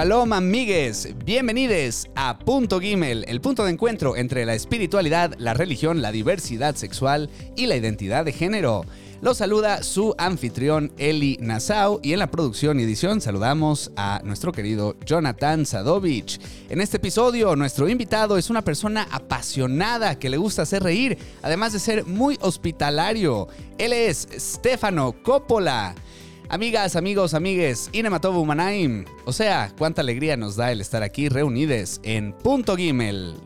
Shalom 0.00 0.32
amigues, 0.32 1.10
bienvenidos 1.26 2.08
a 2.14 2.38
Punto 2.38 2.80
Gimel, 2.80 3.22
el 3.28 3.42
punto 3.42 3.64
de 3.64 3.72
encuentro 3.72 4.16
entre 4.16 4.46
la 4.46 4.54
espiritualidad, 4.54 5.34
la 5.36 5.52
religión, 5.52 6.00
la 6.00 6.10
diversidad 6.10 6.74
sexual 6.74 7.28
y 7.54 7.66
la 7.66 7.76
identidad 7.76 8.24
de 8.24 8.32
género. 8.32 8.86
Los 9.20 9.36
saluda 9.36 9.82
su 9.82 10.14
anfitrión 10.16 10.90
Eli 10.96 11.36
Nassau 11.42 12.00
y 12.02 12.14
en 12.14 12.20
la 12.20 12.30
producción 12.30 12.80
y 12.80 12.84
edición 12.84 13.20
saludamos 13.20 13.92
a 13.94 14.22
nuestro 14.24 14.52
querido 14.52 14.96
Jonathan 15.04 15.66
Sadovich. 15.66 16.40
En 16.70 16.80
este 16.80 16.96
episodio 16.96 17.54
nuestro 17.54 17.86
invitado 17.86 18.38
es 18.38 18.48
una 18.48 18.64
persona 18.64 19.06
apasionada 19.10 20.18
que 20.18 20.30
le 20.30 20.38
gusta 20.38 20.62
hacer 20.62 20.82
reír, 20.82 21.18
además 21.42 21.74
de 21.74 21.78
ser 21.78 22.06
muy 22.06 22.38
hospitalario. 22.40 23.48
Él 23.76 23.92
es 23.92 24.26
Stefano 24.38 25.14
Coppola. 25.22 25.94
Amigas, 26.52 26.96
amigos, 26.96 27.34
amigues, 27.34 27.88
Inematobu 27.92 28.44
Manaim. 28.44 29.04
O 29.24 29.32
sea, 29.32 29.72
cuánta 29.78 30.00
alegría 30.00 30.36
nos 30.36 30.56
da 30.56 30.72
el 30.72 30.80
estar 30.80 31.00
aquí 31.04 31.28
reunidos 31.28 32.00
en 32.02 32.32
Punto 32.32 32.76
Gimel. 32.76 33.36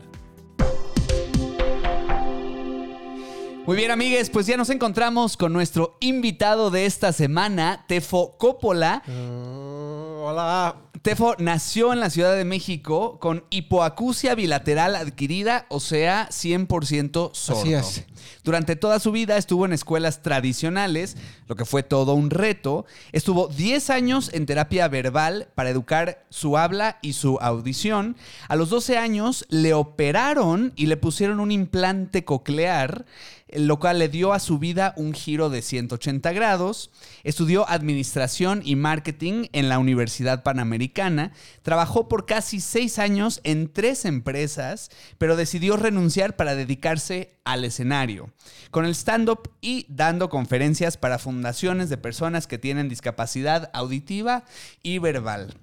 Muy 3.67 3.77
bien, 3.77 3.91
amigues, 3.91 4.31
pues 4.31 4.47
ya 4.47 4.57
nos 4.57 4.71
encontramos 4.71 5.37
con 5.37 5.53
nuestro 5.53 5.97
invitado 5.99 6.71
de 6.71 6.87
esta 6.87 7.13
semana, 7.13 7.85
Tefo 7.87 8.39
Coppola. 8.39 9.03
Uh, 9.07 9.74
hola. 10.25 10.75
Tefo 11.01 11.35
nació 11.37 11.93
en 11.93 11.99
la 11.99 12.09
Ciudad 12.09 12.35
de 12.35 12.45
México 12.45 13.19
con 13.19 13.43
hipoacusia 13.51 14.33
bilateral 14.33 14.95
adquirida, 14.95 15.67
o 15.69 15.79
sea, 15.79 16.27
100% 16.29 17.29
sordo. 17.33 17.61
Así 17.61 17.73
es. 17.73 18.05
Durante 18.43 18.75
toda 18.75 18.99
su 18.99 19.11
vida 19.11 19.37
estuvo 19.37 19.65
en 19.65 19.73
escuelas 19.73 20.23
tradicionales, 20.23 21.15
lo 21.47 21.55
que 21.55 21.65
fue 21.65 21.83
todo 21.83 22.15
un 22.15 22.31
reto. 22.31 22.85
Estuvo 23.11 23.47
10 23.47 23.91
años 23.91 24.31
en 24.33 24.47
terapia 24.47 24.87
verbal 24.87 25.49
para 25.53 25.69
educar 25.69 26.25
su 26.29 26.57
habla 26.57 26.97
y 27.03 27.13
su 27.13 27.37
audición. 27.39 28.17
A 28.47 28.55
los 28.55 28.69
12 28.69 28.97
años 28.97 29.45
le 29.49 29.75
operaron 29.75 30.73
y 30.75 30.87
le 30.87 30.97
pusieron 30.97 31.39
un 31.39 31.51
implante 31.51 32.25
coclear 32.25 33.05
lo 33.49 33.79
cual 33.79 33.99
le 33.99 34.09
dio 34.09 34.33
a 34.33 34.39
su 34.39 34.57
vida 34.57 34.93
un 34.97 35.13
giro 35.13 35.49
de 35.49 35.61
180 35.61 36.31
grados. 36.33 36.89
Estudió 37.23 37.69
administración 37.69 38.61
y 38.65 38.75
marketing 38.75 39.47
en 39.53 39.69
la 39.69 39.77
Universidad 39.77 40.43
Panamericana. 40.43 41.31
Trabajó 41.61 42.07
por 42.07 42.25
casi 42.25 42.59
seis 42.59 42.97
años 42.97 43.41
en 43.43 43.71
tres 43.71 44.05
empresas, 44.05 44.89
pero 45.17 45.35
decidió 45.35 45.77
renunciar 45.77 46.35
para 46.35 46.55
dedicarse 46.55 47.39
al 47.43 47.63
escenario, 47.63 48.31
con 48.71 48.85
el 48.85 48.95
stand-up 48.95 49.51
y 49.61 49.85
dando 49.89 50.29
conferencias 50.29 50.97
para 50.97 51.19
fundaciones 51.19 51.89
de 51.89 51.97
personas 51.97 52.47
que 52.47 52.57
tienen 52.57 52.89
discapacidad 52.89 53.69
auditiva 53.73 54.45
y 54.81 54.97
verbal. 54.97 55.53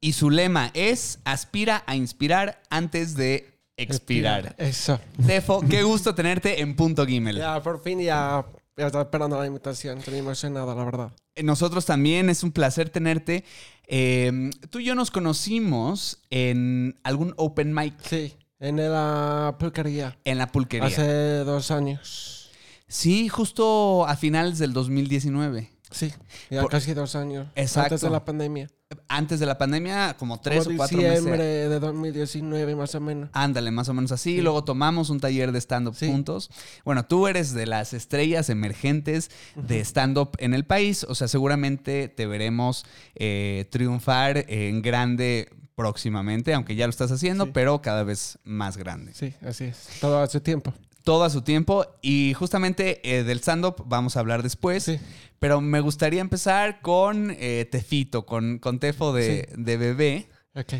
Y 0.00 0.12
su 0.12 0.30
lema 0.30 0.70
es, 0.74 1.20
aspira 1.24 1.84
a 1.86 1.96
inspirar 1.96 2.60
antes 2.68 3.14
de 3.14 3.55
expirar. 3.76 4.54
Eso. 4.58 4.98
Tefo, 5.26 5.60
qué 5.68 5.82
gusto 5.82 6.14
tenerte 6.14 6.60
en 6.60 6.74
Punto 6.76 7.06
Gimel. 7.06 7.36
Ya, 7.36 7.62
por 7.62 7.82
fin 7.82 8.00
ya, 8.00 8.44
ya 8.76 8.86
estaba 8.86 9.04
esperando 9.04 9.38
la 9.38 9.46
invitación. 9.46 9.98
Estoy 9.98 10.18
emocionado, 10.18 10.74
la 10.74 10.84
verdad. 10.84 11.12
Nosotros 11.42 11.84
también, 11.84 12.30
es 12.30 12.42
un 12.42 12.52
placer 12.52 12.88
tenerte. 12.90 13.44
Eh, 13.86 14.50
tú 14.70 14.78
y 14.80 14.84
yo 14.84 14.94
nos 14.94 15.10
conocimos 15.10 16.20
en 16.30 16.98
algún 17.04 17.34
open 17.36 17.74
mic. 17.74 17.94
Sí, 18.08 18.34
en 18.58 18.76
la 18.76 19.56
pulquería. 19.58 20.16
En 20.24 20.38
la 20.38 20.46
pulquería. 20.50 20.86
Hace 20.86 21.38
dos 21.44 21.70
años. 21.70 22.50
Sí, 22.88 23.28
justo 23.28 24.06
a 24.06 24.16
finales 24.16 24.58
del 24.58 24.72
2019. 24.72 25.70
Sí, 25.90 26.12
ya 26.50 26.62
Por- 26.62 26.70
casi 26.70 26.94
dos 26.94 27.14
años. 27.14 27.48
Exacto. 27.54 27.94
Antes 27.94 28.00
de 28.00 28.10
la 28.10 28.24
pandemia. 28.24 28.68
Antes 29.08 29.40
de 29.40 29.46
la 29.46 29.58
pandemia, 29.58 30.14
como 30.16 30.40
tres 30.40 30.62
Como 30.64 30.74
o 30.74 30.78
cuatro 30.78 30.98
diciembre 30.98 31.32
meses. 31.38 31.70
de 31.70 31.80
2019, 31.80 32.76
más 32.76 32.94
o 32.94 33.00
menos. 33.00 33.30
Ándale, 33.32 33.72
más 33.72 33.88
o 33.88 33.94
menos 33.94 34.12
así. 34.12 34.40
Luego 34.40 34.62
tomamos 34.62 35.10
un 35.10 35.18
taller 35.18 35.50
de 35.50 35.58
stand-up 35.60 35.96
Sí. 35.96 36.06
juntos. 36.06 36.50
Bueno, 36.84 37.04
tú 37.04 37.26
eres 37.26 37.52
de 37.52 37.66
las 37.66 37.92
estrellas 37.92 38.48
emergentes 38.48 39.30
de 39.56 39.80
stand-up 39.80 40.30
en 40.38 40.54
el 40.54 40.64
país. 40.64 41.02
O 41.08 41.16
sea, 41.16 41.26
seguramente 41.26 42.06
te 42.06 42.26
veremos 42.26 42.84
eh, 43.16 43.66
triunfar 43.70 44.44
en 44.48 44.82
grande 44.82 45.48
próximamente, 45.74 46.54
aunque 46.54 46.76
ya 46.76 46.86
lo 46.86 46.90
estás 46.90 47.10
haciendo, 47.10 47.44
Sí. 47.46 47.50
pero 47.52 47.82
cada 47.82 48.04
vez 48.04 48.38
más 48.44 48.76
grande. 48.76 49.12
Sí, 49.14 49.34
así 49.44 49.64
es. 49.64 49.88
Todo 50.00 50.20
a 50.22 50.26
su 50.28 50.40
tiempo. 50.40 50.72
Todo 51.06 51.22
a 51.22 51.30
su 51.30 51.42
tiempo. 51.42 51.86
Y 52.02 52.34
justamente 52.34 53.00
eh, 53.04 53.22
del 53.22 53.38
stand-up 53.38 53.84
vamos 53.86 54.16
a 54.16 54.20
hablar 54.20 54.42
después. 54.42 54.82
Sí. 54.82 54.98
Pero 55.38 55.60
me 55.60 55.78
gustaría 55.78 56.20
empezar 56.20 56.80
con 56.80 57.30
eh, 57.38 57.64
Tefito, 57.70 58.26
con, 58.26 58.58
con 58.58 58.80
Tefo 58.80 59.12
de, 59.12 59.48
de 59.56 59.76
bebé. 59.76 60.28
Ok. 60.56 60.72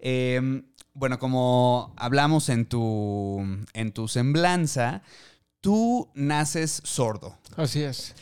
Eh, 0.00 0.62
bueno, 0.92 1.18
como 1.18 1.94
hablamos 1.96 2.50
en 2.50 2.66
tu, 2.66 3.42
en 3.72 3.92
tu 3.92 4.06
semblanza, 4.06 5.00
tú 5.62 6.10
naces 6.14 6.82
sordo. 6.84 7.38
Así 7.56 7.82
es. 7.82 8.14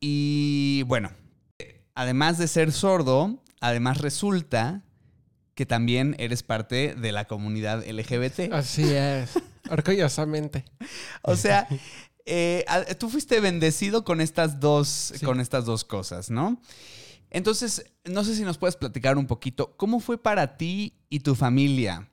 Y 0.00 0.82
bueno, 0.88 1.12
además 1.94 2.38
de 2.38 2.48
ser 2.48 2.72
sordo, 2.72 3.40
además 3.60 4.00
resulta 4.00 4.82
que 5.54 5.64
también 5.64 6.16
eres 6.18 6.42
parte 6.42 6.96
de 6.96 7.12
la 7.12 7.26
comunidad 7.26 7.84
LGBT. 7.86 8.52
Así 8.52 8.82
es. 8.92 9.38
Orgullosamente. 9.70 10.64
O 11.22 11.36
sea, 11.36 11.66
eh, 12.26 12.64
tú 12.98 13.08
fuiste 13.10 13.40
bendecido 13.40 14.04
con 14.04 14.20
estas 14.20 14.60
dos, 14.60 14.88
Sí. 14.88 15.24
con 15.24 15.40
estas 15.40 15.64
dos 15.64 15.84
cosas, 15.84 16.30
¿no? 16.30 16.60
Entonces, 17.30 17.84
no 18.04 18.22
sé 18.24 18.36
si 18.36 18.42
nos 18.42 18.58
puedes 18.58 18.76
platicar 18.76 19.18
un 19.18 19.26
poquito, 19.26 19.74
¿cómo 19.76 19.98
fue 20.00 20.18
para 20.18 20.56
ti 20.56 20.94
y 21.08 21.20
tu 21.20 21.34
familia 21.34 22.08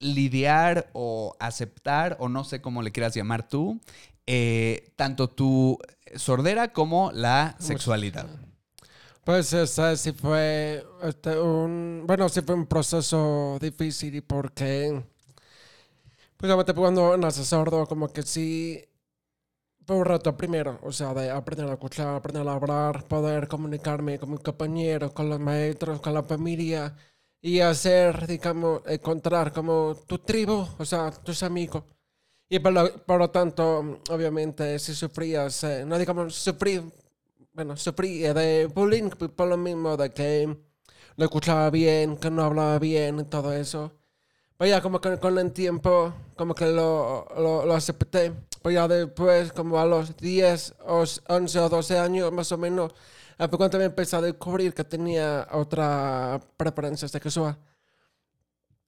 lidiar 0.00 0.88
o 0.92 1.36
aceptar, 1.40 2.16
o 2.20 2.28
no 2.28 2.44
sé 2.44 2.60
cómo 2.60 2.82
le 2.82 2.92
quieras 2.92 3.14
llamar 3.14 3.48
tú, 3.48 3.80
eh, 4.26 4.92
tanto 4.96 5.28
tu 5.28 5.78
sordera 6.14 6.72
como 6.72 7.10
la 7.12 7.56
sexualidad? 7.58 8.26
Pues 9.24 9.54
sí 9.96 10.12
fue 10.12 10.82
este, 11.02 11.38
un 11.38 12.04
bueno 12.06 12.30
sí 12.30 12.40
fue 12.40 12.54
un 12.54 12.66
proceso 12.66 13.58
difícil 13.60 14.22
porque 14.22 15.02
pues 16.38 16.50
obviamente 16.52 16.74
cuando 16.74 17.16
naces 17.18 17.48
sordo 17.48 17.86
como 17.86 18.08
que 18.12 18.22
sí 18.24 18.84
fue 19.86 19.96
un 19.96 20.04
reto 20.04 20.36
primero, 20.36 20.78
o 20.82 20.92
sea, 20.92 21.14
de 21.14 21.30
aprender 21.30 21.66
a 21.68 21.72
escuchar, 21.74 22.08
aprender 22.14 22.46
a 22.46 22.52
hablar, 22.54 23.04
poder 23.08 23.48
comunicarme 23.48 24.18
con 24.18 24.30
mis 24.32 24.40
compañeros, 24.40 25.12
con 25.12 25.28
los 25.30 25.40
maestros, 25.40 26.00
con 26.00 26.12
la 26.14 26.22
familia 26.22 26.94
y 27.40 27.60
hacer, 27.60 28.26
digamos, 28.26 28.82
encontrar 28.86 29.52
como 29.52 29.96
tu 30.06 30.18
tribu, 30.18 30.66
o 30.78 30.84
sea, 30.84 31.10
tus 31.10 31.42
amigos. 31.42 31.84
Y 32.48 32.58
por 32.60 32.72
lo, 32.72 32.92
por 33.06 33.18
lo 33.20 33.30
tanto, 33.30 34.00
obviamente, 34.10 34.78
si 34.78 34.94
sufrías, 34.94 35.64
eh, 35.64 35.84
no 35.86 35.98
digamos 35.98 36.34
sufrir, 36.36 36.82
bueno, 37.54 37.76
sufrí 37.76 38.20
de 38.20 38.66
bullying 38.74 39.10
p- 39.10 39.28
por 39.30 39.48
lo 39.48 39.56
mismo 39.58 39.96
de 39.96 40.10
que 40.12 40.46
no 41.18 41.24
escuchaba 41.26 41.70
bien, 41.70 42.16
que 42.18 42.30
no 42.30 42.44
hablaba 42.44 42.78
bien 42.78 43.20
y 43.20 43.24
todo 43.24 43.52
eso. 43.54 43.92
Pero 44.58 44.70
ya 44.70 44.82
como 44.82 45.00
con 45.00 45.38
el 45.38 45.52
tiempo, 45.52 46.12
como 46.36 46.54
que 46.54 46.66
lo, 46.66 47.26
lo, 47.36 47.64
lo 47.64 47.74
acepté. 47.74 48.32
Pero 48.62 48.72
ya 48.72 48.88
después, 48.88 49.52
como 49.52 49.78
a 49.78 49.86
los 49.86 50.16
10, 50.16 50.74
o 50.84 51.02
s- 51.04 51.20
11 51.28 51.58
o 51.60 51.68
12 51.68 51.98
años 51.98 52.32
más 52.32 52.50
o 52.52 52.58
menos, 52.58 52.92
fue 53.38 53.50
cuando 53.58 53.78
me 53.78 53.84
empecé 53.84 54.16
a 54.16 54.20
descubrir 54.20 54.74
que 54.74 54.84
tenía 54.84 55.46
otra 55.52 56.40
preferencia 56.56 57.06
sexual. 57.08 57.56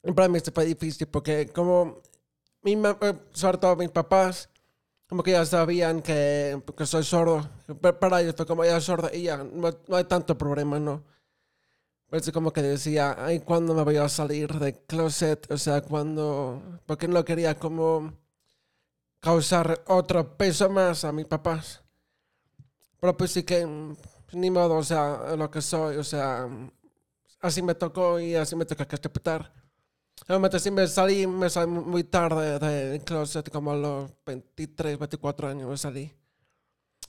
Y 0.03 0.13
para 0.13 0.29
mí 0.29 0.39
fue 0.41 0.65
difícil 0.65 1.07
porque 1.09 1.49
como 1.49 2.01
mi 2.63 2.73
eh, 2.75 3.15
sobre 3.33 3.59
todo 3.59 3.77
mis 3.77 3.91
papás, 3.91 4.49
como 5.09 5.23
que 5.23 5.33
ya 5.33 5.45
sabían 5.47 6.03
que, 6.03 6.63
que 6.77 6.87
soy 6.87 7.05
sordo. 7.05 7.49
Pa- 7.81 7.99
Para 7.99 8.21
ellos 8.23 8.35
fue 8.37 8.47
como 8.47 8.65
ya 8.65 8.81
sordo 8.81 9.11
y 9.13 9.25
ya, 9.25 9.39
no, 9.39 9.71
no 9.89 9.97
hay 9.97 10.05
tanto 10.05 10.37
problema, 10.39 10.79
¿no? 10.81 11.05
Pues 12.11 12.31
como 12.33 12.53
que 12.53 12.61
decía, 12.63 13.17
ay, 13.19 13.39
¿cuándo 13.41 13.73
me 13.73 13.85
voy 13.85 13.97
a 13.97 14.09
salir 14.09 14.53
de 14.59 14.75
closet? 14.85 15.51
O 15.51 15.57
sea, 15.57 15.81
cuando... 15.81 16.81
Porque 16.85 17.07
no 17.07 17.25
quería 17.25 17.57
como 17.57 18.13
causar 19.21 19.83
otro 19.87 20.37
peso 20.37 20.69
más 20.71 21.05
a 21.05 21.13
mis 21.13 21.27
papás. 21.27 21.83
Pero 23.01 23.17
pues 23.17 23.31
sí 23.33 23.45
que, 23.45 23.65
mm, 23.65 23.97
ni 24.33 24.51
modo, 24.51 24.77
o 24.79 24.83
sea, 24.85 25.37
lo 25.37 25.51
que 25.51 25.63
soy, 25.63 25.97
o 25.97 26.05
sea, 26.05 26.49
así 27.41 27.63
me 27.63 27.75
tocó 27.75 28.21
y 28.21 28.35
así 28.35 28.57
me 28.57 28.65
toca 28.67 28.87
que 28.87 28.97
aceptar. 28.97 29.53
Realmente 30.29 30.59
sí 30.61 30.71
me 30.71 30.87
salí, 30.89 31.27
me 31.27 31.49
salí 31.51 31.71
muy 31.71 32.05
tarde 32.05 32.59
del 32.59 33.05
closet, 33.05 33.49
como 33.51 33.73
a 33.73 33.77
los 33.77 34.11
23, 34.27 34.99
24 34.99 35.49
años 35.49 35.71
me 35.71 35.77
salí. 35.77 36.13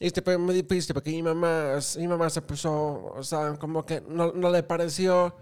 Y 0.02 0.08
este 0.08 0.24
fue 0.24 0.36
muy 0.36 0.56
difícil 0.56 0.96
porque 0.96 1.12
mi 1.12 1.22
mamá, 1.22 1.78
mi 1.96 2.08
mamá 2.08 2.28
se 2.32 2.42
puso, 2.42 3.14
o 3.14 3.22
sea, 3.22 3.54
como 3.60 3.86
que 3.86 4.02
no, 4.02 4.32
no 4.32 4.50
le 4.50 4.64
pareció, 4.64 5.38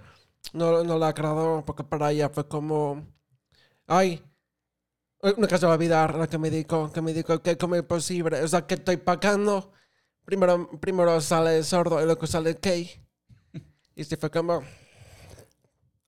no, 0.52 0.84
no 0.84 1.00
le 1.00 1.06
agradó, 1.06 1.64
porque 1.66 1.86
para 1.86 2.12
ella 2.12 2.28
fue 2.28 2.46
como, 2.46 3.08
ay, 3.88 4.22
nunca 5.38 5.58
se 5.58 5.66
va 5.66 5.72
a 5.72 5.76
olvidar 5.76 6.14
lo 6.14 6.28
que 6.28 6.38
me 6.38 6.50
dijo, 6.50 6.92
que 6.92 7.02
me 7.02 7.14
dijo 7.14 7.42
que 7.42 7.58
cómo 7.58 7.76
es 7.76 7.84
posible, 7.84 8.42
o 8.44 8.48
sea, 8.50 8.68
que 8.68 8.74
estoy 8.74 8.98
pagando, 8.98 9.72
primero, 10.26 10.70
primero 10.82 11.22
sale 11.22 11.64
sordo 11.64 12.02
y 12.02 12.06
luego 12.06 12.28
sale 12.28 12.60
gay. 12.62 12.92
Y 13.96 14.02
este 14.02 14.18
fue 14.18 14.30
como, 14.30 14.62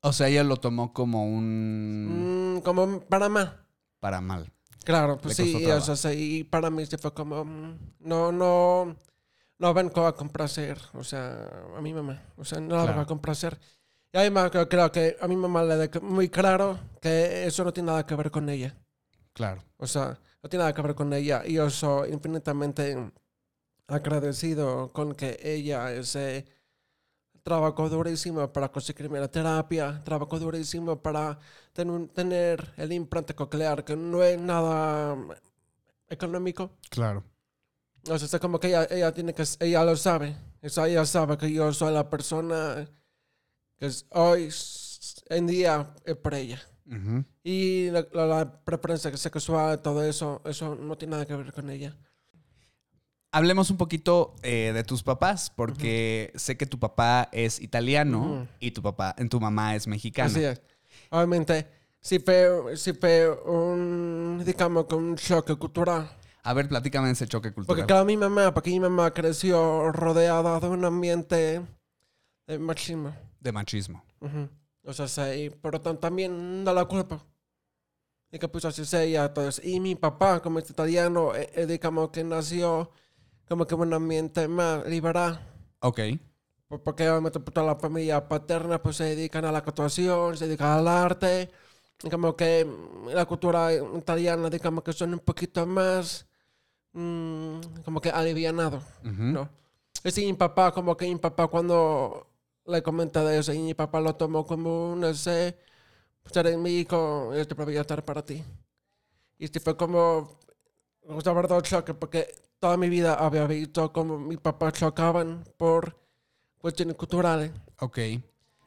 O 0.01 0.11
sea, 0.11 0.27
ella 0.27 0.43
lo 0.43 0.57
tomó 0.57 0.91
como 0.91 1.25
un... 1.25 2.57
Mm, 2.57 2.61
como 2.63 2.99
para 2.99 3.29
más. 3.29 3.53
para 4.01 4.19
mal. 4.19 4.51
Claro, 4.83 5.17
pues 5.17 5.35
sí, 5.37 5.65
o 5.67 5.79
sea, 5.81 5.95
sí, 5.95 6.39
y 6.39 6.43
para 6.43 6.69
mí 6.69 6.85
se 6.85 6.97
fue 6.97 7.13
como, 7.13 7.45
mm, 7.45 7.77
no, 7.99 8.31
no, 8.31 8.95
no 9.59 9.73
vengo 9.73 10.07
a 10.07 10.15
complacer, 10.15 10.79
o 10.93 11.03
sea, 11.03 11.47
a 11.77 11.81
mi 11.81 11.93
mamá, 11.93 12.21
o 12.37 12.43
sea, 12.43 12.59
no 12.59 12.69
la 12.75 12.81
vengo 12.81 12.85
Claro. 12.93 13.01
a 13.01 13.05
complacer. 13.05 13.59
Y 14.13 14.17
además 14.17 14.49
creo, 14.51 14.67
creo 14.67 14.91
que 14.91 15.15
a 15.21 15.27
mi 15.27 15.35
mamá 15.37 15.63
le 15.63 15.77
dejé 15.77 15.99
muy 15.99 16.29
claro 16.29 16.79
que 16.99 17.45
eso 17.45 17.63
no 17.63 17.71
tiene 17.71 17.87
nada 17.91 18.05
que 18.05 18.15
ver 18.15 18.31
con 18.31 18.49
ella, 18.49 18.75
Claro. 19.33 19.63
o 19.77 19.87
sea, 19.87 20.19
no 20.43 20.49
tiene 20.49 20.63
nada 20.63 20.73
que 20.73 20.81
ver 20.81 20.95
con 20.95 21.13
ella 21.13 21.43
y 21.45 21.53
yo 21.53 21.69
soy 21.69 22.11
infinitamente 22.11 23.11
agradecido 23.87 24.91
con 24.93 25.13
que 25.15 25.39
ella 25.43 25.91
ese 25.93 26.45
trabajó 27.43 27.89
durísimo 27.89 28.51
para 28.51 28.71
conseguirme 28.71 29.19
la 29.19 29.27
terapia, 29.29 30.01
trabajó 30.03 30.37
durísimo 30.39 31.01
para 31.01 31.37
ten- 31.73 32.07
tener 32.09 32.73
el 32.77 32.91
implante 32.93 33.33
coclear, 33.35 33.83
que 33.83 33.95
no 33.95 34.21
es 34.23 34.39
nada 34.39 35.17
económico. 36.09 36.71
Claro. 36.89 37.23
O 38.09 38.17
sea, 38.17 38.25
es 38.25 38.39
como 38.41 38.59
que 38.59 38.67
ella, 38.67 38.87
ella 38.89 39.11
tiene 39.13 39.33
que, 39.33 39.43
ella 39.59 39.83
lo 39.83 39.95
sabe. 39.95 40.35
O 40.63 40.69
sea, 40.69 40.87
ella 40.87 41.05
sabe 41.05 41.37
que 41.37 41.51
yo 41.51 41.71
soy 41.73 41.93
la 41.93 42.09
persona 42.09 42.87
que 43.77 43.85
es- 43.87 44.05
hoy 44.09 44.49
en 45.29 45.47
día 45.47 45.93
es 46.05 46.15
para 46.17 46.39
ella. 46.39 46.61
Ujú. 46.85 47.23
Y 47.43 47.89
la, 47.91 48.05
la- 48.13 48.25
la 48.27 48.63
preferencia 48.63 49.15
sexual, 49.17 49.81
todo 49.81 50.03
eso, 50.03 50.41
eso 50.45 50.75
no 50.75 50.97
tiene 50.97 51.11
nada 51.11 51.25
que 51.25 51.35
ver 51.35 51.53
con 51.53 51.69
ella. 51.69 51.95
Hablemos 53.31 53.69
un 53.71 53.77
poquito 53.77 54.35
eh, 54.43 54.71
de 54.73 54.83
tus 54.83 55.03
papás, 55.03 55.49
porque 55.55 56.31
sé 56.35 56.57
que 56.57 56.65
tu 56.65 56.79
papá 56.79 57.29
es 57.31 57.61
italiano 57.61 58.47
y 58.59 58.71
tu 58.71 58.81
papá, 58.81 59.15
tu 59.29 59.39
mamá 59.39 59.75
es 59.75 59.87
mexicana. 59.87 60.27
Así 60.29 60.43
es. 60.43 60.61
Obviamente, 61.09 61.67
sí 62.01 62.19
fue, 62.19 62.75
sí 62.75 62.91
fue 62.93 63.29
un, 63.45 64.43
digamos, 64.45 64.85
un 64.91 65.15
choque 65.15 65.55
cultural. 65.55 66.09
A 66.43 66.53
ver, 66.53 66.67
platícame 66.67 67.09
ese 67.11 67.27
choque 67.27 67.53
cultural. 67.53 67.77
Porque 67.77 67.87
claro, 67.87 68.03
mi 68.05 68.17
mamá, 68.17 68.53
porque 68.53 68.71
mi 68.71 68.79
mamá 68.79 69.11
creció 69.13 69.91
rodeada 69.91 70.59
de 70.59 70.67
un 70.67 70.83
ambiente 70.83 71.61
de 72.47 72.59
machismo. 72.59 73.15
De 73.39 73.51
machismo. 73.53 74.03
O 74.83 74.91
sea, 74.91 75.07
sí, 75.07 75.51
pero 75.61 75.79
tam- 75.81 75.99
también 75.99 76.65
da 76.65 76.73
la 76.73 76.83
culpa. 76.85 77.23
Y 78.31 78.39
que 78.39 78.47
pues 78.47 78.65
así 78.65 78.83
sea 78.85 79.03
eso. 79.05 79.61
Y 79.63 79.79
mi 79.79 79.95
papá, 79.95 80.41
como 80.41 80.59
es 80.59 80.69
italiano, 80.69 81.35
eh, 81.35 81.49
eh, 81.53 81.65
digamos 81.65 82.09
que 82.09 82.23
nació 82.23 82.89
como 83.51 83.67
que 83.67 83.75
en 83.75 83.81
un 83.81 83.93
ambiente 83.93 84.47
más 84.47 84.87
liberal. 84.87 85.45
Ok. 85.81 85.99
Por- 86.69 86.81
Porque 86.83 87.09
obviamente 87.09 87.37
pues, 87.41 87.53
toda 87.53 87.67
la 87.67 87.75
familia 87.75 88.25
paterna 88.25 88.81
pues 88.81 88.95
se 88.95 89.03
dedican 89.03 89.43
a 89.43 89.51
la 89.51 89.57
actuación, 89.57 90.37
se 90.37 90.47
dedican 90.47 90.69
al 90.79 90.87
arte. 90.87 91.51
Y 92.01 92.09
como 92.09 92.33
que 92.33 92.65
la 93.13 93.25
cultura 93.25 93.73
italiana, 93.73 94.49
digamos 94.49 94.85
que 94.85 94.93
son 94.93 95.11
un 95.15 95.19
poquito 95.19 95.65
más 95.65 96.25
mm, 96.93 97.59
como 97.83 97.99
que 97.99 98.09
alivianado. 98.09 98.77
Ujú. 99.03 99.21
No. 99.35 99.49
Es 100.01 100.17
mi 100.17 100.31
papá, 100.33 100.71
como 100.71 100.95
que 100.95 101.07
mi 101.07 101.17
papá 101.17 101.47
cuando 101.47 102.27
le 102.65 102.81
comenta 102.81 103.21
de 103.25 103.37
eso, 103.39 103.51
y 103.53 103.59
mi 103.59 103.73
papá 103.73 103.99
lo 103.99 104.15
tomó 104.15 104.45
como 104.45 104.93
un 104.93 105.03
ese, 105.03 105.57
pues 106.23 106.37
eres 106.37 106.57
mi 106.57 106.71
hijo, 106.79 107.33
este 107.35 107.53
voy 107.55 107.75
a 107.77 107.81
estar 107.81 108.05
para 108.05 108.23
ti. 108.25 108.43
Y 109.37 109.45
este 109.45 109.59
fue 109.59 109.75
como, 109.75 110.39
o 111.07 111.21
sea, 111.21 111.33
verdad, 111.33 111.61
choque, 111.61 111.93
porque 111.93 112.33
toda 112.61 112.77
mi 112.77 112.89
vida 112.89 113.15
había 113.15 113.47
visto 113.47 113.91
como 113.91 114.19
mi 114.19 114.37
papá 114.37 114.71
chocaban 114.71 115.43
por 115.57 115.97
cuestiones 116.59 116.95
culturales. 116.95 117.51
Ok. 117.79 117.97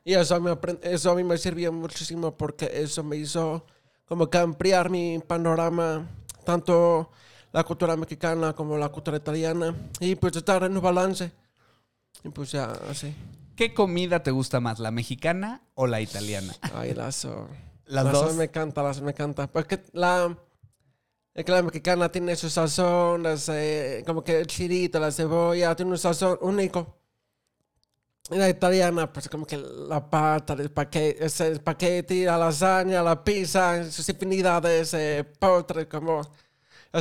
Y 0.04 0.12
eso, 0.14 0.38
me 0.40 0.58
eso 0.82 1.12
a 1.12 1.14
mí 1.14 1.22
me 1.22 1.38
sirvió 1.38 1.72
muchísimo 1.72 2.36
porque 2.36 2.68
eso 2.74 3.04
me 3.04 3.16
hizo 3.16 3.64
como 4.04 4.28
que 4.28 4.36
ampliar 4.36 4.90
mi 4.90 5.20
panorama, 5.20 6.06
tanto 6.44 7.10
la 7.52 7.62
cultura 7.62 7.96
mexicana 7.96 8.52
como 8.52 8.76
la 8.76 8.88
cultura 8.88 9.16
italiana, 9.16 9.74
y 10.00 10.16
pues 10.16 10.34
estar 10.36 10.64
en 10.64 10.76
un 10.76 10.82
balance. 10.82 11.30
Y 12.24 12.28
pues 12.30 12.50
ya, 12.50 12.72
así. 12.90 13.14
¿Qué 13.54 13.72
comida 13.72 14.24
te 14.24 14.32
gusta 14.32 14.58
más, 14.58 14.80
la 14.80 14.90
mexicana 14.90 15.62
o 15.74 15.86
la 15.86 16.00
italiana? 16.00 16.52
Ay, 16.74 16.94
lazo. 16.94 17.48
Las 17.86 18.04
Lazo 18.06 18.24
dos. 18.24 18.34
me 18.34 18.44
encanta, 18.44 18.82
lazo 18.82 19.02
me 19.02 19.12
encanta. 19.12 19.46
Porque 19.46 19.80
la, 19.92 20.36
que 21.42 21.50
la 21.50 21.62
mexicana 21.62 22.10
tiene 22.12 22.36
su 22.36 22.48
sazón, 22.48 23.26
ese- 23.26 24.02
como 24.06 24.22
que 24.22 24.38
el 24.40 24.46
chilito, 24.46 25.00
la 25.00 25.10
cebolla, 25.10 25.74
tiene 25.74 25.90
un 25.92 25.98
sazón 25.98 26.38
único. 26.42 26.96
Y 28.30 28.36
la 28.36 28.48
italiana, 28.48 29.12
pues 29.12 29.28
como 29.28 29.44
que 29.46 29.56
la 29.58 30.08
pata, 30.08 30.54
el 30.54 30.60
espagueti, 30.60 31.22
ese 31.22 31.52
espagueti, 31.52 32.24
la 32.24 32.38
lasaña, 32.38 33.02
la 33.02 33.22
pizza, 33.22 33.90
sus 33.90 34.08
infinidades, 34.08 34.94
eh, 34.94 35.24
postres, 35.38 35.86
como... 35.86 36.22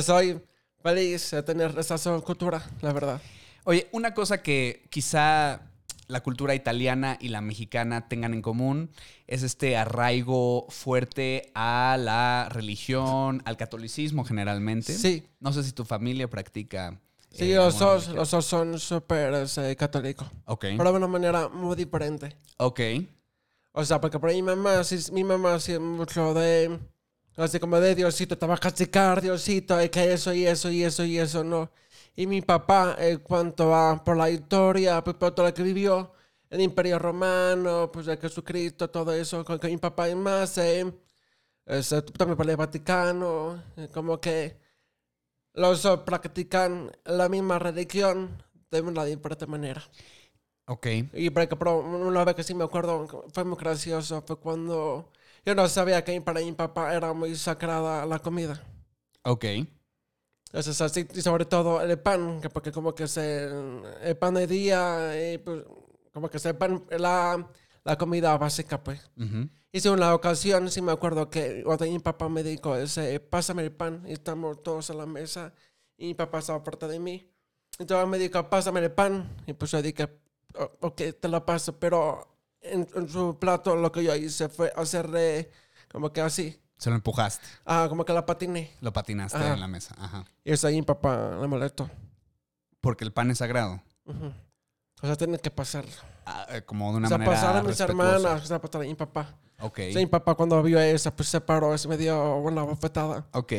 Soy 0.02 0.42
feliz 0.82 1.30
de 1.30 1.42
tener 1.42 1.78
esa 1.78 1.96
cultura, 2.20 2.60
la 2.82 2.92
verdad. 2.92 3.20
Oye, 3.64 3.88
una 3.92 4.12
cosa 4.12 4.42
que 4.42 4.86
quizá 4.90 5.60
la 6.06 6.22
cultura 6.22 6.54
italiana 6.54 7.16
y 7.20 7.28
la 7.28 7.40
mexicana 7.40 8.08
tengan 8.08 8.34
en 8.34 8.42
común 8.42 8.90
es 9.26 9.42
este 9.42 9.76
arraigo 9.76 10.66
fuerte 10.68 11.50
a 11.54 11.96
la 11.98 12.48
religión, 12.50 13.42
al 13.44 13.56
catolicismo 13.56 14.24
generalmente. 14.24 14.92
Sí. 14.92 15.26
No 15.40 15.52
sé 15.52 15.62
si 15.62 15.72
tu 15.72 15.84
familia 15.84 16.28
practica. 16.28 17.00
Sí, 17.30 17.52
eh, 17.52 17.56
los 17.56 17.74
alguna 17.74 17.90
dos, 17.92 18.08
los 18.08 18.30
dos 18.30 18.44
son 18.46 18.78
súper 18.78 19.34
eh, 19.58 19.76
católicos, 19.76 20.28
Ok. 20.44 20.66
pero 20.76 20.92
de 20.92 20.98
una 20.98 21.08
manera 21.08 21.48
muy 21.48 21.74
diferente. 21.74 22.36
Ok. 22.58 22.80
O 23.72 23.84
sea, 23.84 24.00
porque 24.00 24.20
por 24.20 24.30
ahí 24.30 24.36
mi 24.36 24.54
mamá, 24.54 24.84
sí, 24.84 24.98
mi 25.12 25.24
mamá 25.24 25.54
hacía 25.54 25.80
mucho 25.80 26.32
de, 26.32 26.78
así 27.36 27.58
como 27.58 27.80
de 27.80 27.96
Diosito, 27.96 28.38
te 28.38 28.46
va 28.46 28.54
a 28.54 28.58
castigar, 28.58 29.20
Diosito, 29.20 29.82
y 29.82 29.88
que 29.88 30.12
eso 30.12 30.32
y 30.32 30.46
eso 30.46 30.70
y 30.70 30.84
eso 30.84 31.04
y 31.04 31.18
eso, 31.18 31.42
no. 31.42 31.70
Y 32.16 32.26
mi 32.26 32.40
papá, 32.42 32.96
en 32.98 33.18
cuanto 33.18 33.74
a 33.74 34.02
por 34.04 34.16
la 34.16 34.30
historia, 34.30 35.02
pues 35.02 35.16
por 35.16 35.34
todo 35.34 35.46
lo 35.46 35.54
que 35.54 35.62
vivió, 35.62 36.12
el 36.50 36.60
Imperio 36.60 36.98
Romano, 36.98 37.90
pues 37.92 38.06
de 38.06 38.16
Jesucristo, 38.16 38.88
todo 38.90 39.12
eso, 39.12 39.44
con 39.44 39.58
que 39.58 39.68
mi 39.68 39.76
papá 39.78 40.08
es 40.08 40.16
más, 40.16 40.56
eh, 40.58 40.92
es, 41.66 41.92
eh, 41.92 42.02
también 42.02 42.36
por 42.36 42.48
el 42.48 42.56
Vaticano, 42.56 43.62
eh, 43.76 43.88
como 43.92 44.20
que 44.20 44.58
los 45.54 45.86
practican 46.04 46.92
la 47.04 47.28
misma 47.28 47.58
religión 47.58 48.42
de 48.70 48.80
una 48.80 49.04
diferente 49.04 49.46
manera. 49.46 49.82
Ok. 50.66 50.86
Y 51.12 51.30
por 51.30 51.42
ejemplo, 51.42 51.78
una 51.80 52.24
vez 52.24 52.34
que 52.34 52.42
sí 52.42 52.54
me 52.54 52.64
acuerdo, 52.64 53.06
fue 53.32 53.44
muy 53.44 53.56
gracioso, 53.58 54.22
fue 54.26 54.38
cuando 54.38 55.10
yo 55.44 55.54
no 55.54 55.68
sabía 55.68 56.04
que 56.04 56.20
para 56.20 56.40
mi 56.40 56.52
papá 56.52 56.94
era 56.94 57.12
muy 57.12 57.36
sagrada 57.36 58.06
la 58.06 58.18
comida. 58.18 58.62
Ok. 59.24 59.44
Es 60.54 60.80
así, 60.80 61.04
y 61.12 61.20
sobre 61.20 61.46
todo 61.46 61.80
el 61.80 61.98
pan, 61.98 62.40
que 62.40 62.48
porque 62.48 62.70
como 62.70 62.94
que 62.94 63.08
se, 63.08 63.48
el 64.02 64.16
pan 64.16 64.34
de 64.34 64.46
día, 64.46 65.32
y 65.32 65.38
pues, 65.38 65.64
como 66.12 66.30
que 66.30 66.38
se 66.38 66.50
el 66.50 66.56
pan, 66.56 66.84
la, 66.90 67.50
la 67.82 67.98
comida 67.98 68.36
básica, 68.38 68.82
pues. 68.82 69.00
Ujú. 69.18 69.48
Hice 69.72 69.90
una 69.90 70.14
ocasión, 70.14 70.70
sí 70.70 70.80
me 70.80 70.92
acuerdo 70.92 71.28
que 71.28 71.64
cuando 71.64 71.84
mi 71.86 71.98
papá 71.98 72.28
me 72.28 72.44
dijo, 72.44 72.76
ese, 72.76 73.18
pásame 73.18 73.64
el 73.64 73.72
pan, 73.72 74.04
y 74.06 74.12
estamos 74.12 74.62
todos 74.62 74.90
en 74.90 74.98
la 74.98 75.06
mesa, 75.06 75.52
y 75.96 76.06
mi 76.06 76.14
papá 76.14 76.38
estaba 76.38 76.62
parte 76.62 76.86
de 76.86 77.00
mí. 77.00 77.28
Entonces 77.80 78.08
me 78.08 78.18
dijo, 78.18 78.48
pásame 78.48 78.78
el 78.78 78.92
pan, 78.92 79.28
y 79.48 79.54
pues 79.54 79.72
yo 79.72 79.82
dije, 79.82 80.08
"Oh, 80.56 80.70
ok, 80.82 81.02
te 81.20 81.28
lo 81.28 81.44
paso, 81.44 81.76
pero 81.80 82.28
en, 82.60 82.86
en 82.94 83.08
su 83.08 83.36
plato 83.40 83.74
lo 83.74 83.90
que 83.90 84.04
yo 84.04 84.14
hice 84.14 84.48
fue 84.48 84.72
hacerle 84.76 85.50
como 85.90 86.12
que 86.12 86.20
así, 86.20 86.56
Se 86.84 86.90
lo 86.90 86.96
empujaste. 86.96 87.46
ah, 87.64 87.86
como 87.88 88.04
que 88.04 88.12
la 88.12 88.26
patiné. 88.26 88.70
Lo 88.82 88.92
patinaste 88.92 89.38
Ajá. 89.38 89.54
en 89.54 89.60
la 89.60 89.68
mesa. 89.68 89.94
Ajá. 89.98 90.26
Y 90.44 90.52
eso 90.52 90.66
ahí 90.66 90.74
mi 90.74 90.82
papá 90.82 91.38
le 91.40 91.46
molestó. 91.46 91.88
Porque 92.82 93.04
el 93.04 93.10
pan 93.10 93.30
es 93.30 93.38
sagrado. 93.38 93.80
Ujú. 94.04 94.30
O 95.00 95.06
sea, 95.06 95.16
tiene 95.16 95.38
que 95.38 95.50
pasar. 95.50 95.86
Ah, 96.26 96.46
eh, 96.50 96.60
como 96.60 96.90
de 96.90 96.98
una 96.98 97.06
o 97.06 97.08
sea, 97.08 97.16
manera 97.16 97.34
pasar 97.34 97.56
a 97.56 97.62
mis 97.62 97.78
respetuosa. 97.78 98.16
hermanas, 98.16 98.42
o 98.42 98.46
sea, 98.46 98.60
pasar 98.60 98.82
a 98.82 98.84
mi 98.84 98.94
papá. 98.94 99.34
Ok. 99.60 99.78
Sí, 99.92 99.96
mi 99.96 100.06
papá 100.06 100.34
cuando 100.34 100.62
vio 100.62 100.78
eso, 100.78 101.10
pues 101.16 101.30
se 101.30 101.40
paró, 101.40 101.78
se 101.78 101.88
me 101.88 101.96
dio 101.96 102.36
una 102.36 102.62
bofetada. 102.64 103.26
Ok. 103.32 103.52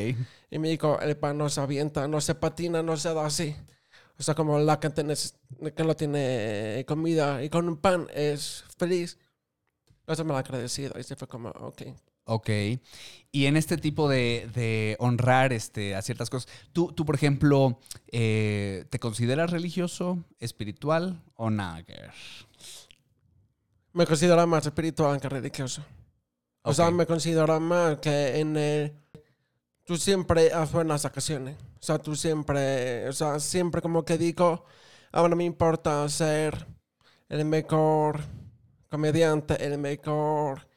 Y 0.52 0.60
me 0.60 0.70
dijo, 0.70 1.00
el 1.00 1.18
pan 1.18 1.36
no 1.36 1.50
se 1.50 1.60
avienta, 1.62 2.08
no 2.08 2.22
se 2.22 2.36
patina, 2.36 2.84
no 2.84 2.96
se 2.96 3.12
da 3.12 3.26
así. 3.26 3.56
O 4.20 4.22
sea, 4.22 4.36
como 4.36 4.60
la 4.60 4.80
que, 4.80 4.92
que 4.94 5.84
no 5.84 5.96
tiene 5.96 6.86
comida 6.88 7.44
y 7.44 7.50
con 7.50 7.68
un 7.68 7.78
pan 7.78 8.08
es 8.14 8.64
feliz. 8.78 9.18
Eso 10.06 10.24
me 10.24 10.34
lo 10.34 10.38
agradecido. 10.38 11.00
Y 11.00 11.04
se 11.04 11.16
fue 11.16 11.28
como, 11.28 11.50
ok. 11.50 11.82
Ok. 12.26 12.50
Y 13.32 13.46
en 13.48 13.58
este 13.58 13.78
tipo 13.78 14.08
de, 14.10 14.50
de 14.54 14.96
honrar 15.00 15.54
este, 15.54 15.96
a 15.96 16.02
ciertas 16.02 16.30
cosas, 16.30 16.52
¿tú, 16.74 16.92
tú 16.94 17.06
por 17.06 17.16
ejemplo, 17.16 17.80
eh, 18.12 18.86
¿te 18.90 19.00
consideras 19.00 19.52
religioso, 19.52 20.24
espiritual 20.40 21.22
o 21.36 21.50
nada 21.50 21.84
que 21.84 21.94
ver? 21.94 22.14
Me 23.94 24.06
considero 24.06 24.46
más 24.48 24.66
espiritual 24.66 25.20
que 25.20 25.30
religioso. 25.30 25.84
O 26.64 26.74
sea, 26.74 26.90
me 26.92 27.06
considero 27.06 27.60
más 27.60 27.98
que 28.00 28.40
en 28.40 28.58
el... 28.58 28.94
Tú 29.84 29.98
siempre 29.98 30.52
haces 30.52 30.74
buenas 30.74 31.06
ocasiones. 31.06 31.56
O 31.80 31.84
sea, 31.84 32.00
tú 32.00 32.16
siempre... 32.16 33.08
O 33.08 33.14
sea, 33.14 33.40
siempre 33.40 33.82
como 33.82 34.04
que 34.04 34.18
digo, 34.18 34.66
ahora 35.12 35.30
no 35.30 35.36
me 35.36 35.44
importa 35.44 36.08
ser 36.10 36.66
el 37.30 37.46
mejor 37.46 38.22
comediante, 38.90 39.64
el 39.64 39.78
mejor 39.78 40.68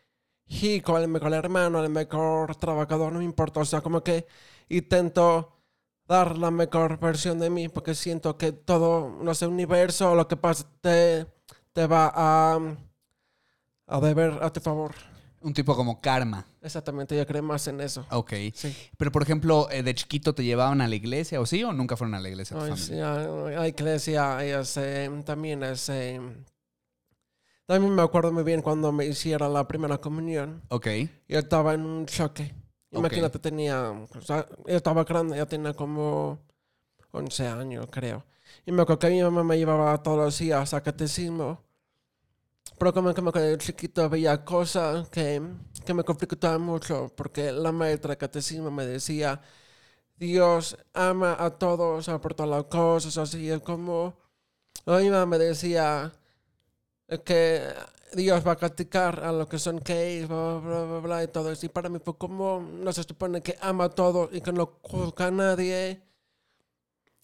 hijo, 0.48 0.98
el 0.98 1.08
mejor 1.08 1.32
hermano, 1.34 1.82
el 1.82 1.90
mejor 1.90 2.56
trabajador, 2.56 3.12
no 3.12 3.18
me 3.18 3.24
importa. 3.24 3.60
O 3.60 3.64
sea, 3.64 3.80
como 3.80 4.02
que 4.02 4.26
intento 4.68 5.54
dar 6.06 6.38
la 6.38 6.50
mejor 6.50 6.98
versión 6.98 7.38
de 7.38 7.50
mí 7.50 7.68
porque 7.68 7.94
siento 7.94 8.36
que 8.38 8.52
todo, 8.52 9.18
no 9.22 9.34
sé, 9.34 9.46
universo, 9.46 10.14
lo 10.14 10.26
que 10.26 10.36
pasa, 10.36 10.66
te, 10.80 11.26
te 11.72 11.86
va 11.86 12.10
a, 12.14 12.58
a 13.86 14.00
deber 14.00 14.38
a 14.42 14.52
tu 14.52 14.60
favor. 14.60 14.94
Un 15.40 15.54
tipo 15.54 15.76
como 15.76 16.00
karma. 16.00 16.44
Exactamente, 16.62 17.16
yo 17.16 17.24
creo 17.26 17.42
más 17.44 17.66
en 17.68 17.80
eso. 17.80 18.04
Ok. 18.10 18.32
Sí. 18.54 18.74
Pero, 18.96 19.12
por 19.12 19.22
ejemplo, 19.22 19.68
eh, 19.70 19.84
¿de 19.84 19.94
chiquito 19.94 20.34
te 20.34 20.42
llevaban 20.42 20.80
a 20.80 20.88
la 20.88 20.96
iglesia 20.96 21.40
o 21.40 21.46
sí? 21.46 21.62
¿O 21.62 21.72
nunca 21.72 21.96
fueron 21.96 22.14
a 22.16 22.20
la 22.20 22.28
iglesia 22.28 22.56
tu 22.56 22.62
Ay, 22.64 22.70
familia? 22.70 22.86
sí, 22.86 23.00
a- 23.00 23.60
a 23.60 23.68
iglesia, 23.68 24.44
y 24.46 24.50
ese, 24.50 25.08
también 25.24 25.62
ese... 25.62 26.20
También 27.68 27.94
me 27.94 28.00
acuerdo 28.00 28.32
muy 28.32 28.44
bien 28.44 28.62
cuando 28.62 28.92
me 28.92 29.04
hiciera 29.04 29.46
la 29.46 29.68
primera 29.68 29.98
comunión. 29.98 30.62
Ok. 30.70 30.86
Yo 31.28 31.38
estaba 31.38 31.74
en 31.74 31.82
un 31.82 32.06
choque. 32.06 32.54
Imagínate, 32.92 33.38
tenía... 33.38 33.90
O 33.90 34.22
sea, 34.22 34.48
yo 34.66 34.74
estaba 34.74 35.04
grande, 35.04 35.36
ya 35.36 35.44
tenía 35.44 35.74
como 35.74 36.38
11 37.10 37.46
años, 37.46 37.86
creo. 37.90 38.24
Y 38.64 38.72
me 38.72 38.80
acuerdo 38.80 39.00
que 39.00 39.10
mi 39.10 39.22
mamá 39.22 39.44
me 39.44 39.58
llevaba 39.58 40.02
todos 40.02 40.16
los 40.16 40.38
días 40.38 40.72
a 40.72 40.82
catecismo. 40.82 41.62
Pero 42.78 42.94
como 42.94 43.12
que 43.12 43.20
me 43.20 43.28
acuerdo 43.28 43.48
de 43.48 43.58
chiquito 43.58 44.08
veía 44.08 44.46
cosas 44.46 45.06
que, 45.10 45.42
que 45.84 45.92
me 45.92 46.04
conflictaban 46.04 46.62
mucho. 46.62 47.12
Porque 47.14 47.52
la 47.52 47.70
maestra 47.70 48.12
de 48.12 48.16
catecismo 48.16 48.70
me 48.70 48.86
decía... 48.86 49.42
Dios 50.16 50.78
ama 50.94 51.36
a 51.38 51.50
todos, 51.50 52.08
por 52.22 52.32
todas 52.32 52.50
las 52.50 52.64
cosas, 52.64 53.18
así 53.18 53.50
es 53.50 53.60
como... 53.60 54.16
Mi 54.86 55.10
mamá 55.10 55.26
me 55.26 55.38
decía 55.38 56.17
que 57.24 57.62
Dios 58.14 58.46
va 58.46 58.52
a 58.52 58.56
castigar 58.56 59.24
a 59.24 59.32
los 59.32 59.48
que 59.48 59.58
son 59.58 59.80
gays, 59.84 60.28
bla, 60.28 60.60
bla, 60.62 60.84
bla, 60.84 60.98
bla, 61.00 61.24
y 61.24 61.28
todo 61.28 61.50
eso. 61.50 61.66
Y 61.66 61.68
para 61.68 61.88
mí 61.88 61.98
fue 62.04 62.16
como, 62.16 62.60
no 62.60 62.92
se 62.92 63.02
supone 63.02 63.40
que 63.42 63.56
ama 63.60 63.84
a 63.84 63.88
todos 63.90 64.30
y 64.32 64.40
que 64.40 64.52
no 64.52 64.78
juzga 64.82 65.26
a 65.26 65.30
nadie. 65.30 66.02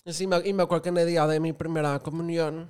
Y, 0.05 0.13
sí 0.13 0.27
me, 0.27 0.39
y 0.47 0.53
me 0.53 0.63
acuerdo 0.63 0.83
que 0.83 0.89
en 0.91 0.99
el 0.99 1.07
día 1.07 1.27
de 1.27 1.41
mi 1.41 1.53
primera 1.53 1.99
comunión, 2.01 2.69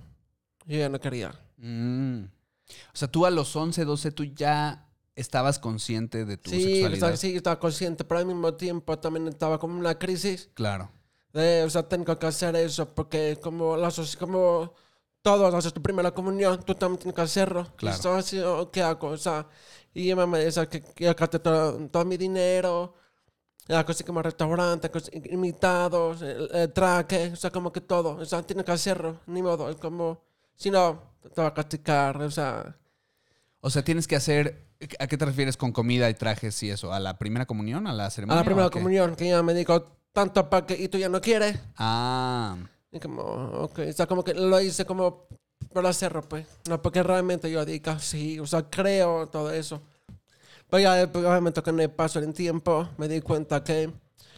yo 0.67 0.79
ya 0.79 0.89
no 0.89 1.01
quería. 1.01 1.35
Mm. 1.59 2.25
O 2.25 2.97
sea, 2.97 3.09
tú 3.09 3.27
a 3.27 3.31
los 3.31 3.55
11, 3.55 3.85
12, 3.85 4.11
tú 4.13 4.25
ya 4.25 4.89
estabas 5.17 5.59
consciente 5.59 6.25
de 6.25 6.37
tu 6.37 6.51
Sí, 6.51 6.63
sexualidad. 6.63 7.09
sea, 7.09 7.17
sí, 7.17 7.37
estaba 7.37 7.59
consciente, 7.59 8.05
pero 8.05 8.21
al 8.21 8.27
mismo 8.27 8.55
tiempo 8.55 8.99
también 8.99 9.29
estaba 9.29 9.59
como 9.59 9.75
en 9.75 9.81
una 9.81 9.99
crisis. 9.99 10.51
Claro. 10.55 10.91
de, 11.33 11.65
o 11.65 11.71
sea, 11.71 11.89
tengo 11.89 12.17
que 12.19 12.27
hacer 12.27 12.55
eso 12.57 12.95
porque 12.95 13.39
como, 13.43 13.77
la, 13.77 13.93
como 14.19 14.73
todos 15.25 15.55
haces 15.55 15.73
tu 15.73 15.81
primera 15.81 16.11
comunión, 16.13 16.63
tú 16.65 16.75
también 16.75 16.99
tienes 16.99 17.15
que 17.17 17.23
hacerlo. 17.23 17.67
Claro. 17.77 17.97
Y 17.97 17.99
eso, 17.99 18.13
así, 18.15 18.39
o- 18.41 18.71
¿qué 18.71 18.83
hago? 18.83 19.09
O 19.09 19.17
sea, 19.17 19.47
y 19.95 20.03
mi 20.03 20.15
mamá 20.15 20.37
me 20.37 20.45
decía 20.45 20.67
que, 20.69 20.83
que 20.83 21.13
gasté 21.15 21.39
todo, 21.39 21.79
todo 21.89 22.05
mi 22.05 22.19
dinero, 22.19 22.95
la 23.69 23.85
cosa 23.87 24.05
como 24.05 24.21
restaurante, 24.21 24.91
cosas 24.91 25.11
imitados, 25.15 26.21
el, 26.21 26.51
el 26.53 26.73
traje, 26.75 27.31
o 27.33 27.37
sea, 27.37 27.51
como 27.51 27.73
que 27.73 27.81
todo. 27.81 28.17
O 28.17 28.25
sea, 28.27 28.43
tienes 28.43 28.67
que 28.67 28.73
hacerlo, 28.73 29.21
ni 29.27 29.41
modo. 29.43 29.71
Es 29.71 29.77
como, 29.77 30.21
si 30.57 30.71
no, 30.71 31.03
te 31.35 31.41
va 31.41 31.49
a 31.49 31.55
castigar, 31.55 32.21
o 32.21 32.31
sea... 32.31 32.77
O 33.61 33.71
sea, 33.71 33.83
tienes 33.83 34.07
que 34.07 34.17
hacer. 34.17 34.67
¿A 34.99 35.07
qué 35.07 35.17
te 35.17 35.25
refieres 35.25 35.57
con 35.57 35.73
comida 35.73 36.11
y 36.11 36.15
trajes 36.15 36.63
y 36.63 36.69
eso? 36.69 36.93
¿A 36.93 37.01
la 37.01 37.17
primera 37.17 37.47
comunión? 37.47 37.87
¿A 37.87 37.95
la 37.95 38.05
A 38.07 38.11
ceremonia? 38.11 38.41
la 38.43 38.45
primera 38.45 38.67
a 38.67 38.71
comunión, 38.71 39.17
que 39.17 39.25
ella 39.29 39.43
me 39.43 39.55
dijo, 39.55 39.83
tanto 40.13 40.51
para 40.51 40.67
que, 40.67 40.75
y 40.77 40.89
tú 40.89 40.99
ya 40.99 41.09
no 41.09 41.23
quieres. 41.23 41.59
Ah. 41.79 42.59
Y 42.95 43.01
como, 43.01 43.23
ok, 43.23 43.81
o 43.91 43.93
sea, 43.93 44.07
como 44.07 44.23
que 44.25 44.33
lo 44.33 44.61
hice 44.61 44.87
como 44.87 45.27
por 45.73 45.85
hacerlo, 45.87 46.23
pues. 46.23 46.47
No, 46.69 46.81
porque 46.81 47.03
realmente 47.03 47.51
yo 47.51 47.65
digo, 47.65 47.99
sí, 47.99 48.39
o 48.39 48.47
sea, 48.47 48.63
creo 48.71 49.27
todo 49.29 49.53
eso. 49.53 49.83
Pero 50.71 50.81
ya 50.81 50.95
después, 50.95 51.25
obviamente 51.25 51.61
con 51.61 51.79
el 51.81 51.91
paso 51.91 52.21
del 52.21 52.33
tiempo 52.33 52.89
me 52.97 53.09
di 53.09 53.21
cuenta 53.21 53.63
que 53.65 53.93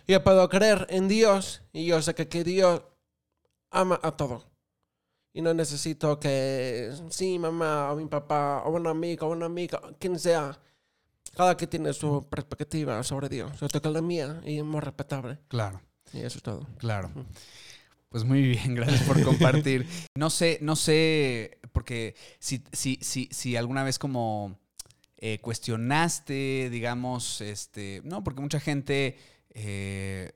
yo 0.08 0.24
puedo 0.24 0.48
creer 0.48 0.86
en 0.90 1.06
Dios 1.06 1.62
y 1.72 1.86
yo 1.86 2.00
sé 2.00 2.14
que, 2.14 2.28
que 2.28 2.42
Dios 2.44 2.82
ama 3.70 4.00
a 4.02 4.16
todo. 4.16 4.44
Y 5.34 5.42
no 5.42 5.52
necesito 5.52 6.18
que, 6.18 6.90
sí, 7.10 7.38
mamá, 7.38 7.92
o 7.92 7.96
mi 7.96 8.06
papá, 8.06 8.62
o 8.64 8.70
un 8.70 8.86
amigo, 8.86 9.26
o 9.26 9.30
una 9.32 9.46
amiga, 9.46 9.80
quien 9.98 10.18
sea. 10.18 10.58
Cada 11.36 11.54
que 11.54 11.66
tiene 11.66 11.92
su 11.92 12.26
perspectiva 12.30 13.02
sobre 13.02 13.28
Dios. 13.28 13.52
Yo 13.60 13.68
tengo 13.68 13.90
la 13.90 14.00
mía 14.00 14.40
y 14.46 14.56
es 14.56 14.64
muy 14.64 14.80
respetable. 14.80 15.38
Claro, 15.48 15.82
Y 16.14 16.20
eso 16.20 16.38
es 16.38 16.42
todo. 16.42 16.66
claro. 16.78 17.10
Pues 18.16 18.24
muy 18.24 18.40
bien, 18.40 18.74
gracias 18.74 19.02
por 19.02 19.22
compartir. 19.22 19.86
No 20.16 20.30
sé, 20.30 20.58
no 20.62 20.74
sé, 20.74 21.58
porque 21.72 22.14
si, 22.38 22.64
si, 22.72 22.98
si, 23.02 23.28
si 23.30 23.56
alguna 23.56 23.84
vez 23.84 23.98
como 23.98 24.58
eh, 25.18 25.38
cuestionaste, 25.42 26.70
digamos, 26.70 27.42
este. 27.42 28.00
No, 28.04 28.24
porque 28.24 28.40
mucha 28.40 28.58
gente. 28.58 29.18
eh, 29.50 30.32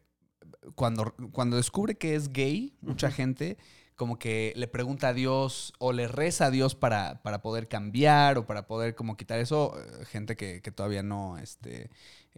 cuando, 0.74 1.14
cuando 1.32 1.56
descubre 1.56 1.94
que 1.94 2.14
es 2.16 2.34
gay, 2.34 2.76
mucha 2.82 3.10
gente 3.10 3.56
como 3.96 4.18
que 4.18 4.52
le 4.56 4.68
pregunta 4.68 5.08
a 5.08 5.14
Dios 5.14 5.72
o 5.78 5.94
le 5.94 6.06
reza 6.06 6.46
a 6.46 6.50
Dios 6.50 6.74
para, 6.74 7.22
para 7.22 7.40
poder 7.40 7.66
cambiar 7.66 8.36
o 8.36 8.44
para 8.46 8.66
poder 8.66 8.94
como 8.94 9.16
quitar 9.16 9.38
eso. 9.40 9.74
eh, 9.78 10.04
Gente 10.04 10.36
que, 10.36 10.60
que 10.60 10.70
todavía 10.70 11.02
no, 11.02 11.38
este, 11.38 11.88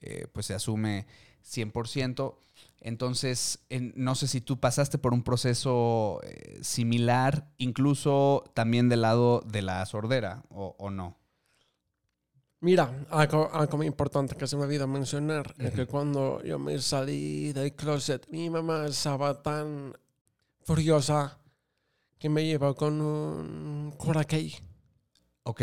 eh, 0.02 0.28
pues 0.32 0.46
se 0.46 0.54
asume 0.54 1.06
100%. 1.44 2.36
Entonces, 2.84 3.60
en- 3.70 3.92
no 3.96 4.14
sé 4.16 4.26
si 4.26 4.40
tú 4.40 4.58
pasaste 4.58 4.98
por 4.98 5.14
un 5.14 5.22
proceso 5.22 6.20
eh, 6.24 6.58
similar, 6.62 7.48
incluso 7.58 8.44
también 8.54 8.88
del 8.88 9.02
lado 9.02 9.40
de 9.46 9.62
la 9.62 9.86
sordera, 9.86 10.42
o, 10.50 10.74
o 10.78 10.90
no. 10.90 11.16
Mira, 12.60 12.92
algo, 13.10 13.50
algo 13.52 13.76
muy 13.76 13.86
importante 13.86 14.36
que 14.36 14.46
se 14.46 14.56
me 14.56 14.64
olvidó 14.64 14.86
mencionar 14.86 15.54
es 15.58 15.72
que 15.72 15.86
cuando 15.86 16.42
yo 16.44 16.58
me 16.60 16.78
salí 16.80 17.52
del 17.52 17.74
closet, 17.74 18.26
mi 18.30 18.50
mamá 18.50 18.86
estaba 18.86 19.42
tan 19.42 19.92
furiosa 20.62 21.38
que 22.18 22.28
me 22.28 22.44
llevó 22.44 22.74
con 22.76 23.00
un 23.00 23.92
cura 23.96 24.22
gay. 24.22 24.54
Ok. 25.42 25.60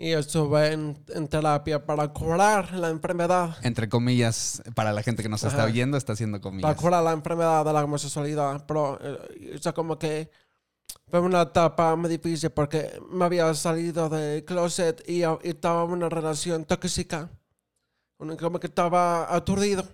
Y 0.00 0.10
yo 0.12 0.20
estuve 0.20 0.72
en, 0.72 0.96
en 1.08 1.26
terapia 1.26 1.84
para 1.84 2.06
curar 2.12 2.72
la 2.74 2.88
enfermedad. 2.88 3.56
Entre 3.62 3.88
comillas, 3.88 4.62
para 4.76 4.92
la 4.92 5.02
gente 5.02 5.24
que 5.24 5.28
nos 5.28 5.42
está 5.42 5.58
Ajá. 5.58 5.66
oyendo, 5.66 5.96
está 5.96 6.12
haciendo 6.12 6.38
Para 6.38 6.50
comillas. 6.50 6.76
curar 6.76 7.02
la 7.02 7.10
enfermedad 7.12 7.64
de 7.64 7.72
la 7.72 7.82
homosexualidad. 7.82 8.64
Pero, 8.64 8.96
eh, 9.02 9.54
o 9.56 9.58
sea, 9.58 9.72
como 9.72 9.98
que 9.98 10.30
fue 11.10 11.18
una 11.18 11.42
etapa 11.42 11.96
muy 11.96 12.08
difícil 12.10 12.50
porque 12.50 13.00
me 13.10 13.24
había 13.24 13.52
salido 13.54 14.08
del 14.08 14.44
closet 14.44 15.02
y, 15.08 15.22
y 15.24 15.26
estaba 15.42 15.82
en 15.82 15.90
una 15.90 16.08
relación 16.08 16.64
tóxica. 16.64 17.28
Como 18.18 18.60
que 18.60 18.68
estaba 18.68 19.34
aturdido. 19.34 19.84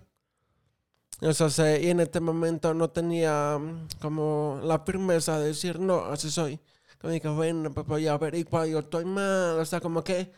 O 1.22 1.32
sea, 1.32 1.48
se- 1.48 1.80
y 1.82 1.88
en 1.88 2.00
este 2.00 2.20
momento 2.20 2.74
no 2.74 2.90
tenía 2.90 3.56
mm, 3.58 3.88
como 4.02 4.60
la 4.64 4.80
firmeza 4.80 5.38
de 5.38 5.46
decir, 5.46 5.80
no, 5.80 6.04
así 6.06 6.30
soy. 6.30 6.60
Como 7.04 7.12
dije, 7.12 7.28
bueno, 7.28 7.70
pues 7.70 7.86
voy 7.86 8.06
a 8.06 8.16
ver, 8.16 8.34
igual 8.34 8.70
yo 8.70 8.78
estoy 8.78 9.04
mal. 9.04 9.58
O 9.58 9.64
sea, 9.66 9.78
como 9.78 10.02
que, 10.02 10.32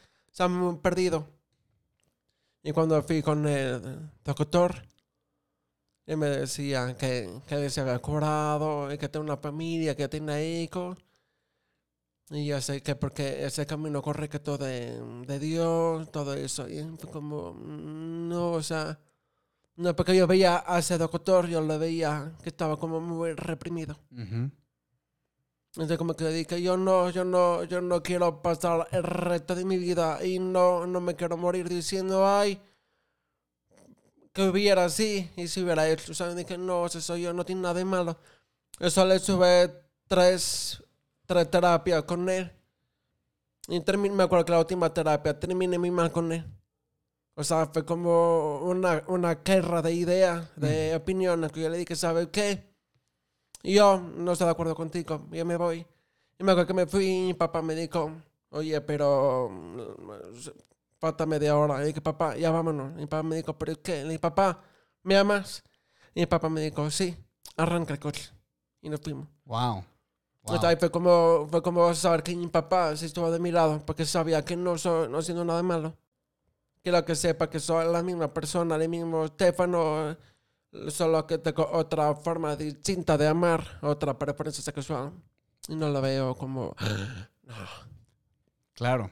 muy 0.48 0.76
perdido. 0.78 1.28
Y 2.64 2.72
cuando 2.72 3.00
fui 3.04 3.22
con 3.22 3.46
el 3.46 4.10
doctor, 4.24 4.74
él 6.06 6.16
me 6.16 6.26
decía 6.26 6.96
que, 6.98 7.30
que 7.46 7.70
se 7.70 7.82
había 7.82 8.00
curado 8.00 8.92
y 8.92 8.98
que 8.98 9.08
tiene 9.08 9.26
una 9.26 9.36
familia, 9.36 9.94
que 9.94 10.08
tiene 10.08 10.44
hijos. 10.44 10.98
Y 12.30 12.46
yo 12.46 12.60
sé 12.60 12.82
que 12.82 12.96
porque 12.96 13.46
ese 13.46 13.64
camino 13.64 14.02
correcto 14.02 14.58
de, 14.58 15.00
de 15.24 15.38
Dios, 15.38 16.10
todo 16.10 16.34
eso. 16.34 16.68
Y 16.68 16.82
fue 16.98 17.12
como, 17.12 17.54
mm, 17.54 18.28
no, 18.28 18.50
o 18.54 18.62
sea, 18.64 18.98
no, 19.76 19.94
porque 19.94 20.16
yo 20.16 20.26
veía 20.26 20.64
a 20.66 20.80
ese 20.80 20.98
doctor, 20.98 21.46
yo 21.46 21.60
le 21.60 21.78
veía 21.78 22.32
que 22.42 22.48
estaba 22.48 22.76
como 22.76 23.00
muy 23.00 23.34
reprimido. 23.34 23.96
Ujú. 24.10 24.50
Entonces 25.76 25.98
como 25.98 26.14
que 26.14 26.26
dije, 26.28 26.62
yo 26.62 26.78
no, 26.78 27.10
yo 27.10 27.22
no, 27.22 27.62
yo 27.64 27.82
no 27.82 28.02
quiero 28.02 28.40
pasar 28.40 28.88
el 28.92 29.02
resto 29.02 29.54
de 29.54 29.66
mi 29.66 29.76
vida 29.76 30.24
y 30.24 30.38
no, 30.38 30.86
no 30.86 31.02
me 31.02 31.14
quiero 31.14 31.36
morir 31.36 31.68
diciendo, 31.68 32.26
ay, 32.26 32.58
que 34.32 34.48
hubiera 34.48 34.86
así 34.86 35.30
y 35.36 35.48
si 35.48 35.62
hubiera 35.62 35.86
hecho. 35.86 36.14
Sea, 36.14 36.34
dije, 36.34 36.56
no, 36.56 36.86
eso 36.86 37.16
yo, 37.18 37.34
no 37.34 37.44
tiene 37.44 37.60
nada 37.60 37.74
de 37.74 37.84
malo. 37.84 38.16
Eso 38.78 39.04
le 39.04 39.18
sube 39.18 39.70
tres, 40.08 40.82
tres 41.26 41.50
terapias 41.50 42.04
con 42.04 42.26
él. 42.30 42.50
Y 43.68 43.78
terminé, 43.80 44.14
me 44.14 44.22
acuerdo 44.22 44.46
que 44.46 44.52
la 44.52 44.60
última 44.60 44.94
terapia 44.94 45.38
terminé 45.38 45.78
muy 45.78 45.90
mal 45.90 46.10
con 46.10 46.32
él. 46.32 46.42
O 47.34 47.44
sea, 47.44 47.66
fue 47.66 47.84
como 47.84 48.60
una, 48.60 49.04
una 49.08 49.34
guerra 49.34 49.82
de 49.82 49.92
ideas, 49.92 50.48
de 50.56 50.94
opiniones, 50.94 51.52
que 51.52 51.60
yo 51.60 51.68
le 51.68 51.76
dije, 51.76 51.94
¿sabes 51.96 52.28
qué? 52.32 52.75
Y 53.62 53.74
yo 53.74 53.98
no 53.98 54.32
estoy 54.32 54.46
de 54.46 54.50
acuerdo 54.52 54.74
contigo, 54.74 55.26
yo 55.30 55.44
me 55.44 55.56
voy. 55.56 55.86
Y 56.38 56.44
me 56.44 56.52
acuerdo 56.52 56.66
que 56.66 56.74
me 56.74 56.86
fui 56.86 57.06
y 57.06 57.26
mi 57.28 57.34
papá 57.34 57.62
me 57.62 57.74
dijo, 57.74 58.12
oye, 58.50 58.80
pero 58.80 59.48
mm, 59.50 59.80
falta 60.98 61.26
media 61.26 61.56
hora. 61.56 61.82
Y 61.82 61.86
dije, 61.86 62.00
papá, 62.00 62.36
ya 62.36 62.50
vámonos. 62.50 62.92
Y 62.96 63.00
mi 63.00 63.06
papá 63.06 63.22
me 63.22 63.36
dijo, 63.36 63.58
¿pero 63.58 63.80
qué? 63.82 64.02
Le 64.02 64.10
dije, 64.10 64.18
papá, 64.18 64.62
¿me 65.02 65.16
amas? 65.16 65.64
Y 66.14 66.20
mi 66.20 66.26
papá 66.26 66.48
me 66.48 66.60
dijo, 66.60 66.90
sí, 66.90 67.16
arranca 67.56 67.94
el 67.94 68.00
coche. 68.00 68.30
Y 68.80 68.88
nos 68.88 69.00
fuimos. 69.00 69.28
Wow. 69.44 69.84
Wow. 70.42 70.64
Ahí 70.64 70.76
fue 70.76 70.90
como, 70.90 71.48
fue 71.50 71.62
como 71.62 71.92
saber 71.94 72.22
que 72.22 72.36
mi 72.36 72.46
papá 72.46 72.96
sí 72.96 73.06
estuvo 73.06 73.30
de 73.30 73.40
mi 73.40 73.50
lado, 73.50 73.82
porque 73.84 74.04
sabía 74.06 74.44
que 74.44 74.56
no 74.56 74.78
soy 74.78 75.08
no 75.08 75.18
haciendo 75.18 75.44
nada 75.44 75.62
malo. 75.62 75.96
Quiero 76.82 77.04
que 77.04 77.16
sepa 77.16 77.50
que 77.50 77.58
soy 77.58 77.90
la 77.90 78.02
misma 78.02 78.32
persona, 78.32 78.76
el 78.76 78.88
mismo 78.88 79.26
Stefano, 79.26 80.16
solo 80.88 81.26
que 81.26 81.38
tengo 81.38 81.68
otra 81.72 82.14
forma 82.14 82.56
distinta 82.56 83.16
de 83.16 83.28
amar, 83.28 83.78
otra 83.82 84.18
preferencia 84.18 84.62
sexual. 84.62 85.12
Y 85.68 85.74
no 85.74 85.88
la 85.88 86.00
veo 86.00 86.34
como... 86.34 86.74
No. 87.42 87.54
Claro. 88.74 89.10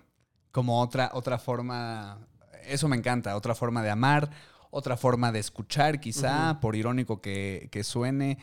Como 0.52 0.82
otra, 0.82 1.10
otra 1.14 1.38
forma. 1.38 2.18
Eso 2.66 2.86
me 2.86 2.96
encanta. 2.96 3.34
Otra 3.34 3.54
forma 3.54 3.82
de 3.82 3.88
amar, 3.88 4.30
otra 4.70 4.94
forma 4.94 5.32
de 5.32 5.38
escuchar, 5.38 6.00
quizá, 6.00 6.60
por 6.60 6.76
irónico 6.76 7.22
que, 7.22 7.70
que 7.72 7.82
suene. 7.82 8.36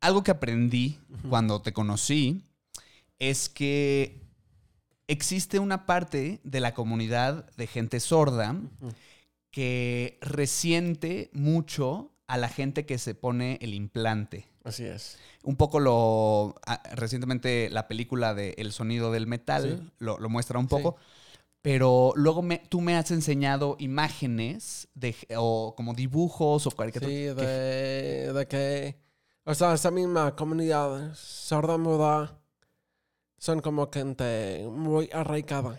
Algo 0.00 0.22
que 0.22 0.30
aprendí 0.30 1.00
cuando 1.28 1.60
te 1.60 1.72
conocí 1.72 2.44
es 3.18 3.48
que 3.48 4.22
existe 5.08 5.58
una 5.58 5.86
parte 5.86 6.40
de 6.44 6.60
la 6.60 6.72
comunidad 6.72 7.50
de 7.56 7.66
gente 7.66 7.98
sorda 7.98 8.54
que 9.50 10.18
resiente 10.20 11.30
mucho 11.32 12.09
a 12.32 12.36
la 12.38 12.48
gente 12.48 12.86
que 12.86 12.98
se 12.98 13.14
pone 13.14 13.58
el 13.60 13.74
implante. 13.74 14.46
Así 14.64 14.84
es. 14.84 15.18
Un 15.42 15.56
poco 15.56 15.80
lo. 15.80 16.54
ah, 16.66 16.82
recientemente 16.94 17.68
la 17.70 17.88
película 17.88 18.34
de 18.34 18.54
El 18.58 18.72
sonido 18.72 19.10
del 19.10 19.26
metal 19.26 19.78
Sí. 19.82 19.90
lo, 19.98 20.18
lo 20.18 20.28
muestra 20.28 20.58
un 20.58 20.68
poco. 20.68 20.96
Pero 21.62 22.12
luego 22.16 22.40
me- 22.42 22.62
tú 22.70 22.80
me 22.80 22.96
has 22.96 23.10
enseñado 23.10 23.76
imágenes 23.78 24.88
de, 24.94 25.14
o 25.36 25.74
como 25.76 25.92
dibujos 25.94 26.66
o 26.66 26.70
Sí, 26.70 26.76
caricaturas. 26.76 27.12
que- 27.14 27.34
de, 27.44 28.32
de 28.32 28.46
que, 28.48 28.96
o 29.44 29.54
sea, 29.54 29.74
esa 29.74 29.90
misma 29.90 30.34
comunidad 30.36 31.12
sorda-muda 31.14 32.38
son 33.38 33.60
como 33.60 33.90
gente 33.92 34.66
muy 34.70 35.08
arraigada, 35.12 35.78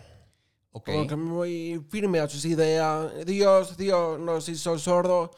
ok, 0.72 0.86
como 0.86 1.08
que 1.08 1.16
muy 1.16 1.86
firme 1.90 2.20
a 2.20 2.28
sus 2.28 2.46
ideas. 2.46 3.26
Dios, 3.26 3.78
Dios 3.78 4.20
nos 4.20 4.50
hizo 4.50 4.78
sordo 4.78 5.32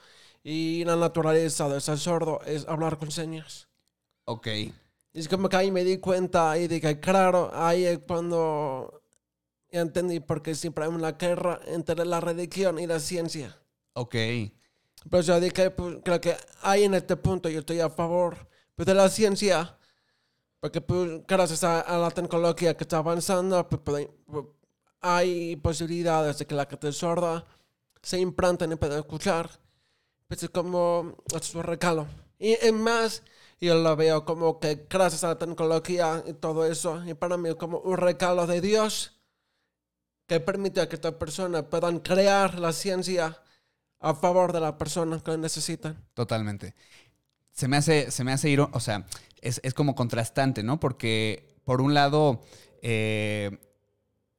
y 0.44 0.84
la 0.86 0.96
naturaleza 0.96 1.70
de 1.70 1.80
ser 1.82 1.98
sordo 1.98 2.42
es 2.46 2.68
hablar 2.68 2.98
con 2.98 3.12
señas. 3.12 3.68
ok. 4.26 4.48
Y 5.16 5.20
es 5.20 5.28
como 5.30 5.48
que 5.48 5.58
ahí 5.58 5.72
me 5.72 5.84
di 5.84 6.00
cuenta 6.00 6.58
y 6.58 6.68
dije, 6.68 7.00
claro, 7.00 7.52
ahí 7.54 7.86
es 7.86 8.00
cuando 8.00 9.04
entendí 9.70 10.20
por 10.20 10.42
qué 10.42 10.56
siempre 10.56 10.86
hay 10.86 10.90
una 10.92 11.12
guerra 11.14 11.60
entre 11.68 12.04
la 12.06 12.20
religión 12.20 12.80
y 12.80 12.88
la 12.88 13.00
ciencia. 13.00 13.56
Ok. 13.94 14.16
Pues 15.10 15.26
yo 15.28 15.40
dije, 15.40 15.70
pues, 15.72 15.98
creo 16.04 16.20
que 16.20 16.36
ahí 16.62 16.84
en 16.86 16.96
este 16.96 17.16
punto 17.16 17.48
yo 17.50 17.60
estoy 17.60 17.80
a 17.80 17.90
favor 17.90 18.48
pues, 18.76 18.86
de 18.88 18.94
la 18.96 19.08
ciencia, 19.10 19.78
porque 20.60 20.82
pues, 20.82 21.22
gracias 21.28 21.64
a, 21.64 21.82
a 21.82 21.98
la 22.00 22.10
tecnología 22.10 22.76
que 22.76 22.84
está 22.84 22.98
avanzando, 22.98 23.68
pues, 23.70 23.82
puede- 23.84 24.08
pues, 24.26 24.46
hay 25.02 25.58
posibilidades 25.58 26.38
de 26.40 26.46
que 26.48 26.56
la 26.56 26.66
gente 26.66 26.92
sorda 26.92 27.46
se 28.02 28.20
implanten 28.20 28.72
y 28.72 28.76
pueda 28.78 28.98
escuchar. 28.98 29.50
Pues 30.28 30.44
es 30.44 30.50
como, 30.50 31.18
es 31.36 31.56
un 31.56 31.64
regalo. 31.64 32.08
Y 32.40 32.54
es 32.54 32.74
más, 32.74 33.24
yo 33.60 33.76
lo 33.76 33.96
veo 33.96 34.26
como 34.26 34.60
que 34.60 34.86
gracias 34.90 35.24
a 35.24 35.30
la 35.30 35.40
tecnología 35.40 36.24
y 36.28 36.34
todo 36.34 36.66
eso, 36.66 37.04
y 37.06 37.14
para 37.14 37.38
mí 37.38 37.50
es 37.50 37.56
como 37.56 37.80
un 37.80 37.98
regalo 37.98 38.48
de 38.48 38.62
Dios 38.62 39.20
que 40.28 40.40
permite 40.40 40.88
que 40.88 40.96
estas 40.96 41.14
personas 41.14 41.64
puedan 41.64 42.00
crear 42.00 42.60
la 42.60 42.74
ciencia 42.74 43.42
a 44.00 44.14
favor 44.16 44.52
de 44.52 44.60
las 44.60 44.74
personas 44.74 45.24
que 45.24 45.32
lo 45.32 45.38
necesitan. 45.38 46.06
Totalmente. 46.14 46.76
Se 47.52 47.68
me 47.68 47.78
hace, 47.78 48.12
se 48.12 48.24
me 48.24 48.34
hace 48.34 48.50
ir, 48.50 48.60
o 48.62 48.80
sea, 48.80 49.06
es, 49.42 49.62
es 49.64 49.74
como 49.74 49.96
contrastante, 49.96 50.64
¿no? 50.64 50.80
Porque 50.80 51.54
por 51.64 51.82
un 51.82 51.94
lado, 51.94 52.44
eh, 52.82 53.58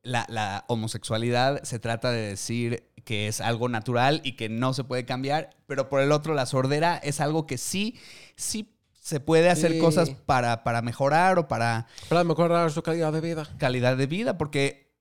la, 0.04 0.24
la 0.28 0.64
homosexualidad 0.68 1.62
se 1.64 1.78
trata 1.80 2.10
de 2.12 2.20
decir 2.28 2.84
que 3.04 3.26
es 3.28 3.40
algo 3.40 3.68
natural 3.68 4.20
y 4.24 4.36
que 4.36 4.48
no 4.48 4.72
se 4.72 4.84
puede 4.84 5.04
cambiar, 5.04 5.50
pero 5.66 5.88
por 5.88 6.00
el 6.00 6.12
otro, 6.12 6.32
la 6.34 6.46
sordera 6.46 6.96
es 6.96 7.20
algo 7.20 7.46
que 7.46 7.58
sí, 7.58 7.98
sí 8.36 8.70
se 8.92 9.20
puede 9.20 9.50
hacer 9.50 9.72
Sí. 9.72 9.78
cosas 9.78 10.10
para, 10.10 10.62
para 10.64 10.80
mejorar 10.80 11.38
o 11.38 11.48
para 11.48 11.86
Para 12.08 12.24
mejorar 12.24 12.70
su 12.70 12.82
calidad 12.82 13.12
de 13.12 13.20
vida. 13.20 13.46
calidad 13.58 13.96
de 13.96 14.06
vida, 14.06 14.38
porque 14.38 14.94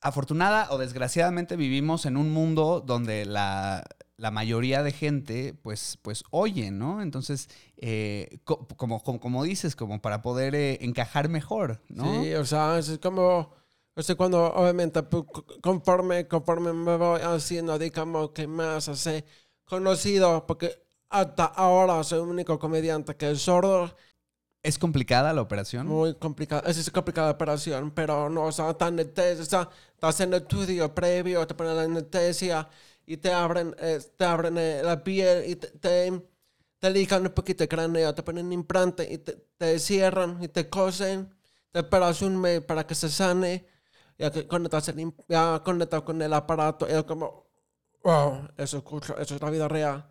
afortunada 0.00 0.68
o 0.70 0.78
desgraciadamente 0.78 1.56
vivimos 1.56 2.06
en 2.06 2.16
un 2.16 2.30
mundo 2.32 2.82
donde 2.84 3.24
la, 3.24 3.84
la 4.16 4.30
mayoría 4.30 4.82
de 4.82 4.92
gente 4.92 5.54
pues, 5.54 5.98
pues 6.02 6.22
oye, 6.30 6.70
¿no? 6.70 7.02
Entonces, 7.02 7.48
eh, 7.76 8.38
co- 8.44 8.66
como, 8.76 9.02
como, 9.02 9.20
como 9.20 9.42
dices, 9.44 9.74
como 9.76 10.00
para 10.02 10.22
poder 10.22 10.54
eh, 10.54 10.78
encajar 10.82 11.28
mejor, 11.28 11.82
¿no? 11.88 12.22
Sí, 12.22 12.34
o 12.34 12.44
sea, 12.44 12.78
es 12.78 12.98
como, 13.02 13.52
o 13.96 14.02
sea, 14.02 14.16
cuando 14.16 14.44
obviamente 14.54 15.02
pues, 15.04 15.24
co- 15.32 15.44
conforme, 15.62 16.28
conforme 16.28 16.72
me 16.72 16.96
voy 16.96 17.20
haciendo, 17.22 17.78
digamos 17.78 18.30
que 18.32 18.46
más 18.46 18.88
así 18.88 19.24
conocido, 19.64 20.46
porque 20.46 20.72
hasta 21.10 21.46
ahora 21.46 22.02
soy 22.04 22.20
el 22.22 22.28
único 22.28 22.58
comediante 22.58 23.16
que 23.16 23.30
es 23.32 23.42
sordo, 23.42 23.94
¿Es 24.62 24.78
complicada 24.78 25.32
la 25.32 25.40
operación? 25.40 25.98
muy 25.98 26.14
complicado, 26.16 26.62
es 26.66 26.78
es 26.78 26.90
complicada 26.90 27.28
la 27.28 27.34
operación, 27.34 27.90
pero 27.92 28.28
no, 28.30 28.44
o 28.46 28.52
sea, 28.52 28.70
está 28.70 28.86
anestesia, 28.86 29.42
o 29.42 29.46
sea, 29.46 29.70
estás 29.94 30.20
en 30.20 30.34
el 30.34 30.42
estudio 30.42 30.92
previo, 30.94 31.46
te 31.46 31.54
ponen 31.54 31.76
la 31.76 31.82
anestesia 31.82 32.68
y 33.06 33.16
te 33.18 33.32
abren, 33.32 33.74
eh, 33.78 34.00
te 34.16 34.24
abren 34.24 34.56
eh, 34.58 34.80
la 34.82 35.02
piel 35.04 35.48
y 35.48 35.56
te, 35.56 35.68
te, 35.72 36.22
te 36.78 36.90
lijan 36.90 37.22
un 37.26 37.32
poquito 37.32 37.62
el 37.64 37.68
cráneo, 37.68 38.14
te 38.14 38.22
ponen 38.22 38.52
implante 38.52 39.10
y 39.12 39.18
te, 39.18 39.34
te 39.58 39.78
cierran 39.78 40.42
y 40.42 40.48
te 40.48 40.68
cosen, 40.68 41.32
te 41.70 41.80
esperas 41.80 42.22
un 42.22 42.40
mes 42.40 42.60
para 42.62 42.86
que 42.86 42.94
se 42.94 43.08
sane, 43.08 43.66
conectas, 44.48 44.88
el, 44.88 44.96
im- 44.98 45.14
ya 45.28 45.62
conectas 45.64 46.02
con 46.02 46.20
el 46.22 46.32
aparato, 46.32 46.86
es 46.86 47.04
como, 47.04 47.46
wow, 48.02 48.48
eso 48.56 48.78
escucho, 48.78 49.16
eso 49.18 49.34
es 49.34 49.42
la 49.42 49.50
vida 49.50 49.68
real. 49.68 50.10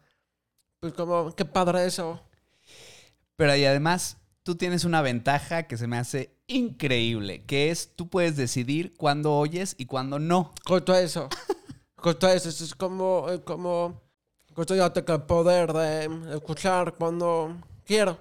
Pues 0.79 0.93
como, 0.93 1.31
qué 1.35 1.45
padre 1.45 1.85
eso. 1.85 2.19
Pero 3.35 3.55
y 3.55 3.65
además, 3.65 4.17
tú 4.43 4.55
tienes 4.55 4.85
una 4.85 5.01
ventaja 5.01 5.63
que 5.63 5.77
se 5.77 5.87
me 5.87 5.97
hace 5.97 6.35
increíble, 6.47 7.43
que 7.45 7.71
es 7.71 7.95
tú 7.95 8.07
puedes 8.09 8.37
decidir 8.37 8.95
cuándo 8.95 9.33
oyes 9.35 9.75
y 9.77 9.85
cuándo 9.87 10.19
no. 10.19 10.53
Justo 10.65 10.93
eso. 10.95 11.27
Justo 11.97 12.27
eso. 12.27 12.49
eso 12.49 12.63
Es 12.63 12.75
como, 12.75 13.27
es 13.29 13.39
como, 13.39 14.01
justo 14.53 14.75
yo 14.75 14.91
tengo 14.91 15.13
el 15.15 15.23
poder 15.23 15.73
de 15.73 16.35
escuchar 16.35 16.93
cuando 16.95 17.57
quiero. 17.85 18.19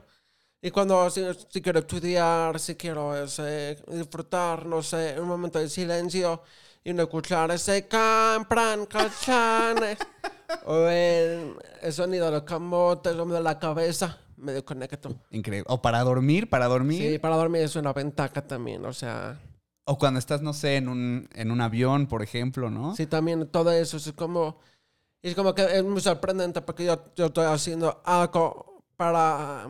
Y 0.64 0.70
cuando, 0.70 1.10
si, 1.10 1.22
si 1.50 1.60
quiero 1.60 1.80
estudiar, 1.80 2.58
si 2.58 2.74
quiero 2.74 3.14
ese, 3.14 3.76
disfrutar, 3.86 4.64
no 4.64 4.82
sé, 4.82 5.14
un 5.20 5.28
momento 5.28 5.58
de 5.58 5.68
silencio 5.68 6.40
y 6.82 6.94
no 6.94 7.02
escuchar 7.02 7.50
ese 7.50 7.86
campran, 7.86 8.86
cachane. 8.86 9.98
o 10.64 10.86
el, 10.86 11.54
el 11.82 11.92
sonido 11.92 12.24
de 12.24 12.32
los 12.32 12.44
camotes, 12.44 13.14
de 13.14 13.42
la 13.42 13.58
cabeza, 13.58 14.18
me 14.38 14.52
desconecto. 14.52 15.14
Increíble. 15.32 15.66
O 15.68 15.82
para 15.82 16.02
dormir, 16.02 16.48
para 16.48 16.66
dormir. 16.66 17.12
Sí, 17.12 17.18
para 17.18 17.36
dormir 17.36 17.60
es 17.60 17.76
una 17.76 17.92
ventaja 17.92 18.40
también, 18.40 18.86
o 18.86 18.92
sea. 18.94 19.38
O 19.84 19.98
cuando 19.98 20.18
estás, 20.18 20.40
no 20.40 20.54
sé, 20.54 20.76
en 20.76 20.88
un, 20.88 21.28
en 21.34 21.50
un 21.50 21.60
avión, 21.60 22.06
por 22.06 22.22
ejemplo, 22.22 22.70
¿no? 22.70 22.96
Sí, 22.96 23.04
también 23.04 23.48
todo 23.48 23.70
eso 23.70 23.98
es 23.98 24.10
como... 24.14 24.60
Es 25.20 25.34
como 25.34 25.54
que 25.54 25.62
es 25.62 25.84
muy 25.84 26.00
sorprendente 26.00 26.62
porque 26.62 26.86
yo, 26.86 27.04
yo 27.14 27.26
estoy 27.26 27.44
haciendo 27.44 28.00
algo 28.06 28.82
para, 28.96 29.68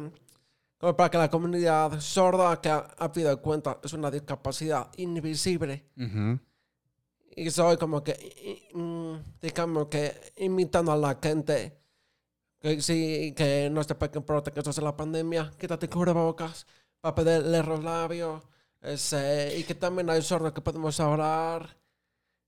para 0.97 1.11
que 1.11 1.19
la 1.19 1.31
comunidad 1.31 2.01
sorda, 2.01 2.61
que 2.61 2.69
a, 2.69 2.79
a 2.99 3.09
fin 3.09 3.25
de 3.25 3.37
cuentas 3.37 3.77
es 3.83 3.93
una 3.93 4.11
discapacidad 4.11 4.91
invisible, 4.97 5.85
Ujú. 5.97 6.39
y 7.37 7.51
soy 7.51 7.77
como 7.77 8.03
que, 8.03 8.69
mm, 8.75 9.15
digamos 9.41 9.87
que 9.87 10.33
imitando 10.37 10.93
a 10.93 10.97
la 10.97 11.19
gente 11.23 11.79
que 12.61 12.81
sí, 12.81 13.35
que 13.37 13.69
no 13.71 13.83
importa 14.15 14.51
que 14.51 14.61
esto 14.61 14.71
es 14.71 14.79
la 14.79 14.97
pandemia, 14.97 15.53
quítate 15.59 15.89
cubrebocas 15.89 16.67
para 17.01 17.15
pedirle 17.15 17.63
los 17.63 17.85
labios, 17.85 18.43
ese, 18.81 19.55
y 19.59 19.65
que 19.65 19.75
también 19.75 20.09
hay 20.09 20.23
sordos 20.23 20.53
que 20.53 20.63
podemos 20.63 20.99
hablar 21.01 21.77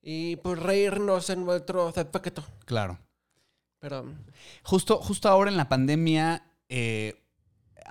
y 0.01 0.37
pues 0.37 0.59
reírnos 0.59 1.29
en 1.31 1.45
nuestro 1.45 1.93
defecto. 1.93 2.43
Claro. 2.65 2.99
Pero 3.79 4.07
Justo, 4.63 4.99
justo 4.99 5.29
ahora 5.29 5.51
en 5.51 5.57
la 5.59 5.69
pandemia, 5.69 6.51
eh, 6.69 7.23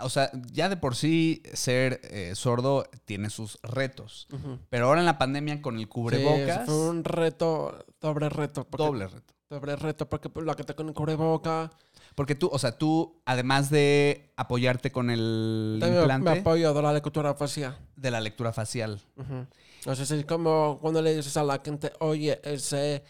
o 0.02 0.10
sea, 0.10 0.30
ya 0.52 0.70
de 0.70 0.78
por 0.78 0.96
sí 0.96 1.42
ser 1.54 2.02
eh, 2.04 2.34
sordo 2.36 2.86
tiene 3.06 3.30
sus 3.30 3.60
retos. 3.64 4.28
Pero 4.70 4.88
ahora 4.88 5.00
en 5.02 5.06
la 5.06 5.18
pandemia 5.18 5.62
con 5.62 5.76
el 5.76 5.82
Sí, 5.82 5.88
cubrebocas, 5.88 6.66
fue 6.66 6.90
un 6.90 7.04
reto, 7.04 7.86
doble 8.02 8.30
reto. 8.30 8.66
porque- 8.66 8.86
doble 8.86 9.08
reto. 9.08 9.34
Doble 9.48 9.76
reto, 9.76 10.10
porque 10.10 10.28
pues, 10.30 10.44
la 10.46 10.56
que 10.56 10.64
está 10.64 10.74
con 10.74 10.88
el 10.88 10.96
cubreboca. 10.96 11.70
Porque 12.16 12.34
tú, 12.34 12.50
o 12.52 12.58
sea, 12.58 12.78
tú, 12.78 13.22
además 13.26 13.70
de 13.70 14.34
apoyarte 14.38 14.92
con 14.92 15.10
el 15.12 15.78
También 15.80 16.00
implante 16.02 16.30
me 16.32 16.40
apoyo 16.40 16.74
de 16.74 16.82
la 16.82 16.92
lectura 16.94 17.36
facial. 17.36 17.78
de 17.96 18.10
la 18.12 18.22
lectura 18.22 18.52
facial. 18.54 19.02
Ujú. 19.18 19.46
Entonces 19.80 20.10
es 20.10 20.26
como 20.26 20.80
cuando 20.82 21.00
le 21.02 21.16
dices 21.16 21.38
a 21.38 21.44
la 21.44 21.62
gente, 21.64 21.94
oye, 22.00 22.40
ese, 22.44 23.04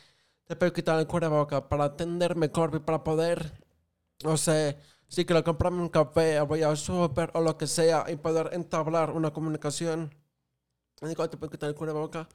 te 0.45 0.56
puedo 0.58 0.74
quitar 0.74 1.00
el 1.00 1.08
cubreboca 1.08 1.69
para 1.69 1.86
atender 1.86 2.36
mejor 2.36 2.71
y 2.76 2.80
para 2.80 3.02
poder, 3.04 3.54
no 4.24 4.36
sé, 4.36 4.76
Sí, 5.08 5.26
quiero 5.26 5.44
comprarme 5.44 5.82
un 5.82 5.89
café, 5.89 6.41
voy 6.41 6.63
al 6.63 6.78
súper 6.78 7.32
o 7.34 7.41
lo 7.41 7.58
que 7.58 7.68
sea 7.68 8.06
y 8.10 8.15
poder 8.15 8.50
entablar 8.54 9.12
una 9.12 9.32
comunicación. 9.32 10.13
Y 11.02 11.08
digo, 11.08 11.30
¿te 11.30 11.38
puedo 11.38 11.52
quitar 11.52 11.70
el 11.70 11.76
cubreboca? 11.76 12.28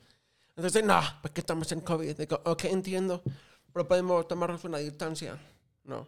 Entonces, 0.56 0.84
no, 0.84 1.00
porque 1.22 1.40
estamos 1.40 1.70
en 1.72 1.80
COVID. 1.80 2.16
Digo, 2.16 2.40
ok, 2.44 2.64
entiendo, 2.64 3.22
pero 3.72 3.88
podemos 3.88 4.26
tomarnos 4.28 4.64
una 4.64 4.78
distancia. 4.78 5.38
No. 5.84 6.06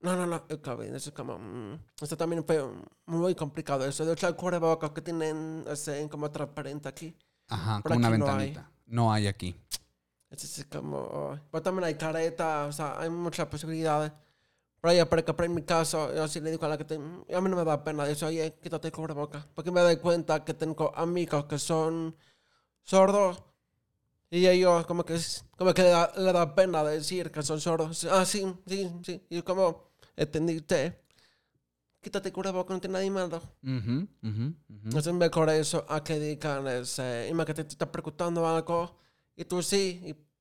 No, 0.00 0.16
no, 0.16 0.26
no, 0.26 0.44
el 0.48 0.60
COVID. 0.60 0.92
Eso 0.94 1.10
es 1.10 1.14
como. 1.14 1.38
mm, 1.38 1.78
esto 2.00 2.16
también 2.16 2.44
fue 2.44 2.60
muy 3.06 3.34
complicado. 3.36 3.84
Eso 3.86 4.04
de 4.04 4.12
usar 4.12 4.34
cubrebocas 4.34 4.90
que 4.90 5.00
tienen 5.00 5.64
ese, 5.68 6.08
como 6.08 6.30
transparente 6.30 6.88
aquí. 6.88 7.16
Ajá, 7.48 7.80
Por 7.80 7.92
como 7.92 7.98
una 7.98 8.08
aquí 8.08 8.18
no 8.18 8.26
hay. 8.26 8.32
ventanita. 8.48 8.70
No 8.86 9.12
hay 9.12 9.26
aquí. 9.28 9.54
Eso 10.30 10.60
es 10.60 10.66
como. 10.66 10.96
oh, 10.98 11.38
Pero 11.50 11.62
también 11.62 11.84
hay 11.84 11.94
careta, 11.94 12.66
o 12.66 12.72
sea, 12.72 12.98
hay 12.98 13.10
muchas 13.10 13.46
posibilidades. 13.46 14.10
Pero 14.82 15.08
por 15.08 15.18
ejemplo, 15.20 15.46
en 15.46 15.54
mi 15.54 15.62
caso, 15.62 16.12
yo 16.12 16.26
sí 16.26 16.40
le 16.40 16.50
digo 16.50 16.66
a 16.66 16.68
la 16.70 16.76
que 16.76 16.84
tengo, 16.84 17.24
a 17.32 17.40
mí 17.40 17.48
no 17.48 17.56
me 17.56 17.64
da 17.64 17.84
pena 17.84 18.04
eso, 18.08 18.26
oye, 18.26 18.58
quítate 18.60 18.88
el 18.88 18.92
cubrebocas. 18.92 19.46
Porque 19.54 19.70
me 19.70 19.80
doy 19.80 19.96
cuenta 19.98 20.44
que 20.44 20.54
tengo 20.54 20.92
amigos 20.96 21.44
que 21.44 21.56
son 21.58 22.16
sordos 22.82 23.44
y 24.28 24.46
ellos 24.46 24.84
como 24.86 25.04
que, 25.04 25.16
como 25.56 25.72
que 25.72 25.82
le 25.82 25.90
da, 25.90 26.12
le 26.16 26.32
da 26.32 26.54
pena 26.54 26.82
decir 26.82 27.30
que 27.30 27.42
son 27.44 27.60
sordos. 27.60 28.04
Ah, 28.10 28.24
sí, 28.24 28.44
sí, 28.66 28.90
sí. 29.04 29.22
Y 29.30 29.42
como, 29.42 29.92
entendiste, 30.16 31.00
quítate 32.00 32.30
el 32.30 32.34
cubrebocas, 32.34 32.74
no 32.74 32.80
tiene 32.80 32.94
nadie 32.94 33.10
malo. 33.10 33.40
Ujú, 33.62 34.08
ujú, 34.20 34.54
ujú. 34.68 34.98
Es 34.98 35.06
mejor 35.12 35.48
eso 35.50 35.86
a 35.88 36.02
que 36.02 36.18
digan, 36.18 36.66
ese, 36.66 37.28
imagínate, 37.30 37.62
te 37.62 37.70
está 37.70 37.92
preguntando 37.92 38.48
algo 38.48 38.98
y 39.36 39.44
tú 39.44 39.62
sí, 39.62 40.02
y 40.04 40.31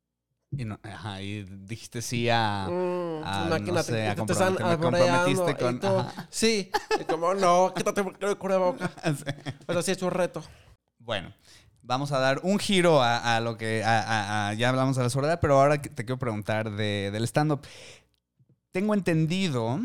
Y, 0.52 0.66
no- 0.66 0.80
ajá, 0.84 1.22
y 1.22 1.44
dijiste 1.44 2.02
sí 2.02 2.28
a... 2.30 2.68
Mm, 2.70 3.24
Ah, 3.24 3.46
no 3.50 3.56
imagínate, 3.56 3.92
sé, 3.92 4.08
a 4.08 4.16
te 4.16 4.34
están 4.34 4.54
me 4.54 4.78
comprometiste 4.78 5.56
con- 5.56 5.80
tú, 5.80 5.88
sí, 6.30 6.70
y 7.00 7.04
como 7.06 7.34
no, 7.34 7.74
quítate 7.74 8.02
el 8.02 8.38
cubrebocas. 8.38 8.92
Sí. 9.18 9.24
Pero 9.66 9.82
sí 9.82 9.92
es 9.92 10.02
un 10.02 10.12
reto. 10.12 10.44
Bueno, 11.00 11.34
vamos 11.84 12.12
a 12.12 12.20
dar 12.20 12.42
un 12.44 12.60
giro 12.60 13.02
a, 13.02 13.38
a 13.38 13.40
lo 13.40 13.58
que 13.58 13.84
a- 13.84 14.02
a- 14.02 14.50
a- 14.50 14.54
ya 14.56 14.70
hablamos 14.70 14.98
de 14.98 15.04
la 15.04 15.10
soledad, 15.10 15.40
pero 15.40 15.60
ahora 15.62 15.82
te 15.82 16.04
quiero 16.04 16.20
preguntar 16.20 16.70
de- 16.72 17.12
del 17.12 17.24
stand-up. 17.24 17.62
Tengo 18.72 18.94
entendido 18.94 19.80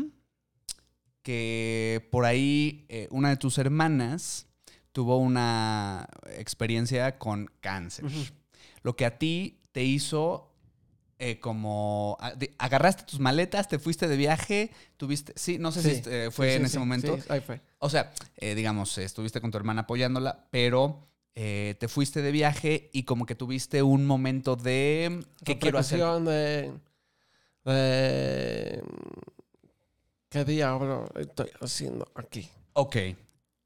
que 1.23 2.07
por 2.11 2.25
ahí 2.25 2.85
eh, 2.89 3.07
una 3.11 3.29
de 3.29 3.37
tus 3.37 3.57
hermanas 3.57 4.47
tuvo 4.91 5.17
una 5.17 6.07
experiencia 6.37 7.17
con 7.19 7.51
cáncer. 7.61 8.05
Lo 8.81 8.95
que 8.95 9.05
a 9.05 9.17
ti 9.17 9.59
te 9.71 9.83
hizo 9.83 10.46
eh, 11.19 11.39
como... 11.39 12.17
a- 12.19 12.33
de- 12.33 12.53
agarraste 12.57 13.03
tus 13.03 13.19
maletas, 13.19 13.67
te 13.67 13.79
fuiste 13.79 14.07
de 14.07 14.17
viaje, 14.17 14.71
tuviste... 14.97 15.33
Sí, 15.35 15.57
no 15.57 15.71
sé 15.71 15.81
si 15.81 15.89
este, 15.91 16.31
fue 16.31 16.49
sí, 16.51 16.55
en 16.55 16.61
sí, 16.61 16.65
ese 16.67 16.79
momento. 16.79 17.17
sí, 17.17 17.23
ahí 17.29 17.39
fue. 17.41 17.61
O 17.79 17.89
sea, 17.89 18.13
eh, 18.37 18.55
digamos, 18.55 18.97
eh, 18.97 19.03
estuviste 19.03 19.41
con 19.41 19.51
tu 19.51 19.57
hermana 19.57 19.81
apoyándola, 19.81 20.47
pero 20.51 21.07
eh, 21.35 21.75
te 21.79 21.87
fuiste 21.87 22.21
de 22.21 22.31
viaje 22.31 22.89
y 22.93 23.03
como 23.03 23.25
que 23.25 23.35
tuviste 23.35 23.83
un 23.83 24.05
momento 24.05 24.55
de 24.55 25.23
¿qué 25.43 25.59
quiero 25.59 25.77
hacer? 25.79 25.99
De, 25.99 26.73
de 27.65 28.83
qué 30.29 30.45
diablo 30.45 31.05
estoy 31.15 31.49
haciendo 31.61 32.07
aquí. 32.15 32.49
Ok. 32.73 32.95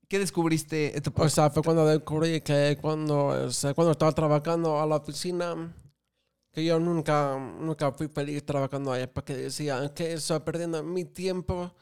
¿Qué 0.07 0.19
descubriste? 0.19 0.97
Eh, 0.97 1.01
te- 1.01 1.11
O 1.15 1.29
sea, 1.29 1.49
fue 1.49 1.63
cuando 1.63 1.85
descubrí 1.85 2.41
que 2.41 2.77
cuando, 2.81 3.27
o 3.27 3.51
sea, 3.51 3.73
cuando 3.73 3.91
estaba 3.93 4.11
trabajando 4.11 4.79
a 4.81 4.85
la 4.85 4.97
oficina, 4.97 5.73
que 6.51 6.65
yo 6.65 6.79
nunca, 6.79 7.37
nunca 7.37 7.91
fui 7.91 8.07
feliz 8.07 8.45
trabajando 8.45 8.91
ahí, 8.91 9.07
porque 9.07 9.35
decía 9.35 9.93
que 9.93 10.13
estoy 10.13 10.39
perdiendo 10.41 10.83
mi 10.83 11.05
tiempo 11.05 11.73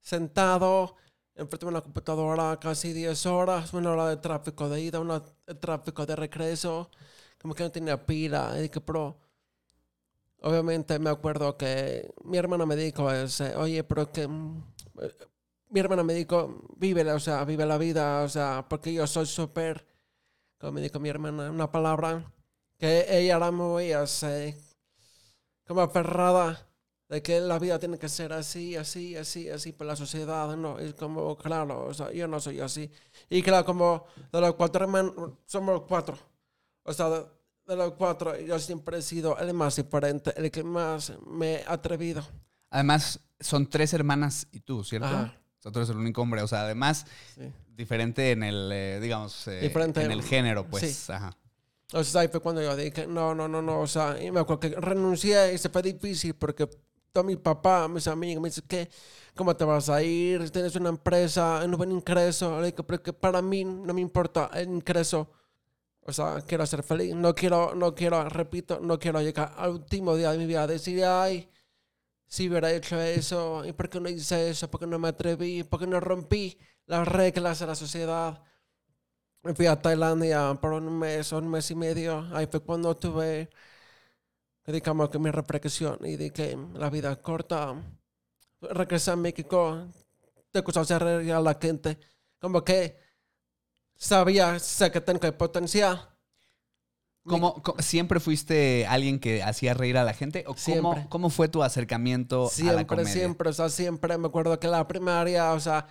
sentado 0.00 0.96
enfrente 1.38 1.66
de 1.66 1.70
una 1.70 1.80
computadora 1.80 2.58
casi 2.58 2.92
10 2.92 3.26
horas, 3.26 3.72
una 3.72 3.92
hora 3.92 4.08
de 4.08 4.16
tráfico 4.16 4.68
de 4.68 4.80
ida, 4.82 5.00
una 5.00 5.22
de 5.46 5.54
tráfico 5.54 6.04
de 6.04 6.16
regreso, 6.16 6.90
como 7.40 7.54
que 7.54 7.62
no 7.62 7.70
tenía 7.70 8.04
pila. 8.04 8.54
Y 8.58 8.62
dije, 8.62 8.80
pero 8.80 9.16
obviamente 10.42 10.98
me 10.98 11.10
acuerdo 11.10 11.56
que 11.56 12.12
mi 12.24 12.38
hermana 12.38 12.66
me 12.66 12.76
dijo, 12.76 13.10
ese, 13.12 13.56
oye, 13.56 13.84
pero 13.84 14.10
que 14.12 14.26
mm, 14.26 14.62
eh, 15.00 15.16
mi 15.70 15.80
hermana 15.80 16.02
me 16.02 16.14
dijo, 16.14 16.60
vive, 16.76 17.10
o 17.12 17.20
sea, 17.20 17.44
vive 17.44 17.64
la 17.66 17.78
vida, 17.78 18.22
o 18.22 18.28
sea, 18.28 18.66
porque 18.68 18.92
yo 18.92 19.06
soy 19.06 19.26
súper, 19.26 19.86
como 20.58 20.72
me 20.72 20.80
dijo 20.80 20.98
mi 20.98 21.08
hermana, 21.08 21.50
una 21.50 21.70
palabra, 21.70 22.32
que 22.78 23.06
ella 23.08 23.36
era 23.36 23.50
muy, 23.50 23.92
así, 23.92 24.54
como 25.66 25.80
aferrada, 25.82 26.66
de 27.08 27.22
que 27.22 27.40
la 27.40 27.58
vida 27.58 27.78
tiene 27.78 27.98
que 27.98 28.08
ser 28.08 28.32
así, 28.32 28.76
así, 28.76 29.16
así, 29.16 29.48
así, 29.48 29.72
por 29.72 29.86
la 29.86 29.96
sociedad, 29.96 30.54
¿no? 30.56 30.78
Es 30.78 30.94
como, 30.94 31.36
claro, 31.36 31.86
o 31.86 31.94
sea, 31.94 32.12
yo 32.12 32.28
no 32.28 32.38
soy 32.38 32.60
así. 32.60 32.90
Y 33.30 33.42
claro, 33.42 33.64
como 33.64 34.06
de 34.30 34.40
los 34.40 34.54
cuatro 34.54 34.84
hermanos, 34.84 35.14
somos 35.46 35.82
cuatro. 35.88 36.18
O 36.82 36.92
sea, 36.92 37.08
de, 37.08 37.24
de 37.66 37.76
los 37.76 37.92
cuatro, 37.94 38.38
yo 38.38 38.58
siempre 38.58 38.98
he 38.98 39.02
sido 39.02 39.38
el 39.38 39.54
más 39.54 39.76
diferente, 39.76 40.32
el 40.36 40.50
que 40.50 40.62
más 40.62 41.12
me 41.26 41.54
he 41.56 41.64
atrevido. 41.66 42.22
Además, 42.70 43.20
son 43.40 43.68
tres 43.68 43.94
hermanas 43.94 44.46
y 44.52 44.60
tú, 44.60 44.84
¿cierto? 44.84 45.06
Ajá. 45.08 45.34
O 45.58 45.62
sea, 45.62 45.72
tú 45.72 45.78
eres 45.78 45.88
el 45.90 45.96
único 45.96 46.20
hombre. 46.22 46.42
O 46.42 46.46
sea, 46.46 46.62
además, 46.62 47.06
Sí. 47.34 47.50
diferente 47.74 48.32
en 48.32 48.42
el, 48.42 48.70
eh, 48.72 49.00
digamos, 49.00 49.48
eh, 49.48 49.60
Diferente, 49.60 50.02
en 50.02 50.10
el 50.12 50.22
género, 50.22 50.66
pues. 50.68 50.94
sí. 50.96 51.12
Ajá. 51.12 51.36
Sea, 51.90 52.20
ahí 52.20 52.28
fue 52.28 52.40
cuando 52.40 52.60
yo 52.62 52.76
dije, 52.76 53.06
no, 53.06 53.34
no, 53.34 53.48
no, 53.48 53.62
no, 53.62 53.80
o 53.80 53.86
sea, 53.86 54.22
y 54.22 54.30
me 54.30 54.40
acuerdo 54.40 54.60
que 54.60 54.68
renuncié 54.70 55.54
y 55.54 55.58
se 55.58 55.70
fue 55.70 55.80
difícil 55.82 56.34
porque 56.34 56.68
todo 57.12 57.24
mi 57.24 57.36
papá, 57.36 57.88
mis 57.88 58.06
amigos 58.08 58.42
me 58.42 58.48
dicen, 58.50 58.64
¿qué? 58.68 58.90
¿Cómo 59.34 59.56
te 59.56 59.64
vas 59.64 59.88
a 59.88 60.02
ir? 60.02 60.50
Tienes 60.50 60.76
una 60.76 60.90
empresa, 60.90 61.66
no 61.66 61.76
buen 61.78 61.92
ingreso. 61.92 62.60
Le 62.60 62.72
digo, 62.72 62.84
pero 62.84 63.02
que 63.02 63.12
para 63.12 63.40
mí 63.40 63.64
no 63.64 63.94
me 63.94 64.00
importa 64.02 64.50
el 64.54 64.68
ingreso. 64.68 65.30
O 66.02 66.12
sea, 66.12 66.42
quiero 66.46 66.66
ser 66.66 66.82
feliz. 66.82 67.14
No 67.14 67.34
quiero, 67.34 67.74
no 67.74 67.94
quiero, 67.94 68.28
repito, 68.28 68.80
no 68.80 68.98
quiero 68.98 69.20
llegar 69.22 69.54
al 69.56 69.70
último 69.72 70.16
día 70.16 70.32
de 70.32 70.38
mi 70.38 70.46
vida 70.46 70.66
decir, 70.66 71.04
ay, 71.04 71.50
si 72.26 72.48
hubiera 72.48 72.72
hecho 72.72 73.00
eso, 73.00 73.64
¿y 73.64 73.72
por 73.72 73.88
qué 73.90 74.00
no 74.00 74.08
hice 74.08 74.50
eso? 74.50 74.70
¿Por 74.70 74.80
qué 74.80 74.86
no 74.86 74.98
me 74.98 75.08
atreví? 75.08 75.64
¿Por 75.64 75.80
qué 75.80 75.86
no 75.86 76.00
rompí 76.00 76.58
las 76.86 77.08
reglas 77.08 77.60
de 77.60 77.66
la 77.66 77.74
sociedad? 77.74 78.42
Me 79.48 79.54
fui 79.54 79.64
a 79.66 79.80
Tailandia 79.80 80.58
por 80.60 80.74
un 80.74 80.98
mes 80.98 81.32
o 81.32 81.38
un 81.38 81.48
mes 81.48 81.70
y 81.70 81.74
medio. 81.74 82.28
Ahí 82.34 82.46
fue 82.50 82.60
cuando 82.60 82.94
tuve, 82.94 83.48
digamos 84.66 85.08
que 85.10 85.18
mi 85.18 85.30
reflexión 85.30 85.98
y 86.04 86.16
de 86.16 86.30
que 86.32 86.56
la 86.74 86.90
vida 86.90 87.12
es 87.12 87.18
corta. 87.18 87.74
Regresé 88.60 89.10
a 89.12 89.16
México, 89.16 89.86
te 90.52 90.60
gusta 90.60 90.80
hacer 90.82 91.02
reír 91.02 91.32
a 91.32 91.40
la 91.40 91.54
gente. 91.60 91.98
Como 92.38 92.62
que 92.64 92.98
sabía, 93.96 94.58
sé 94.58 94.90
que 94.92 95.00
tengo 95.00 95.26
el 95.26 95.34
potencial. 95.34 96.08
¿Cómo, 97.24 97.62
¿Siempre 97.80 98.20
fuiste 98.20 98.86
alguien 98.86 99.18
que 99.20 99.42
hacía 99.42 99.74
reír 99.74 99.98
a 99.98 100.04
la 100.04 100.14
gente? 100.14 100.44
¿O 100.46 100.54
cómo, 100.54 100.94
Siempre. 100.94 101.06
cómo 101.10 101.30
fue 101.30 101.48
tu 101.48 101.62
acercamiento 101.62 102.56
a 102.64 102.72
la 102.72 102.86
Siempre, 102.86 102.86
comedia? 102.86 103.12
siempre, 103.12 103.50
o 103.50 103.52
sea, 103.52 103.68
siempre 103.68 104.16
me 104.18 104.28
acuerdo 104.28 104.58
que 104.58 104.66
la 104.68 104.86
primaria, 104.88 105.52
o 105.52 105.60
sea, 105.60 105.86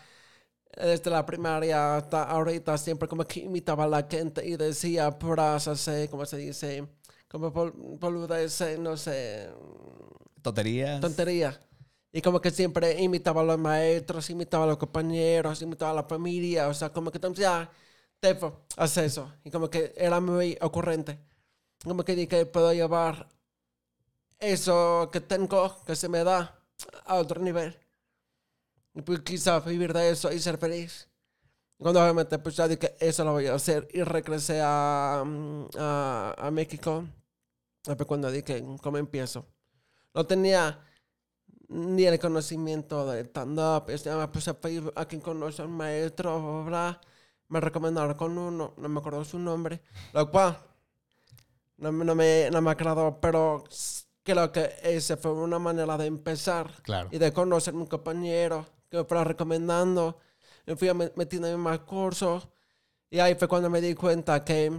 desde 0.77 1.09
la 1.11 1.25
primaria 1.25 1.97
hasta 1.97 2.23
ahorita, 2.23 2.77
siempre 2.77 3.07
como 3.07 3.25
que 3.25 3.41
imitaba 3.41 3.85
a 3.85 3.87
la 3.87 4.07
gente 4.09 4.45
y 4.47 4.55
decía 4.57 5.11
puras, 5.17 5.67
así, 5.67 6.07
¿cómo 6.09 6.25
se 6.25 6.37
dice? 6.37 6.87
Como 7.27 7.51
bol- 7.51 7.73
boludeces, 7.99 8.79
no 8.79 8.95
sé, 8.97 9.49
¿Tonterías? 10.41 10.99
tontería. 10.99 11.59
Y 12.11 12.21
como 12.21 12.41
que 12.41 12.51
siempre 12.51 13.01
imitaba 13.01 13.41
a 13.41 13.43
los 13.43 13.59
maestros, 13.59 14.29
imitaba 14.29 14.63
a 14.63 14.67
los 14.67 14.77
compañeros, 14.77 15.61
imitaba 15.61 15.91
a 15.91 15.95
la 15.95 16.03
familia, 16.03 16.67
o 16.69 16.73
sea, 16.73 16.89
como 16.91 17.11
que 17.11 17.19
ya, 17.35 17.69
Tefo, 18.19 18.65
haz 18.77 18.97
eso. 18.97 19.31
Y 19.43 19.51
como 19.51 19.69
que 19.69 19.93
era 19.97 20.19
muy 20.19 20.57
ocurrente. 20.61 21.19
Como 21.83 22.03
que 22.05 22.15
dije, 22.15 22.45
puedo 22.47 22.73
llevar 22.73 23.29
eso 24.39 25.09
que 25.11 25.21
tengo, 25.21 25.61
que 25.85 25.95
se 25.95 26.09
me 26.09 26.23
da, 26.23 26.39
a 27.05 27.15
otro 27.15 27.41
nivel. 27.41 27.77
Y 28.97 29.01
pues 29.03 29.19
quizá 29.21 29.59
vivir 29.59 29.93
de 29.93 30.09
eso 30.09 30.31
y 30.31 30.39
ser 30.39 30.57
feliz. 30.57 31.07
Cuando 31.77 32.01
obviamente 32.01 32.39
pues 32.39 32.55
ya 32.55 32.67
dije, 32.67 32.95
eso 32.99 33.23
lo 33.23 33.31
voy 33.33 33.45
a 33.45 33.53
hacer. 33.53 33.87
Y 33.93 34.01
regresé 34.01 34.59
a, 34.63 35.23
mm, 35.23 35.67
a, 35.77 36.33
a 36.37 36.51
México. 36.51 37.05
Fue 37.83 38.05
cuando 38.07 38.31
dije, 38.31 38.63
¿cómo 38.81 38.97
empiezo? 38.97 39.45
No 40.15 40.25
tenía 40.25 40.79
ni 41.69 42.05
el 42.05 42.17
conocimiento 42.19 43.05
de 43.11 43.21
stand-up. 43.25 43.89
Este, 43.91 44.13
me 44.13 44.27
puse 44.29 44.49
a 44.49 44.59
pedir 44.59 44.91
a 44.95 45.05
quien 45.05 45.21
conoce 45.21 45.61
un 45.61 45.71
maestro, 45.77 46.65
bla. 46.65 46.99
Me 47.49 47.61
recomendaron 47.61 48.15
con 48.15 48.35
uno, 48.37 48.73
no 48.75 48.89
me 48.89 48.99
acuerdo 48.99 49.23
su 49.23 49.37
nombre, 49.39 49.81
lo 50.11 50.29
cual 50.31 50.57
no, 51.77 51.91
me- 51.93 52.03
no 52.03 52.15
me, 52.15 52.49
no 52.51 52.61
me 52.61 52.71
agradó, 52.71 53.21
pero 53.21 53.63
creo 54.23 54.51
que 54.51 54.69
esa 54.83 55.15
fue 55.15 55.31
una 55.31 55.59
manera 55.59 55.97
de 55.97 56.07
empezar 56.07 56.81
Claro. 56.83 57.07
y 57.11 57.17
de 57.19 57.31
conocer 57.31 57.73
a 57.73 57.77
un 57.77 57.85
compañero 57.85 58.65
que 58.89 58.97
me 58.97 59.03
fuera 59.03 59.23
recomendando. 59.23 60.19
Me 60.65 60.75
fui 60.75 60.89
metiendo 61.15 61.47
en 61.47 61.59
más 61.59 61.79
cursos 61.79 62.47
y 63.09 63.19
ahí 63.19 63.35
fue 63.35 63.47
cuando 63.47 63.69
me 63.69 63.81
di 63.81 63.93
cuenta 63.93 64.43
que, 64.43 64.71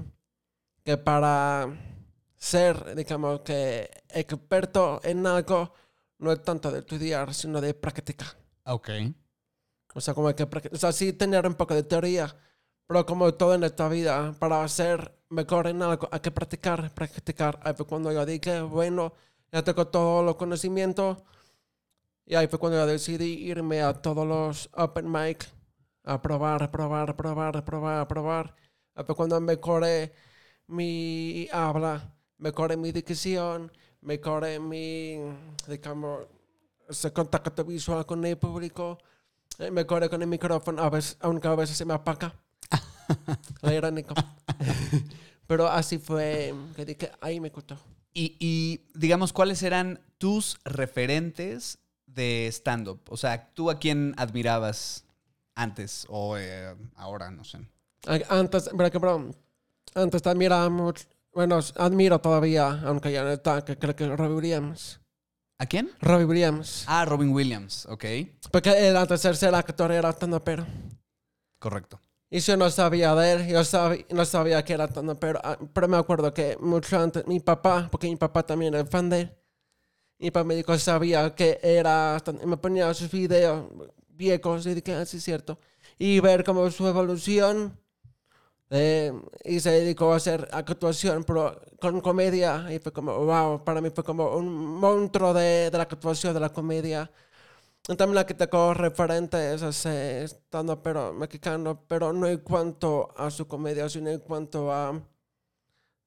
que 0.84 0.96
para 0.98 1.66
ser, 2.36 2.94
digamos, 2.94 3.40
que 3.40 3.90
experto 4.10 5.00
en 5.02 5.26
algo 5.26 5.72
no 6.18 6.32
es 6.32 6.42
tanto 6.42 6.70
de 6.70 6.80
estudiar, 6.80 7.32
sino 7.32 7.60
de 7.60 7.74
practicar. 7.74 8.28
Ok. 8.64 8.90
O 9.94 10.00
sea, 10.00 10.14
como 10.14 10.34
que, 10.34 10.46
o 10.72 10.76
sea, 10.76 10.92
sí 10.92 11.12
tener 11.12 11.46
un 11.46 11.54
poco 11.54 11.74
de 11.74 11.82
teoría, 11.82 12.34
pero 12.86 13.06
como 13.06 13.32
todo 13.34 13.54
en 13.54 13.64
esta 13.64 13.88
vida, 13.88 14.34
para 14.38 14.66
ser 14.68 15.18
mejor 15.30 15.66
en 15.66 15.82
algo 15.82 16.08
hay 16.10 16.20
que 16.20 16.30
practicar, 16.30 16.92
practicar. 16.94 17.58
Ahí 17.62 17.74
fue 17.74 17.86
cuando 17.86 18.12
yo 18.12 18.24
dije, 18.26 18.60
bueno, 18.60 19.12
ya 19.50 19.62
tengo 19.62 19.86
todo 19.88 20.28
el 20.28 20.36
conocimiento. 20.36 21.24
Y 22.30 22.34
ahí 22.34 22.46
fue 22.46 22.58
cuando 22.58 22.76
yo 22.76 22.86
decidí 22.86 23.48
irme 23.48 23.80
a 23.80 23.94
todos 23.94 24.26
los 24.26 24.68
open 24.74 25.10
mic, 25.10 25.50
a 26.04 26.20
probar, 26.20 26.62
a 26.62 26.70
probar, 26.70 27.08
a 27.08 27.16
probar, 27.16 27.56
a 27.56 27.64
probar, 27.64 28.00
a 28.00 28.06
probar. 28.06 28.54
Ahí 28.94 29.04
fue 29.06 29.14
cuando 29.14 29.40
mejoré 29.40 30.12
mi 30.66 31.48
habla, 31.50 32.14
mejoré 32.36 32.76
mi 32.76 32.92
dicción, 32.92 33.72
mejoré 34.02 34.60
mi, 34.60 35.16
digamos, 35.66 36.26
ese 36.86 37.14
contacto 37.14 37.64
visual 37.64 38.04
con 38.04 38.22
el 38.26 38.36
público. 38.36 38.98
Eh, 39.58 39.70
Mejoré 39.70 40.10
con 40.10 40.20
el 40.20 40.28
micrófono, 40.28 40.82
a 40.82 40.90
veces, 40.90 41.16
aunque 41.20 41.48
a 41.48 41.54
veces 41.54 41.78
se 41.78 41.86
me 41.86 41.94
apaga. 41.94 42.34
Lo 43.62 43.72
irónico. 43.72 44.14
Pero 45.46 45.66
así 45.66 45.96
fue 45.96 46.54
que 46.76 46.84
dije, 46.84 47.10
ahí 47.22 47.40
me 47.40 47.48
gustó. 47.48 47.78
Y, 48.12 48.36
y, 48.38 48.82
digamos, 48.94 49.32
¿cuáles 49.32 49.62
eran 49.62 50.00
tus 50.18 50.58
referentes 50.64 51.78
de 52.14 52.48
stand-up? 52.50 53.00
O 53.10 53.16
sea, 53.16 53.50
¿tú 53.54 53.70
a 53.70 53.78
quién 53.78 54.14
admirabas 54.16 55.04
antes 55.54 56.06
o 56.08 56.36
eh, 56.36 56.74
ahora? 56.96 57.30
No 57.30 57.44
sé. 57.44 57.58
Antes, 58.28 58.68
por 58.70 58.84
ejemplo, 58.84 59.30
antes 59.94 60.26
admiramos, 60.26 61.06
bueno, 61.32 61.60
admiro 61.76 62.20
todavía, 62.20 62.80
aunque 62.84 63.12
ya 63.12 63.22
no 63.24 63.30
está, 63.30 63.64
que 63.64 63.76
creo 63.78 63.94
que 63.94 64.06
Robbie 64.08 64.34
Williams. 64.34 65.00
¿A 65.58 65.66
quién? 65.66 65.90
Robbie 66.00 66.24
Williams. 66.24 66.84
Ah, 66.86 67.04
Robin 67.04 67.30
Williams. 67.30 67.86
Ok, 67.86 68.04
Porque 68.52 68.88
él 68.88 68.96
antes 68.96 69.22
de 69.22 69.34
ser 69.34 69.54
actor 69.54 69.90
era 69.90 70.12
tan 70.12 70.38
pero. 70.40 70.64
correcto. 71.58 72.00
Y 72.30 72.40
yo 72.40 72.56
no 72.56 72.70
sabía 72.70 73.14
de 73.14 73.32
él, 73.32 73.48
yo 73.48 73.64
sabía, 73.64 74.04
no 74.10 74.24
sabía 74.24 74.62
que 74.64 74.74
era 74.74 74.86
tan 74.86 75.16
pero, 75.16 75.40
ah, 75.42 75.58
pero 75.72 75.88
me 75.88 75.96
acuerdo 75.96 76.32
que 76.32 76.56
mucho 76.60 77.00
antes, 77.00 77.26
mi 77.26 77.40
papá, 77.40 77.88
porque 77.90 78.06
mi 78.06 78.16
papá 78.16 78.42
también 78.44 78.74
era 78.74 78.84
fan 78.86 79.08
de 79.08 79.20
él, 79.22 79.32
mi 80.18 80.30
papá 80.30 80.44
me 80.44 80.56
dijo, 80.56 80.76
sabía 80.78 81.34
que 81.34 81.58
era, 81.62 82.22
y 82.42 82.46
me 82.46 82.56
ponía 82.56 82.92
sus 82.94 83.10
videos 83.10 83.66
viejos 84.08 84.66
y 84.66 84.74
dije, 84.74 84.94
así 84.94 85.18
es 85.18 85.24
cierto. 85.24 85.58
Y 85.98 86.20
ver 86.20 86.44
como 86.44 86.70
su 86.70 86.86
evolución, 86.86 87.78
eh, 88.70 89.12
y 89.44 89.60
se 89.60 89.70
dedicó 89.70 90.12
a 90.12 90.16
hacer 90.16 90.48
actuación, 90.52 91.24
con 91.80 92.00
comedia, 92.00 92.66
y 92.72 92.78
fue 92.80 92.92
como, 92.92 93.12
wow, 93.24 93.64
para 93.64 93.80
mí 93.80 93.90
fue 93.90 94.04
como 94.04 94.36
un 94.36 94.48
monstruo 94.48 95.32
de, 95.34 95.70
de 95.70 95.78
la 95.78 95.84
actuación, 95.84 96.34
de 96.34 96.40
la 96.40 96.52
comedia. 96.52 97.10
Y 97.88 97.96
También 97.96 98.16
la 98.16 98.26
que 98.26 98.34
tengo 98.34 98.74
referentes 98.74 99.62
es 99.62 99.86
estando 99.86 100.82
pero 100.82 101.12
mexicano, 101.14 101.84
pero 101.88 102.12
no 102.12 102.26
en 102.26 102.38
cuanto 102.38 103.14
a 103.16 103.30
su 103.30 103.46
comedia, 103.48 103.88
sino 103.88 104.10
en 104.10 104.20
cuanto 104.20 104.70
a, 104.72 105.00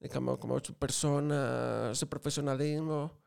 digamos, 0.00 0.38
como 0.38 0.60
su 0.60 0.74
persona, 0.74 1.94
su 1.94 2.08
profesionalismo. 2.08 3.21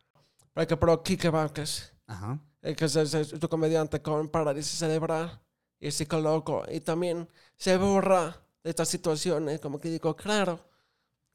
Por 0.55 0.63
ejemplo, 0.63 1.03
Kike 1.03 1.29
Vázquez, 1.29 1.91
Ajá. 2.07 2.39
el 2.61 2.77
que 2.77 2.85
es, 2.85 2.95
es, 2.95 3.13
es 3.13 3.33
un 3.33 3.39
comediante 3.41 4.01
con 4.01 4.29
parálisis 4.29 4.79
cerebral 4.79 5.41
y 5.81 5.91
psicólogo, 5.91 6.63
y 6.71 6.79
también 6.79 7.27
se 7.57 7.75
borra 7.75 8.41
de 8.63 8.69
estas 8.69 8.87
situaciones, 8.87 9.59
como 9.59 9.81
que 9.81 9.89
digo, 9.89 10.15
claro, 10.15 10.57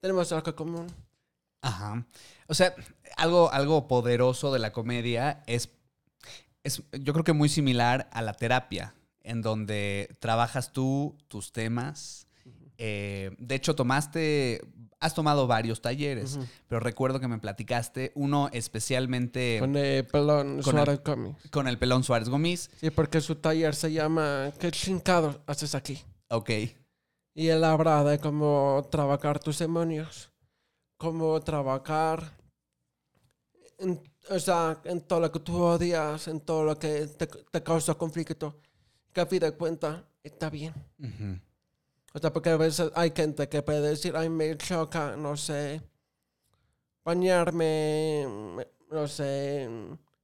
tenemos 0.00 0.32
algo 0.32 0.56
común. 0.56 0.86
Ajá. 1.60 2.02
O 2.46 2.54
sea, 2.54 2.74
algo, 3.18 3.52
algo 3.52 3.86
poderoso 3.88 4.54
de 4.54 4.58
la 4.58 4.72
comedia 4.72 5.42
es, 5.46 5.68
es, 6.64 6.82
yo 6.90 7.12
creo 7.12 7.22
que 7.22 7.34
muy 7.34 7.50
similar 7.50 8.08
a 8.14 8.22
la 8.22 8.32
terapia, 8.32 8.94
en 9.22 9.42
donde 9.42 10.16
trabajas 10.18 10.72
tú 10.72 11.18
tus 11.28 11.52
temas. 11.52 12.26
Eh, 12.78 13.36
de 13.38 13.54
hecho, 13.54 13.74
tomaste, 13.74 14.62
has 15.00 15.14
tomado 15.14 15.46
varios 15.46 15.80
talleres, 15.80 16.38
pero 16.68 16.78
recuerdo 16.80 17.20
que 17.20 17.26
me 17.28 17.38
platicaste 17.38 18.12
uno 18.14 18.48
especialmente 18.52 19.56
Con 19.58 19.74
el 19.76 20.06
pelón 20.06 20.48
Con 20.62 20.76
el- 20.78 20.84
Suárez 20.84 21.00
Comics. 21.00 21.50
con 21.50 21.68
el 21.68 21.78
pelón 21.78 22.04
Suárez 22.04 22.28
Gómez. 22.28 22.70
Sí, 22.78 22.90
porque 22.90 23.20
su 23.20 23.36
taller 23.36 23.74
se 23.74 23.92
llama 23.92 24.52
¿Qué 24.58 24.70
chingado 24.70 25.42
haces 25.46 25.74
aquí? 25.74 26.02
Ok. 26.28 26.50
Y 27.34 27.48
él 27.48 27.64
habla 27.64 28.04
de 28.04 28.18
cómo 28.18 28.86
trabajar 28.90 29.38
tus 29.38 29.58
demonios, 29.58 30.30
cómo 30.98 31.40
trabajar 31.40 32.36
en, 33.78 34.00
o 34.28 34.38
sea, 34.38 34.80
en 34.84 35.00
todo 35.00 35.20
lo 35.20 35.32
que 35.32 35.40
tú 35.40 35.56
odias, 35.62 36.28
en 36.28 36.40
todo 36.40 36.64
lo 36.64 36.78
que 36.78 37.06
te, 37.06 37.26
te 37.26 37.62
causa 37.62 37.94
conflicto, 37.94 38.60
que 39.12 39.20
a 39.22 39.26
fin 39.26 39.40
de 39.40 39.52
cuentas 39.52 40.02
está 40.22 40.50
bien. 40.50 40.74
Ujú. 40.98 41.38
O 42.12 42.18
sea, 42.18 42.32
porque 42.32 42.50
a 42.50 42.56
veces 42.56 42.90
hay 42.94 43.12
gente 43.14 43.48
que 43.48 43.62
puede 43.62 43.80
decir, 43.82 44.16
ay, 44.16 44.28
me 44.28 44.56
choca, 44.56 45.16
no 45.16 45.36
sé, 45.36 45.80
bañarme, 47.04 48.26
me- 48.56 48.68
no 48.90 49.06
sé, 49.08 49.68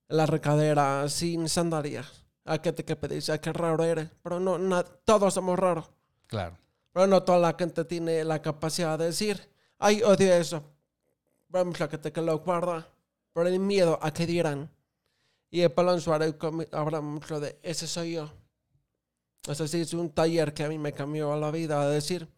la 0.09 0.27
recadera 0.27 1.09
sin 1.09 1.49
sandalias. 1.49 2.25
Hay 2.45 2.61
gente 2.63 2.85
que 2.85 2.97
puede 2.97 3.17
decir, 3.17 3.33
ay, 3.33 3.39
qué 3.41 3.53
raro 3.53 3.83
eres. 3.85 4.09
Pero 4.23 4.41
no, 4.41 4.59
na- 4.59 4.83
todos 4.85 5.35
somos 5.35 5.59
raros. 5.59 5.91
Claro. 6.27 6.57
Pero 6.93 7.07
no 7.07 7.23
toda 7.23 7.39
la 7.39 7.55
gente 7.59 7.85
tiene 7.85 8.25
la 8.25 8.41
capacidad 8.41 8.99
de 8.99 9.07
decir, 9.07 9.41
ay, 9.79 10.03
odio 10.03 10.33
eso. 10.35 10.63
Vamos 11.49 11.81
a 11.81 11.89
gente 11.89 12.13
que 12.13 12.21
lo 12.23 12.39
guarda 12.39 12.87
por 13.33 13.47
el 13.47 13.59
miedo 13.61 13.99
a 14.03 14.11
que 14.13 14.27
dirán. 14.27 14.71
Y 15.51 15.61
el 15.61 15.71
Pelón 15.73 16.01
Suárez 16.01 16.35
habla 16.73 17.01
mucho 17.01 17.39
de, 17.41 17.59
ese 17.63 17.87
soy 17.87 18.13
yo. 18.15 18.31
Eso 19.47 19.67
sí, 19.69 19.81
es 19.81 19.93
un 19.95 20.11
taller 20.11 20.53
que 20.53 20.65
a 20.65 20.69
mí 20.69 20.79
me 20.79 20.93
cambió 20.93 21.37
la 21.37 21.51
vida, 21.51 21.87
de 21.87 21.95
decir, 21.95 22.29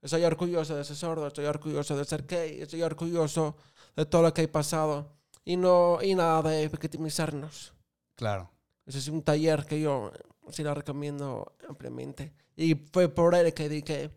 estoy 0.00 0.24
orgulloso 0.24 0.74
de 0.74 0.84
ser 0.84 0.96
sordo, 0.96 1.26
estoy 1.26 1.44
orgulloso 1.44 1.96
de 1.96 2.04
ser 2.04 2.26
gay, 2.26 2.60
estoy 2.62 2.82
orgulloso 2.82 3.56
de 3.94 4.06
todo 4.06 4.22
lo 4.22 4.34
que 4.34 4.42
he 4.42 4.48
pasado. 4.48 5.12
Y, 5.44 5.56
no, 5.56 5.98
y 6.02 6.14
nada 6.14 6.50
de 6.50 6.68
victimizarnos. 6.68 7.72
Claro. 8.14 8.50
Ese 8.84 8.98
es 8.98 9.08
un 9.08 9.22
taller 9.22 9.64
que 9.64 9.80
yo 9.80 10.12
sí 10.50 10.62
lo 10.62 10.74
recomiendo 10.74 11.54
ampliamente. 11.68 12.32
Y 12.56 12.74
fue 12.74 13.08
por 13.08 13.34
él 13.34 13.52
que 13.52 13.68
dije, 13.68 14.10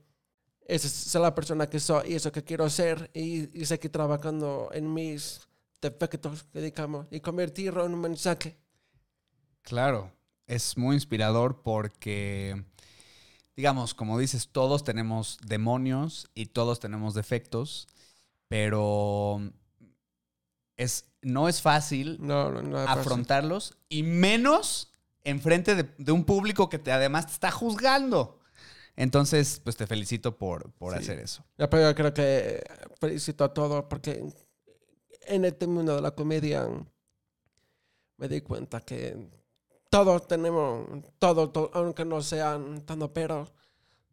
esa 0.66 0.88
es 0.88 1.16
la 1.16 1.36
persona 1.36 1.68
que 1.68 1.80
soy 1.80 2.12
y 2.12 2.16
eso 2.16 2.32
que 2.32 2.44
quiero 2.44 2.70
ser. 2.70 3.12
Y, 3.14 3.60
y 3.60 3.66
seguir 3.66 3.92
trabajando 3.92 4.70
en 4.72 4.92
mis 4.92 5.42
defectos, 5.82 6.44
que 6.46 6.62
digamos, 6.62 7.08
y 7.12 7.20
convertirlo 7.20 7.86
en 7.86 7.94
un 7.94 8.02
mensaje. 8.02 8.58
Claro, 9.62 10.12
es 10.50 10.78
muy 10.78 10.96
inspirador 10.96 11.62
porque, 11.62 12.64
digamos, 13.56 13.94
como 13.94 14.20
dices, 14.20 14.50
todos 14.52 14.84
tenemos 14.84 15.38
demonios 15.46 16.30
y 16.36 16.48
todos 16.48 16.80
tenemos 16.80 17.14
defectos, 17.14 17.88
pero 18.50 19.40
es, 20.78 21.06
no 21.22 21.48
es 21.50 21.62
fácil 21.62 22.18
No, 22.20 22.52
no, 22.52 22.62
no. 22.62 22.78
afrontarlos 22.80 23.78
y 23.90 24.04
menos 24.04 24.92
enfrente 25.24 25.76
de, 25.76 25.84
de 25.98 26.12
un 26.12 26.24
público 26.26 26.70
que 26.70 26.80
te, 26.80 26.92
además 26.92 27.28
te 27.28 27.34
está 27.34 27.52
juzgando. 27.52 28.40
Entonces, 28.96 29.62
pues 29.64 29.78
te 29.78 29.88
felicito 29.88 30.38
por, 30.38 30.72
por 30.74 30.94
Sí. 30.94 31.00
hacer 31.00 31.20
eso. 31.20 31.46
Pero 31.56 31.82
yo 31.90 31.96
creo 31.96 32.14
que 32.14 32.64
felicito 33.00 33.44
a 33.44 33.54
todos 33.54 33.86
porque 33.90 34.26
en 35.28 35.46
este 35.46 35.68
mundo 35.68 35.96
de 35.96 36.02
la 36.02 36.12
comedia 36.12 36.68
me 38.18 38.28
di 38.28 38.42
cuenta 38.42 38.82
que 38.82 39.16
todos 39.90 40.28
tenemos, 40.28 40.88
todos, 41.18 41.52
to- 41.54 41.72
aunque 41.74 42.06
no 42.06 42.22
sean 42.22 42.86
tanto 42.86 43.12
pero, 43.14 43.52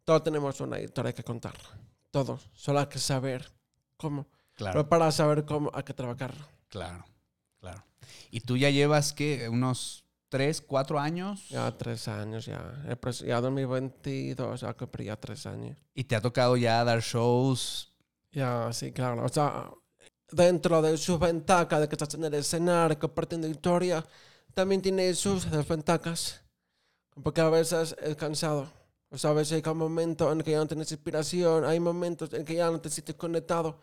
todos 0.03 0.23
tenemos 0.23 0.59
una 0.61 0.79
historia 0.79 1.13
que 1.13 1.23
contar. 1.23 1.53
Todos. 2.11 2.49
Solo 2.53 2.79
hay 2.79 2.87
que 2.87 2.99
saber 2.99 3.51
cómo. 3.97 4.27
Claro, 4.55 4.73
Pero 4.79 4.89
para 4.89 5.11
saber 5.11 5.45
cómo 5.45 5.69
hay 5.73 5.83
que 5.83 5.93
trabajar. 5.93 6.33
claro, 6.69 7.05
claro. 7.59 7.83
Y 8.31 8.39
tú 8.41 8.57
ya 8.57 8.69
llevas, 8.69 9.13
¿qué? 9.13 9.47
Unos 9.49 10.05
tres, 10.29 10.61
cuatro 10.61 10.99
años. 10.99 11.47
Ya 11.49 11.77
tres 11.77 12.07
años, 12.07 12.45
ya. 12.45 12.73
Ya 13.25 13.41
2022, 13.41 14.61
ya 14.61 14.73
cumplí 14.73 15.05
ya 15.05 15.15
tres 15.19 15.45
años. 15.45 15.77
Y 15.93 16.03
te 16.05 16.15
ha 16.15 16.21
tocado 16.21 16.57
ya 16.57 16.83
dar 16.83 17.01
shows. 17.01 17.93
Ya, 18.31 18.71
sí, 18.73 18.91
claro. 18.91 19.23
O 19.25 19.29
sea, 19.29 19.69
dentro 20.31 20.81
de 20.81 20.97
su 20.97 21.17
ventaja 21.19 21.79
de 21.79 21.87
que 21.87 21.95
estás 21.95 22.13
en 22.15 22.23
el 22.23 22.33
escenario 22.33 22.97
compartiendo 22.99 23.47
historia, 23.47 24.03
también 24.57 24.81
tiene 24.81 25.13
sus 25.13 25.51
desventajas. 25.51 26.41
Porque 27.21 27.41
a 27.41 27.49
veces 27.49 27.95
es 28.01 28.15
cansado. 28.15 28.67
O 29.11 29.17
sea, 29.17 29.29
a 29.29 29.33
veces 29.33 29.63
hay 29.63 29.71
un 29.71 29.77
momento 29.77 30.31
en 30.31 30.41
que 30.41 30.49
ya 30.49 30.57
no 30.57 30.65
tienes 30.65 30.91
inspiración, 30.91 31.63
hay 31.63 31.79
momentos 31.79 32.33
en 32.33 32.43
que 32.43 32.55
ya 32.55 32.71
no 32.71 32.81
te 32.81 32.89
sientes 32.89 33.13
conectado. 33.13 33.79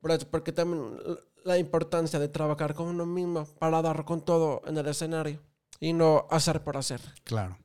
Por 0.00 0.12
eso, 0.12 0.26
porque 0.30 0.50
también 0.50 0.98
la 1.44 1.58
importancia 1.58 2.18
de 2.18 2.28
trabajar 2.28 2.74
con 2.74 2.86
uno 2.86 3.04
mismo 3.04 3.44
para 3.58 3.82
dar 3.82 4.06
con 4.06 4.24
todo 4.24 4.62
en 4.66 4.78
el 4.78 4.86
escenario 4.88 5.40
y 5.78 5.92
no 5.92 6.26
hacer 6.30 6.64
por 6.64 6.78
hacer. 6.78 7.02
Claro. 7.22 7.58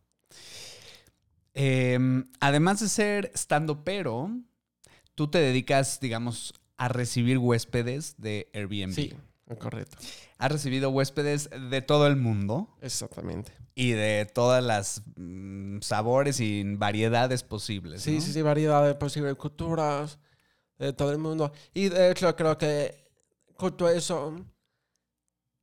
Em, 1.53 2.29
además 2.41 2.81
de 2.81 2.89
ser 2.89 3.31
estando 3.33 3.85
pero, 3.85 4.29
tú 5.15 5.29
te 5.29 5.39
dedicas, 5.39 6.01
digamos, 6.01 6.53
a 6.75 6.89
recibir 6.89 7.37
huéspedes 7.37 8.15
de 8.17 8.49
Airbnb. 8.53 8.93
Sí, 8.93 9.13
Correcto. 9.59 9.97
Has 10.37 10.51
recibido 10.51 10.89
huéspedes 10.89 11.49
de 11.69 11.81
todo 11.81 12.07
el 12.07 12.15
mundo 12.15 12.69
Exactamente. 12.81 13.51
y 13.75 13.91
de 13.91 14.25
todas 14.25 14.63
las 14.63 15.03
mm, 15.15 15.79
sabores 15.81 16.39
y 16.39 16.63
variedades 16.75 17.43
posibles. 17.43 18.01
Sí, 18.01 18.15
¿no? 18.15 18.21
sí, 18.21 18.33
sí, 18.33 18.41
variedad 18.41 18.85
de 18.85 18.95
posibles 18.95 19.35
culturas 19.35 20.19
de 20.77 20.93
todo 20.93 21.11
el 21.11 21.17
mundo. 21.17 21.51
Y 21.73 21.89
de 21.89 22.11
hecho 22.11 22.35
creo 22.35 22.57
que 22.57 23.09
justo 23.55 23.87
eso, 23.87 24.35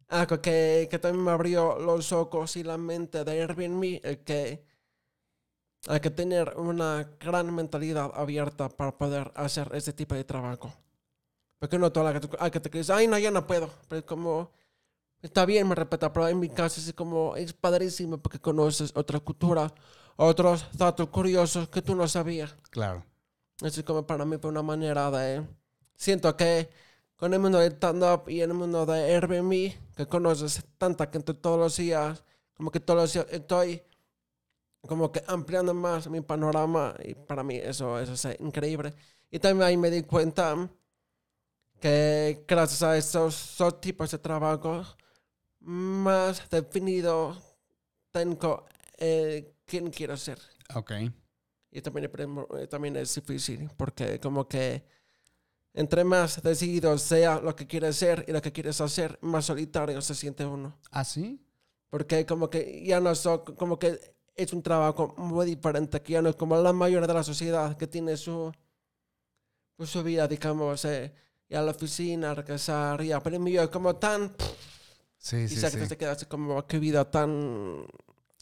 algo 0.09 0.40
que, 0.40 0.87
que 0.90 0.98
también 0.98 1.24
me 1.24 1.33
abrió 1.33 1.79
los 1.79 2.12
ojos 2.12 2.57
y 2.57 2.62
la 2.62 2.79
mente 2.79 3.24
de 3.24 3.42
Airbnb, 3.42 4.01
es 4.03 4.18
que 4.18 4.64
hay 5.87 6.01
que 6.01 6.11
tener 6.11 6.55
una 6.57 7.09
gran 7.20 7.55
mentalidad 7.55 8.11
abierta 8.14 8.68
para 8.68 8.96
poder 8.96 9.31
hacer 9.35 9.70
este 9.74 9.92
tipo 9.92 10.14
de 10.14 10.24
trabajo. 10.24 10.72
Porque 11.58 11.78
no 11.78 11.90
toda 11.90 12.12
la 12.12 12.20
hay 12.38 12.50
te 12.50 12.70
crees, 12.70 12.90
ay, 12.90 13.06
no, 13.08 13.18
ya 13.18 13.30
no 13.30 13.46
puedo. 13.46 13.70
Pero 13.88 14.00
es 14.00 14.04
como, 14.04 14.52
está 15.22 15.44
bien, 15.44 15.68
me 15.68 15.74
respeta, 15.74 16.12
pero 16.12 16.28
en 16.28 16.38
mi 16.38 16.48
caso 16.48 16.80
es 16.80 16.92
como, 16.92 17.36
es 17.36 17.52
padrísimo 17.52 18.18
porque 18.18 18.38
conoces 18.38 18.92
otra 18.94 19.20
cultura, 19.20 19.72
otros 20.16 20.66
datos 20.72 21.08
curiosos 21.08 21.68
que 21.68 21.82
tú 21.82 21.94
no 21.94 22.06
sabías. 22.06 22.54
Claro. 22.70 23.04
Así 23.62 23.82
como 23.82 24.06
para 24.06 24.24
mí 24.24 24.36
fue 24.38 24.50
una 24.50 24.62
manera 24.62 25.10
de... 25.10 25.44
Siento 25.96 26.36
que 26.36 26.70
con 27.16 27.34
el 27.34 27.40
mundo 27.40 27.58
de 27.58 27.66
stand-up 27.66 28.28
y 28.28 28.40
el 28.40 28.54
mundo 28.54 28.86
de 28.86 29.14
Airbnb, 29.14 29.74
que 29.96 30.06
conoces 30.06 30.64
tanta 30.78 31.08
gente 31.08 31.34
todos 31.34 31.58
los 31.58 31.76
días, 31.76 32.22
como 32.54 32.70
que 32.70 32.78
todos 32.78 33.00
los 33.00 33.12
días 33.12 33.26
estoy 33.30 33.82
como 34.86 35.10
que 35.10 35.24
ampliando 35.26 35.74
más 35.74 36.08
mi 36.08 36.20
panorama 36.20 36.94
y 37.04 37.14
para 37.14 37.42
mí 37.42 37.56
eso, 37.56 37.98
eso 37.98 38.12
es 38.12 38.40
increíble. 38.40 38.94
Y 39.30 39.40
también 39.40 39.66
ahí 39.66 39.76
me 39.76 39.90
di 39.90 40.02
cuenta 40.02 40.70
que 41.80 42.44
gracias 42.46 42.82
a 42.82 42.96
estos 42.96 43.54
dos 43.58 43.80
tipos 43.80 44.10
de 44.10 44.18
trabajo, 44.18 44.84
más 45.60 46.48
definido 46.50 47.36
tengo 48.10 48.66
eh, 48.96 49.54
quién 49.64 49.90
quiero 49.90 50.16
ser. 50.16 50.38
Ok. 50.74 50.92
Y 51.70 51.80
también, 51.82 52.10
eh, 52.56 52.66
también 52.66 52.96
es 52.96 53.14
difícil 53.14 53.70
porque 53.76 54.18
como 54.18 54.48
que 54.48 54.84
entre 55.74 56.02
más 56.02 56.42
decidido 56.42 56.96
sea 56.98 57.40
lo 57.40 57.54
que 57.54 57.66
quieres 57.66 57.96
ser 57.96 58.24
y 58.26 58.32
lo 58.32 58.42
que 58.42 58.52
quieres 58.52 58.80
hacer, 58.80 59.18
más 59.22 59.44
solitario 59.44 60.00
se 60.02 60.14
siente 60.14 60.44
uno. 60.44 60.76
¿Ah, 60.90 61.04
sí? 61.04 61.40
Porque 61.90 62.26
como 62.26 62.50
que 62.50 62.84
ya 62.84 63.00
no 63.00 63.14
so, 63.14 63.44
como 63.44 63.78
que 63.78 63.98
es 64.34 64.52
un 64.52 64.62
trabajo 64.62 65.14
muy 65.16 65.46
diferente, 65.46 66.00
que 66.02 66.14
ya 66.14 66.22
no 66.22 66.30
es 66.30 66.36
como 66.36 66.56
la 66.56 66.72
mayoría 66.72 67.06
de 67.06 67.14
la 67.14 67.22
sociedad 67.22 67.76
que 67.76 67.86
tiene 67.86 68.16
su, 68.16 68.52
pues, 69.76 69.90
su 69.90 70.02
vida, 70.02 70.26
digamos, 70.26 70.84
eh, 70.84 71.12
ir 71.48 71.56
a 71.56 71.62
la 71.62 71.70
oficina, 71.72 72.34
regresar, 72.34 73.02
ya, 73.02 73.20
pero 73.20 73.37
el 73.37 73.42
mío 73.42 73.62
es 73.62 73.68
como 73.68 73.96
tan, 73.96 74.32
Sí, 75.18 75.37
y 75.37 75.48
sí, 75.48 75.56
sé 75.56 75.70
sí. 75.70 75.78
que 75.78 75.87
te 75.87 75.96
quedas 75.96 76.24
como, 76.26 76.66
qué 76.66 76.78
vida 76.78 77.11
tan 77.11 77.84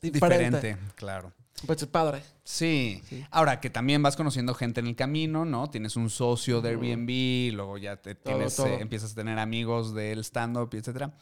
diferente. 0.02 0.56
Diferente, 0.56 0.76
claro. 0.94 1.32
Pues 1.66 1.80
es 1.80 1.88
padre. 1.88 2.22
Sí. 2.44 3.02
Sí. 3.08 3.24
Ahora 3.30 3.60
que 3.60 3.70
también 3.70 4.02
vas 4.02 4.14
conociendo 4.14 4.52
gente 4.54 4.80
en 4.80 4.88
el 4.88 4.94
camino, 4.94 5.46
¿no? 5.46 5.70
Tienes 5.70 5.96
un 5.96 6.10
socio 6.10 6.60
de. 6.60 6.68
Airbnb, 6.70 7.54
luego 7.56 7.78
ya 7.78 7.96
te 7.96 8.14
tienes, 8.14 8.56
todo. 8.56 8.66
eh, 8.66 8.76
empiezas 8.82 9.12
a 9.12 9.14
tener 9.14 9.38
amigos 9.38 9.94
del 9.94 10.18
stand-up, 10.22 10.68
y 10.74 10.76
etcétera. 10.76 11.12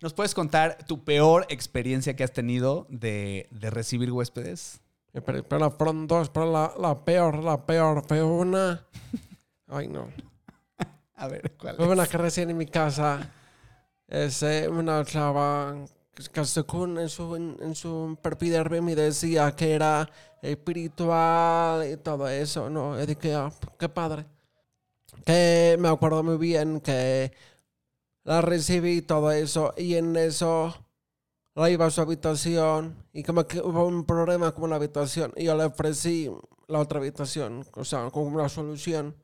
¿Nos 0.00 0.14
puedes 0.14 0.32
contar 0.34 0.78
tu 0.86 1.04
peor 1.04 1.44
experiencia 1.50 2.16
que 2.16 2.24
has 2.24 2.32
tenido 2.32 2.86
de, 2.88 3.48
de 3.50 3.68
recibir 3.68 4.10
huéspedes? 4.10 4.80
Eh, 5.12 5.20
Pero, 5.20 5.46
pero 5.46 5.70
fueron 5.72 6.06
dos, 6.06 6.30
pero 6.30 6.50
la, 6.50 6.72
la 6.80 7.04
peor, 7.04 7.44
la 7.44 7.66
peor 7.66 8.02
fue 8.08 8.22
una. 8.22 8.82
Ay, 9.68 9.88
no. 9.88 10.08
A 11.20 11.28
ver, 11.28 11.52
¿cuál 11.58 11.76
Fue 11.76 11.86
una 11.88 12.06
recién 12.18 12.50
en 12.50 12.56
mi 12.56 12.66
casa. 12.66 13.30
Es 14.08 14.42
eh, 14.42 14.68
una 14.68 15.04
chava 15.04 15.76
que- 16.14 16.24
en 16.98 17.08
su, 17.08 17.36
en, 17.36 17.56
en 17.60 17.74
su 17.74 18.18
de 18.50 18.58
Airbnb 18.58 18.94
decía 18.96 19.54
que 19.54 19.74
era 19.74 20.08
espiritual 20.42 21.86
y 21.90 21.96
todo 21.98 22.26
eso, 22.28 22.70
¿no? 22.70 23.00
Y 23.00 23.06
dije, 23.06 23.34
ah, 23.34 23.50
qué 23.78 23.88
padre. 23.88 24.26
Que 25.26 25.76
me 25.78 25.88
acuerdo 25.88 26.22
muy 26.22 26.38
bien 26.38 26.80
que 26.80 27.32
la 28.24 28.40
recibí 28.42 29.02
todo 29.02 29.32
eso, 29.32 29.74
y 29.76 29.96
en 29.96 30.16
eso 30.16 30.74
la 31.54 31.70
iba 31.70 31.86
a 31.86 31.90
su 31.90 32.00
habitación 32.02 32.96
y 33.12 33.22
como 33.24 33.46
que 33.46 33.60
hubo 33.60 33.86
un 33.86 34.04
problema 34.06 34.52
con 34.54 34.70
la 34.70 34.76
habitación 34.76 35.32
y 35.36 35.44
yo 35.46 35.56
le 35.56 35.64
ofrecí 35.64 36.30
la 36.68 36.80
otra 36.80 37.00
habitación, 37.00 37.66
o 37.74 37.84
sea, 37.84 38.10
como 38.10 38.26
una 38.28 38.48
solución. 38.48 39.14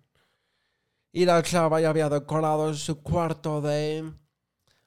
Y 1.17 1.25
la 1.25 1.43
chava 1.43 1.81
ya 1.81 1.89
había 1.89 2.11
decorado 2.11 2.75
su 2.75 3.01
cuarto 3.01 3.63
de, 3.63 4.05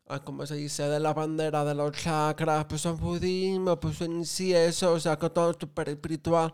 ah, 0.09 0.23
¿cómo 0.23 0.45
se 0.45 0.57
dice? 0.57 0.83
De 0.83 0.99
la 0.99 1.11
bandera 1.11 1.65
de 1.65 1.73
los 1.73 1.91
chakras, 1.93 2.65
pues 2.65 2.85
en 2.85 2.97
budismo, 2.97 3.79
pues 3.79 3.99
en 4.01 4.23
sí 4.23 4.53
eso, 4.53 4.91
o 4.91 4.99
sea, 4.99 5.17
que 5.17 5.27
todo 5.31 5.57
súper 5.59 5.89
espiritual. 5.89 6.53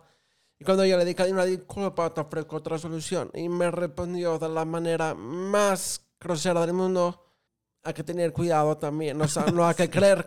Y 0.58 0.64
cuando 0.64 0.86
yo 0.86 0.98
le 0.98 1.04
dije, 1.04 1.24
"Ay, 1.24 1.34
una 1.34 1.44
disculpa, 1.44 2.14
te 2.14 2.22
ofrezco 2.22 2.56
otra 2.56 2.78
solución. 2.78 3.30
Y 3.34 3.50
me 3.50 3.70
respondió 3.70 4.40
de 4.40 4.48
la 4.48 4.64
manera 4.64 5.14
más 5.14 6.06
grosera 6.22 6.62
del 6.62 6.72
mundo, 6.72 7.26
hay 7.84 7.94
que 7.94 8.06
tener 8.06 8.32
cuidado 8.32 8.78
también, 8.78 9.22
o 9.22 9.28
sea, 9.28 9.48
no 9.48 9.68
hay 9.68 9.76
que 9.76 9.90
creer 9.90 10.26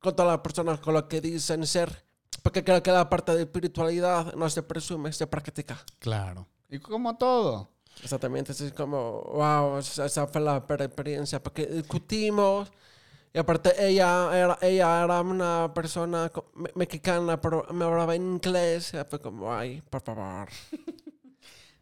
con 0.00 0.16
todas 0.16 0.32
las 0.32 0.40
personas 0.40 0.80
con 0.80 0.94
lo 0.94 1.06
que 1.06 1.20
dicen 1.20 1.66
ser, 1.66 2.02
porque 2.42 2.64
creo 2.64 2.82
que 2.82 2.92
la 2.92 3.10
parte 3.10 3.34
de 3.34 3.42
espiritualidad 3.42 4.32
no 4.36 4.48
se 4.48 4.62
presume, 4.62 5.12
se 5.12 5.26
practica. 5.26 5.84
Claro. 5.98 6.46
Y 6.70 6.78
como 6.78 7.14
todo. 7.18 7.75
Exactamente, 8.02 8.52
es 8.52 8.72
como, 8.74 9.22
wow, 9.22 9.78
esa 9.78 10.26
fue 10.26 10.40
la 10.40 10.58
experiencia, 10.58 11.42
porque 11.42 11.66
discutimos, 11.66 12.70
y 13.34 13.38
aparte 13.38 13.72
ella 13.86 14.30
era, 14.36 14.58
ella 14.62 15.04
era 15.04 15.20
una 15.22 15.72
persona 15.74 16.30
mexicana, 16.74 17.40
pero 17.40 17.66
me 17.72 17.84
hablaba 17.86 18.14
en 18.16 18.22
inglés, 18.34 18.94
y 18.94 18.98
fue 19.10 19.20
como, 19.20 19.52
ay, 19.54 19.82
por 19.90 20.02
favor. 20.02 20.48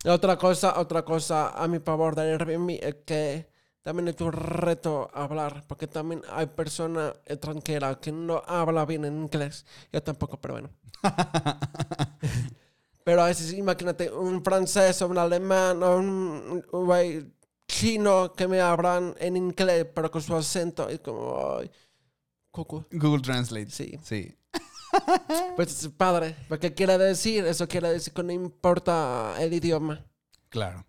Y 0.04 0.08
otra 0.08 0.36
cosa, 0.36 0.78
otra 0.78 1.04
cosa 1.04 1.50
a 1.50 1.66
mi 1.68 1.78
favor 1.80 2.14
de 2.14 2.22
Airbnb 2.32 2.70
es 2.82 2.96
que 3.06 3.48
también 3.82 4.08
es 4.08 4.20
un 4.20 4.32
reto 4.32 5.10
hablar, 5.12 5.64
porque 5.66 5.86
también 5.86 6.22
hay 6.30 6.46
personas 6.46 7.14
extranjeras 7.26 7.98
que 7.98 8.12
no 8.12 8.42
hablan 8.46 8.86
bien 8.86 9.04
en 9.04 9.22
inglés, 9.22 9.66
yo 9.92 10.02
tampoco, 10.02 10.40
pero 10.40 10.54
bueno. 10.54 10.70
Pero 13.04 13.22
a 13.22 13.26
veces 13.26 13.52
imagínate 13.52 14.10
un 14.10 14.42
francés 14.42 15.00
o 15.02 15.08
un 15.08 15.18
alemán 15.18 15.82
o 15.82 15.96
un, 15.98 16.62
güey 16.72 17.26
chino 17.68 18.32
que 18.32 18.46
me 18.48 18.60
hablan 18.60 19.14
en 19.18 19.36
inglés 19.36 19.86
pero 19.94 20.10
con 20.10 20.20
su 20.22 20.34
acento 20.34 20.90
y 20.90 20.98
como 20.98 21.58
ay, 21.58 21.70
cucu. 22.50 22.84
Google 22.90 23.22
Translate. 23.22 23.70
Sí. 23.70 23.98
Sí. 24.02 24.34
Pues 25.56 25.82
es 25.82 25.88
padre, 25.88 26.36
porque 26.48 26.72
quiere 26.72 26.96
decir, 26.98 27.44
eso 27.46 27.66
quiere 27.66 27.90
decir 27.90 28.12
que 28.12 28.22
no 28.22 28.32
importa 28.32 29.34
el 29.40 29.52
idioma, 29.52 30.04
Claro. 30.48 30.86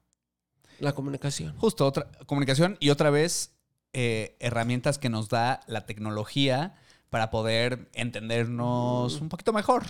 la 0.79 0.93
comunicación. 0.93 1.57
Justo, 1.57 1.87
otra 1.87 2.07
comunicación 2.27 2.77
y 2.79 2.91
otra 2.91 3.09
vez 3.09 3.55
eh, 3.93 4.35
herramientas 4.39 4.99
que 4.99 5.09
nos 5.09 5.27
da 5.29 5.61
la 5.65 5.87
tecnología 5.87 6.75
para 7.09 7.31
poder 7.31 7.89
entendernos 7.93 9.19
un 9.21 9.29
poquito 9.29 9.53
mejor. 9.53 9.85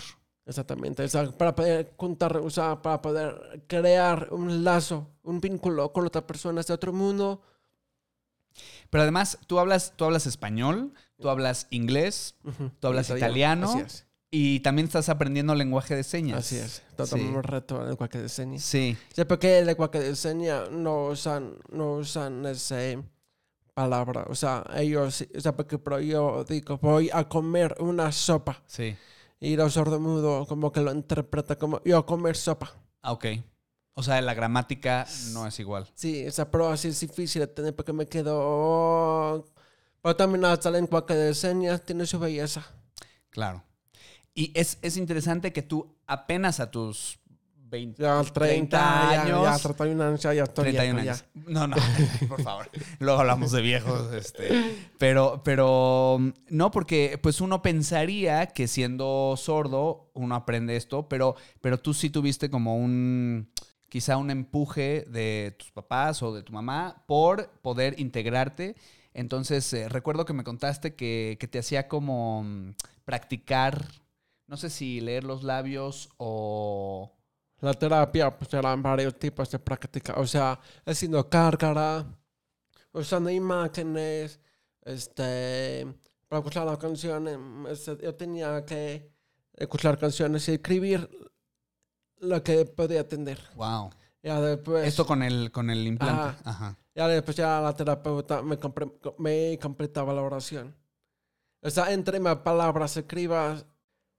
Exactamente, 0.47 1.03
o 1.03 1.07
sea, 1.07 1.31
para 1.31 1.55
poder 1.55 1.93
juntar, 1.97 2.37
o 2.37 2.49
sea, 2.51 2.79
para 2.81 3.01
poder 3.01 3.63
crear 3.67 4.27
un 4.31 4.63
lazo, 4.63 5.09
un 5.23 5.41
vínculo 5.41 5.91
con 5.91 6.05
otras 6.05 6.25
personas 6.25 6.67
de 6.67 6.73
otro 6.75 6.93
mundo. 6.93 7.41
Pero 8.89 9.01
además, 9.01 9.39
tú 9.47 9.59
hablas, 9.59 9.93
tú 9.95 10.05
hablas 10.05 10.27
español, 10.27 10.93
tú 11.19 11.29
hablas 11.29 11.67
inglés 11.71 12.35
Ujú. 12.43 12.69
Tú 12.79 12.87
hablas 12.87 13.07
Italiano, 13.09 13.65
italiano. 13.65 13.69
Así 13.69 13.79
es, 13.79 14.05
y 14.31 14.59
también 14.61 14.85
estás 14.87 15.09
aprendiendo 15.09 15.55
lenguaje 15.55 15.95
de 15.95 16.03
señas. 16.03 16.39
así 16.39 16.57
es. 16.57 16.83
Todo 16.95 17.07
Sí. 17.07 17.19
un 17.21 17.41
reto 17.41 17.77
en 17.77 17.81
el 17.83 17.87
lenguaje 17.89 18.21
de 18.21 18.29
señas. 18.29 18.63
Sí, 18.63 18.95
Sí, 19.13 19.25
porque 19.25 19.59
el 19.59 19.65
lenguaje 19.65 19.99
de 19.99 20.15
señas 20.15 20.69
no 20.71 21.07
usan, 21.07 21.55
no 21.71 21.93
usan 21.95 22.45
esa 22.45 22.77
palabra. 23.73 24.25
O 24.29 24.35
sea, 24.35 24.63
ellos, 24.75 25.25
o 25.35 25.41
sea, 25.41 25.55
porque 25.55 25.77
pero 25.79 25.99
yo 25.99 26.43
digo, 26.47 26.77
voy 26.81 27.09
a 27.11 27.27
comer 27.27 27.75
una 27.79 28.11
sopa. 28.11 28.61
sí. 28.67 28.95
Y 29.39 29.55
los 29.55 29.73
sordomudos 29.73 30.47
como 30.47 30.71
que 30.71 30.81
lo 30.81 30.91
interpreta 30.91 31.57
como 31.57 31.81
yo 31.83 32.05
comer 32.05 32.35
sopa. 32.35 32.71
Ah, 33.01 33.11
ok. 33.11 33.25
O 33.93 34.03
sea, 34.03 34.19
la 34.21 34.33
gramática 34.33 35.07
no 35.31 35.47
es 35.47 35.59
igual. 35.59 35.87
Sí, 35.95 36.19
esa 36.19 36.51
prueba 36.51 36.73
así 36.73 36.89
es 36.89 36.99
difícil 36.99 37.41
de 37.41 37.47
tener 37.47 37.75
porque 37.75 37.93
me 37.93 38.07
quedo... 38.07 39.45
Pero 40.01 40.15
también 40.15 40.45
hasta 40.45 40.69
el 40.69 40.75
lenguaje 40.75 41.15
de 41.15 41.33
señas 41.33 41.83
tiene 41.83 42.05
su 42.05 42.19
belleza. 42.19 42.65
Claro. 43.29 43.63
Y 44.33 44.51
es, 44.53 44.77
es 44.81 44.97
interesante 44.97 45.53
que 45.53 45.61
tú 45.61 45.95
apenas 46.07 46.59
a 46.59 46.69
tus 46.69 47.19
20, 47.75 48.01
Ya 48.01 48.23
30, 48.23 49.09
años. 49.09 49.43
Ya, 49.43 49.49
años. 49.49 49.61
31 49.61 50.03
años, 50.03 50.21
ya, 50.21 50.33
ya 50.33 50.43
estoy 50.43 50.63
31 50.71 51.01
viejo, 51.01 51.11
años. 51.11 51.25
No, 51.47 51.67
no, 51.67 51.75
por 52.27 52.41
favor. 52.41 52.69
Luego 52.99 53.19
hablamos 53.19 53.51
de 53.51 53.61
viejos. 53.61 54.13
Este. 54.13 54.75
Pero, 54.97 55.41
pero 55.43 56.19
no, 56.49 56.71
porque 56.71 57.19
pues 57.21 57.41
uno 57.41 57.61
pensaría 57.61 58.47
que 58.47 58.67
siendo 58.67 59.35
sordo 59.37 60.11
uno 60.13 60.35
aprende 60.35 60.75
esto, 60.75 61.09
pero, 61.09 61.35
pero 61.61 61.77
tú 61.79 61.93
sí 61.93 62.09
tuviste 62.09 62.49
como 62.49 62.77
un 62.77 63.49
quizá 63.89 64.17
un 64.17 64.29
empuje 64.29 65.05
de 65.09 65.55
tus 65.57 65.71
papás 65.71 66.21
o 66.21 66.33
de 66.33 66.43
tu 66.43 66.51
mamá 66.51 67.03
por 67.07 67.49
poder 67.61 67.97
integrarte 67.99 68.75
Entonces, 69.13 69.71
eh, 69.73 69.87
recuerdo 69.87 70.25
que 70.25 70.33
me 70.33 70.43
contaste 70.43 70.95
que, 70.95 71.37
que 71.39 71.47
te 71.47 71.59
hacía 71.59 71.87
como 71.87 72.43
mm, 72.43 72.75
practicar, 73.05 73.87
no 74.47 74.57
sé 74.57 74.69
si 74.69 74.99
leer 74.99 75.23
los 75.23 75.43
labios 75.43 76.09
o... 76.17 77.13
La 77.61 77.73
terapia, 77.73 78.37
pues 78.37 78.53
eran 78.53 78.81
varios 78.83 79.17
tipos 79.17 79.49
de 79.49 79.59
práctica. 79.59 80.13
O 80.17 80.27
sea, 80.27 80.59
haciendo 80.85 81.27
cárcara, 81.29 82.05
usando 82.91 83.29
imágenes, 83.29 84.39
este, 84.83 85.87
para 86.27 86.39
escuchar 86.39 86.65
las 86.65 86.77
canciones. 86.77 87.37
este, 87.69 87.97
yo 88.03 88.13
tenía 88.15 88.63
que 88.65 89.09
escuchar 89.53 89.97
canciones 89.97 90.47
y 90.49 90.53
escribir 90.53 91.09
lo 92.19 92.43
que 92.43 92.65
podía 92.65 93.01
atender. 93.01 93.39
Wow. 93.55 93.89
Ya 94.21 94.41
después, 94.41 94.87
Esto 94.87 95.05
con 95.05 95.21
el, 95.23 95.51
con 95.51 95.69
el 95.69 95.85
implante. 95.87 96.21
Ajá. 96.21 96.37
Ajá. 96.43 96.77
ya 96.95 97.07
después 97.07 97.37
ya 97.37 97.61
la 97.61 97.73
terapeuta 97.75 98.41
me, 98.41 98.59
compre- 98.59 99.15
me 99.17 99.57
completaba 99.61 100.13
la 100.13 100.21
oración. 100.23 100.75
O 101.61 101.69
sea, 101.69 101.91
entre 101.93 102.19
más 102.19 102.37
palabras 102.37 102.95
escribas, 102.97 103.65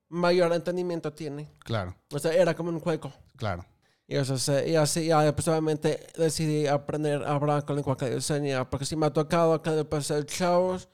mayor 0.08 0.52
entendimiento 0.52 1.12
tiene. 1.12 1.50
Claro, 1.60 1.96
O 2.12 2.18
sea, 2.18 2.32
era 2.32 2.54
como 2.54 2.70
un 2.70 2.80
juego. 2.80 3.12
claro. 3.36 3.64
Y, 4.08 4.14
eso 4.14 4.38
se, 4.38 4.68
y 4.70 4.76
así, 4.76 5.06
ya 5.06 5.20
después 5.22 5.48
obviamente 5.48 6.06
decidí 6.16 6.68
aprender 6.68 7.24
a 7.24 7.32
hablar 7.34 7.64
con 7.64 7.74
lenguaje 7.74 8.08
de 8.08 8.20
señas, 8.20 8.64
porque 8.70 8.84
sí 8.86 8.94
me 8.94 9.06
ha 9.06 9.12
tocado 9.12 9.60
que 9.62 9.70
después 9.70 10.06
de 10.06 10.22
shows 10.24 10.88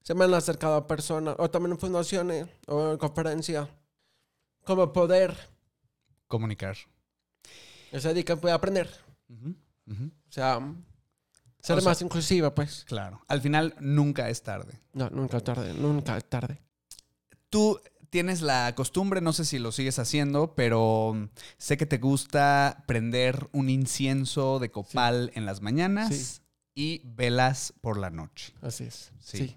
se 0.00 0.14
me 0.14 0.24
han 0.26 0.34
acercado 0.34 0.76
a 0.76 0.86
personas, 0.86 1.34
o 1.38 1.50
también 1.50 1.72
en 1.72 1.78
fundaciones, 1.80 2.46
o 2.68 2.92
en 2.92 2.98
conferencias, 2.98 3.68
como 4.64 4.92
poder, 4.92 5.36
Comunicar. 6.28 6.76
o 7.92 7.98
sea, 7.98 8.12
di 8.12 8.22
que 8.22 8.36
puede 8.36 8.54
aprender. 8.54 8.88
Ujú, 9.28 9.56
ujú. 9.88 10.04
O 10.28 10.32
sea, 10.32 10.60
ser 11.60 11.78
O 11.78 11.80
sea- 11.80 11.90
más 11.90 12.00
inclusiva, 12.00 12.54
pues. 12.54 12.84
Claro. 12.84 13.20
Al 13.26 13.40
final, 13.40 13.74
nunca 13.80 14.28
es 14.28 14.40
tarde. 14.44 14.78
No, 14.92 15.10
nunca 15.10 15.38
es 15.38 15.44
tarde, 15.44 15.74
nunca 15.74 16.16
es 16.16 16.24
tarde. 16.26 16.62
Tú 17.50 17.80
tienes 18.12 18.42
la 18.42 18.74
costumbre, 18.74 19.22
no 19.22 19.32
sé 19.32 19.46
si 19.46 19.58
lo 19.58 19.72
sigues 19.72 19.98
haciendo, 19.98 20.54
pero 20.54 21.14
mm, 21.14 21.28
sé 21.56 21.78
que 21.78 21.86
te 21.86 21.96
gusta 21.96 22.84
prender 22.86 23.48
un 23.52 23.70
incienso 23.70 24.58
de 24.58 24.70
copal 24.70 25.32
en 25.34 25.46
las 25.46 25.62
mañanas 25.62 26.14
Sí. 26.14 26.40
y 26.74 27.00
velas 27.06 27.72
por 27.80 27.96
la 27.96 28.10
noche. 28.10 28.52
Así 28.60 28.84
es. 28.84 29.12
Sí. 29.18 29.38
Sí. 29.38 29.56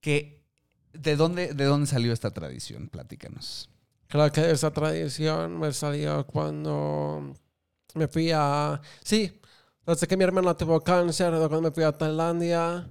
Que, 0.00 0.46
¿de, 0.92 1.16
dónde, 1.16 1.52
¿De 1.52 1.64
dónde 1.64 1.88
salió 1.88 2.12
esta 2.12 2.30
tradición? 2.30 2.88
Platícanos. 2.88 3.70
Creo 4.06 4.30
que 4.30 4.48
esa 4.52 4.70
tradición 4.72 5.58
me 5.58 5.72
salió 5.72 6.24
cuando 6.28 7.34
me 7.94 8.06
fui 8.06 8.30
a... 8.32 8.80
Sí, 9.02 9.40
desde 9.84 10.06
que 10.06 10.16
mi 10.16 10.22
hermana 10.22 10.56
tuvo 10.56 10.80
cáncer, 10.80 11.32
cuando 11.32 11.60
me 11.62 11.70
fui 11.72 11.82
a 11.82 11.90
Tailandia, 11.90 12.88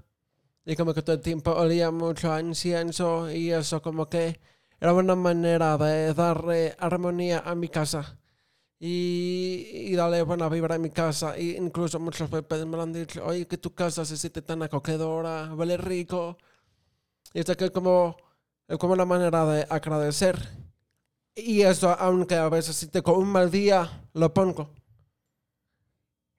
y 0.65 0.75
como 0.75 0.93
que 0.93 1.01
todo 1.03 1.15
el 1.15 1.21
tiempo 1.21 1.51
olía 1.51 1.91
mucho 1.91 2.31
a 2.33 2.41
incienso, 2.41 3.31
y 3.31 3.51
eso 3.51 3.81
como 3.81 4.09
que 4.09 4.39
era 4.79 4.93
una 4.93 5.15
manera 5.15 5.77
de 5.77 6.13
darle 6.13 6.75
armonía 6.79 7.39
a 7.39 7.55
mi 7.55 7.69
casa. 7.69 8.17
Y, 8.79 9.95
darle 9.95 10.21
buena 10.23 10.49
vibra 10.49 10.75
a 10.75 10.77
mi 10.77 10.89
casa. 10.89 11.37
Y 11.39 11.55
incluso 11.55 11.99
muchos 11.99 12.31
huéspedes 12.31 12.65
me 12.65 12.81
han 12.81 12.93
dicho, 12.93 13.25
oye, 13.25 13.47
que 13.47 13.57
tu 13.57 13.73
casa 13.73 14.05
se 14.05 14.17
siente 14.17 14.41
tan 14.41 14.61
acogedora, 14.63 15.53
huele 15.55 15.77
rico. 15.77 16.37
Y 17.33 17.39
es 17.39 17.45
que 17.57 17.71
como, 17.71 18.17
es 18.67 18.77
como 18.77 18.93
una 18.93 19.05
manera 19.05 19.45
de 19.45 19.65
agradecer. 19.69 20.37
Y 21.35 21.61
eso, 21.61 21.89
aunque 21.99 22.35
a 22.35 22.49
veces 22.49 22.75
si 22.75 22.87
tengo 22.87 23.17
un 23.17 23.27
mal 23.29 23.51
día, 23.51 24.07
lo 24.13 24.33
pongo. 24.33 24.69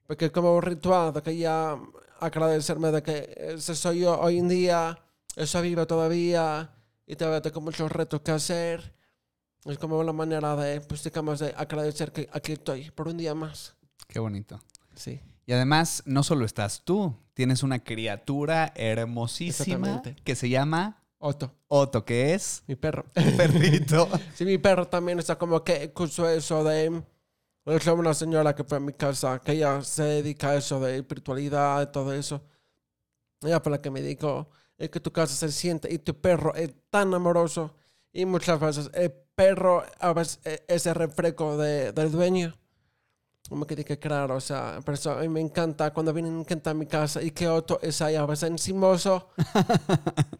Porque 0.07 0.31
como 0.31 0.55
un 0.55 0.61
ritual 0.61 1.13
de 1.13 1.21
que 1.21 1.37
ya 1.37 1.77
agradecerme 2.19 2.91
de 2.91 3.03
que 3.03 3.53
ese 3.55 3.75
soy 3.75 4.01
yo 4.01 4.19
hoy 4.19 4.39
en 4.39 4.47
día, 4.47 4.99
eso 5.35 5.61
vivo 5.61 5.85
todavía 5.87 6.71
y 7.05 7.15
todavía 7.15 7.41
tengo 7.41 7.61
muchos 7.61 7.91
retos 7.91 8.21
que 8.21 8.31
hacer. 8.31 8.93
Es 9.65 9.77
como 9.77 9.99
una 9.99 10.13
manera 10.13 10.55
de, 10.55 10.81
pues 10.81 11.03
digamos, 11.03 11.39
de 11.39 11.53
agradecer 11.57 12.11
que 12.11 12.29
aquí 12.31 12.53
estoy 12.53 12.91
por 12.91 13.07
un 13.07 13.17
día 13.17 13.33
más. 13.33 13.75
Qué 14.07 14.19
bonito. 14.19 14.61
Sí. 14.95 15.19
Y 15.45 15.53
además, 15.53 16.03
no 16.05 16.23
solo 16.23 16.45
estás 16.45 16.83
tú, 16.83 17.15
tienes 17.33 17.63
una 17.63 17.83
criatura 17.83 18.73
hermosísima 18.75 20.01
que 20.23 20.35
se 20.35 20.49
llama 20.49 21.03
Otto, 21.19 21.53
Otto, 21.67 22.05
que 22.05 22.33
es 22.33 22.63
mi 22.67 22.75
perro. 22.75 23.05
un 23.15 23.37
perrito. 23.37 24.09
Sí, 24.35 24.45
mi 24.45 24.57
perro 24.57 24.87
también 24.87 25.19
está 25.19 25.37
como 25.37 25.63
que 25.63 25.89
puso 25.89 26.29
eso 26.29 26.63
de... 26.63 27.01
Es 27.67 27.85
una 27.87 28.13
señora 28.13 28.55
que 28.55 28.63
fue 28.63 28.77
a 28.77 28.79
mi 28.79 28.93
casa, 28.93 29.41
que 29.43 29.51
ella 29.51 29.81
se 29.81 30.03
dedica 30.03 30.51
a 30.51 30.55
eso 30.55 30.79
de 30.79 30.99
espiritualidad 30.99 31.81
y 31.81 31.91
todo 31.91 32.13
eso. 32.13 32.41
Ella 33.41 33.59
fue 33.59 33.73
la 33.73 33.81
que 33.81 33.91
me 33.91 34.01
dijo, 34.01 34.49
es 34.77 34.89
que 34.89 35.01
tu 35.01 35.11
casa 35.11 35.35
se 35.35 35.51
siente 35.51 35.93
y 35.93 35.99
tu 35.99 36.15
perro 36.15 36.55
es 36.55 36.73
tan 36.89 37.13
amoroso. 37.13 37.75
Y 38.13 38.25
muchas 38.25 38.57
veces 38.61 38.89
el 38.93 39.11
perro 39.35 39.83
a 39.99 40.13
veces 40.13 40.39
es 40.69 40.85
el 40.85 40.95
reflejo 40.95 41.57
de, 41.57 41.91
del 41.91 42.09
dueño. 42.09 42.57
Como 43.49 43.65
que 43.65 43.75
dije, 43.75 43.97
claro, 43.97 44.35
o 44.35 44.41
sea, 44.41 44.79
por 44.83 44.95
eso 44.95 45.11
a 45.11 45.21
mí 45.21 45.29
me 45.29 45.39
encanta 45.39 45.93
cuando 45.93 46.13
vienen 46.13 46.45
gente 46.45 46.69
a 46.69 46.73
mi 46.73 46.85
casa 46.85 47.21
y 47.21 47.31
que 47.31 47.47
otro 47.47 47.79
es 47.81 48.01
ahí 48.01 48.15
a 48.15 48.25
veces 48.25 48.49
encimoso. 48.49 49.29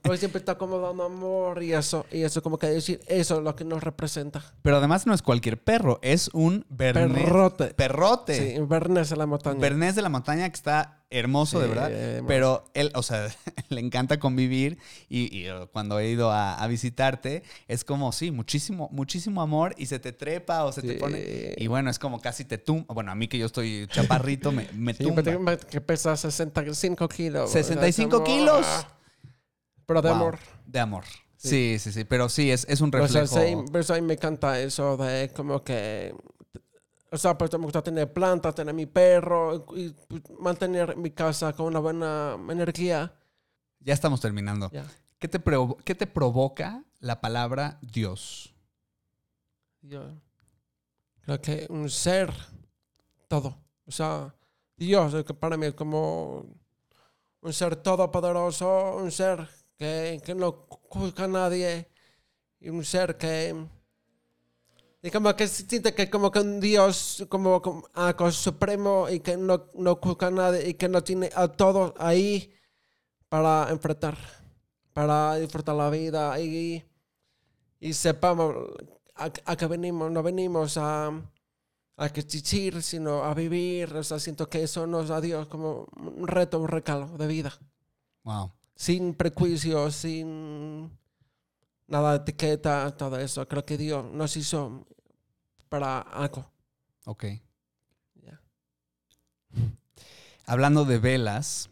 Pues 0.02 0.22
siempre 0.22 0.40
está 0.40 0.58
como 0.58 0.80
dando 0.80 1.04
amor 1.04 1.62
y 1.62 1.74
eso, 1.74 2.06
y 2.10 2.22
eso 2.22 2.42
como 2.42 2.58
que 2.58 2.68
decir, 2.68 3.02
eso 3.08 3.40
es 3.40 3.44
lo 3.44 3.58
que 3.58 3.66
nos 3.66 3.84
representa. 3.84 4.42
Pero 4.62 4.78
además 4.78 5.06
no 5.06 5.14
es 5.14 5.22
cualquier 5.22 5.62
perro, 5.62 6.00
es 6.02 6.30
un 6.34 6.66
bernés. 6.70 7.26
Perrote. 7.26 7.74
Perrote. 7.74 8.56
Sí, 8.56 8.62
Bernés 8.62 9.12
en 9.12 9.18
la 9.18 9.26
montaña. 9.26 9.60
Bernés 9.60 9.96
de 9.96 10.02
la 10.02 10.08
montaña 10.08 10.48
que 10.48 10.56
está 10.56 10.97
hermoso, 11.10 11.60
de 11.60 11.68
verdad. 11.68 11.92
hermoso. 11.92 12.28
Pero 12.28 12.66
él, 12.74 12.92
o 12.96 13.04
sea, 13.04 13.28
le 13.70 13.80
encanta 13.82 14.20
convivir 14.20 14.78
y, 15.10 15.36
y, 15.38 15.50
uh, 15.52 15.68
cuando 15.72 16.00
he 16.00 16.10
ido 16.10 16.32
a, 16.32 16.56
a 16.56 16.68
visitarte 16.68 17.44
es 17.68 17.84
como, 17.84 18.12
sí, 18.12 18.32
muchísimo, 18.32 18.90
muchísimo 18.92 19.42
amor 19.42 19.74
y 19.78 19.86
se 19.86 20.00
te 20.00 20.12
trepa 20.12 20.64
o 20.66 20.72
se 20.72 20.82
te 20.82 20.96
pone... 20.96 21.54
Y 21.58 21.68
bueno, 21.68 21.90
es 21.90 22.00
como 22.00 22.20
casi 22.22 22.44
te 22.46 22.58
tumba. 22.58 22.94
Bueno, 22.94 23.12
a 23.12 23.16
mí 23.16 23.28
que 23.28 23.38
yo 23.38 23.46
estoy 23.46 23.88
chaparrito, 23.90 24.52
me, 24.52 24.68
me 24.74 24.94
Sí, 24.94 25.04
tumba. 25.04 25.24
pero 25.24 25.58
que- 25.58 25.82
pesa 25.82 26.16
65 26.18 27.08
kilos. 27.08 27.52
65 27.52 28.18
O 28.18 28.26
sea, 28.26 28.34
es 28.34 28.40
kilos. 28.40 28.66
amor. 28.68 28.86
Pero 29.86 30.02
de 30.02 30.10
Wow, 30.10 30.16
amor. 30.18 30.40
De 30.66 30.80
amor. 30.80 31.04
Sí, 31.38 31.78
Sí. 31.80 31.92
sí. 31.92 32.04
Pero 32.04 32.28
sí, 32.30 32.52
es, 32.52 32.66
es 32.68 32.82
un 32.82 32.90
O 32.94 33.08
sea, 33.08 33.22
reflejo. 33.22 33.64
sí, 33.96 34.02
me 34.02 34.14
encanta 34.16 34.60
eso 34.60 34.98
de 34.98 35.30
como 35.36 35.64
que... 35.64 36.14
O 37.12 37.18
sea, 37.18 37.38
pues 37.38 37.52
me 37.54 37.64
gusta 37.64 37.82
tener 37.82 38.12
plantas, 38.12 38.56
tener 38.56 38.74
mi 38.74 38.86
perro 38.86 39.66
y 39.76 39.90
pues, 39.90 40.22
mantener 40.40 40.98
mi 40.98 41.12
casa 41.12 41.54
con 41.54 41.68
una 41.68 41.80
buena 41.80 42.38
energía. 42.50 43.14
Ya 43.80 43.94
estamos 43.94 44.20
terminando. 44.20 44.70
¿Qué 45.20 45.28
te, 45.28 45.42
¿Qué 45.84 45.96
te 45.96 46.08
provoca 46.08 46.84
la 47.00 47.22
palabra 47.22 47.80
Dios? 47.82 48.54
Yo 49.82 50.22
creo 51.22 51.42
que 51.42 51.68
un 51.70 51.90
ser, 51.90 52.34
todo. 53.28 53.58
O 53.86 53.92
sea, 53.92 54.36
Dios, 54.76 55.16
para 55.40 55.56
mí 55.56 55.68
es 55.68 55.74
como 55.74 56.46
un 57.42 57.54
ser 57.54 57.78
todopoderoso, 57.78 58.98
un 58.98 59.12
ser 59.12 59.48
que, 59.78 60.22
que 60.26 60.36
no 60.36 60.68
juzga 60.70 61.24
a 61.24 61.28
nadie 61.28 61.90
y 62.60 62.70
un 62.70 62.84
ser 62.84 63.18
que... 63.18 63.77
Y 65.08 65.10
como 65.10 65.34
que 65.38 65.48
se 65.48 65.66
siente 65.66 65.96
que 65.96 66.10
como 66.10 66.30
que 66.30 66.40
un 66.40 66.60
Dios 66.60 67.26
como, 67.30 67.62
como 67.62 67.88
algo 67.94 68.30
supremo 68.30 69.08
y 69.10 69.22
que 69.22 69.38
no, 69.38 69.68
no 69.76 69.96
juzga 70.04 70.28
a 70.28 70.32
nadie 70.32 70.68
y 70.68 70.74
que 70.74 70.90
no 70.90 71.02
tiene 71.02 71.30
a 71.34 71.48
todos 71.48 71.94
ahí 71.98 72.54
para 73.30 73.70
enfrentar, 73.70 74.18
para 74.92 75.38
disfrutar 75.38 75.76
la 75.76 75.90
vida 75.90 76.38
y, 76.42 76.84
y 77.80 77.94
sepamos 77.94 78.54
a, 79.16 79.32
a 79.46 79.56
que 79.56 79.66
venimos, 79.68 80.12
no 80.12 80.22
venimos 80.22 80.76
a, 80.76 81.10
a 81.96 82.10
que 82.10 82.28
chichir, 82.28 82.84
sino 82.84 83.24
a 83.24 83.34
vivir. 83.34 83.96
O 83.96 84.04
sea, 84.04 84.20
siento 84.20 84.50
que 84.50 84.62
eso 84.64 84.86
nos 84.88 85.08
da 85.08 85.22
Dios 85.22 85.48
como 85.48 85.88
un 85.96 86.28
reto, 86.28 86.60
un 86.60 86.68
regalo 86.68 87.08
de 87.18 87.28
vida. 87.28 87.54
Wow. 88.26 88.52
Sin 88.76 89.14
prejuicios, 89.14 89.96
sin 89.96 90.92
nada 91.88 92.12
de 92.12 92.18
etiqueta, 92.18 92.94
todo 92.98 93.18
eso. 93.18 93.48
Creo 93.48 93.66
que 93.66 93.78
Dios 93.78 94.04
nos 94.12 94.36
hizo 94.36 94.86
para 95.70 96.00
algo. 96.00 96.50
Ok. 97.06 97.26
Ya. 98.16 98.40
Hablando 100.46 100.86
de 100.86 100.98
velas, 100.98 101.70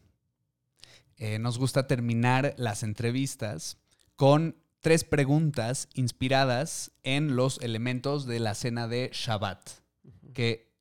eh, 1.18 1.39
nos 1.39 1.58
gusta 1.58 1.88
terminar 1.88 2.54
las 2.58 2.84
entrevistas 2.84 3.78
con 4.16 4.56
tres 4.82 5.04
preguntas 5.04 5.88
inspiradas 5.93 6.91
en 7.04 7.36
los 7.36 7.60
elementos 7.62 8.26
de 8.26 8.39
la 8.39 8.54
cena 8.54 8.88
de 8.88 9.10
Shabbat. 9.14 9.70
Que 10.34 10.72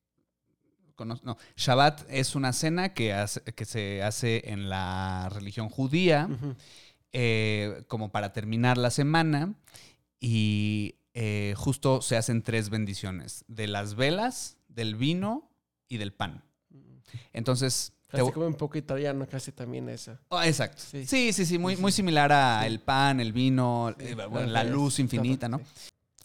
no, 0.97 1.37
Shabbat 1.57 2.05
es 2.09 2.35
una 2.35 2.53
cena 2.53 2.93
que, 2.93 3.13
hace- 3.13 3.41
que 3.41 3.65
se 3.65 4.01
hace 4.03 4.49
en 4.51 4.69
la 4.69 5.29
religión 5.33 5.69
judía 5.69 6.29
eh, 7.13 7.83
como 7.87 8.11
para 8.11 8.31
terminar 8.33 8.77
la 8.77 8.91
semana 8.91 9.53
y 10.19 10.95
eh, 11.17 11.53
justo 11.55 12.01
se 12.01 12.17
hacen 12.17 12.43
tres 12.43 12.69
bendiciones, 12.69 13.45
de 13.47 13.67
las 13.67 13.95
velas, 13.95 14.57
del 14.67 14.95
vino 14.95 15.49
y 15.87 15.97
del 15.97 16.11
pan. 16.13 16.43
Entonces, 17.31 17.93
Casi 18.09 18.31
como 18.31 18.47
un 18.47 18.55
poco 18.55 18.77
italiano, 18.77 19.25
casi 19.27 19.51
también 19.51 19.89
eso. 19.89 20.17
Oh, 20.27 20.41
exacto. 20.41 20.83
Sí. 20.85 21.05
Sí, 21.05 21.33
sí, 21.33 21.45
sí, 21.45 21.57
muy, 21.57 21.77
muy 21.77 21.91
similar 21.91 22.31
a 22.31 22.67
el 22.67 22.79
pan, 22.79 23.19
el 23.19 23.31
vino, 23.33 23.95
Sí, 23.97 24.07
eh, 24.07 24.15
bueno, 24.29 24.47
la 24.47 24.63
luz 24.63 24.99
infinita, 24.99 25.47
¿no? 25.49 25.61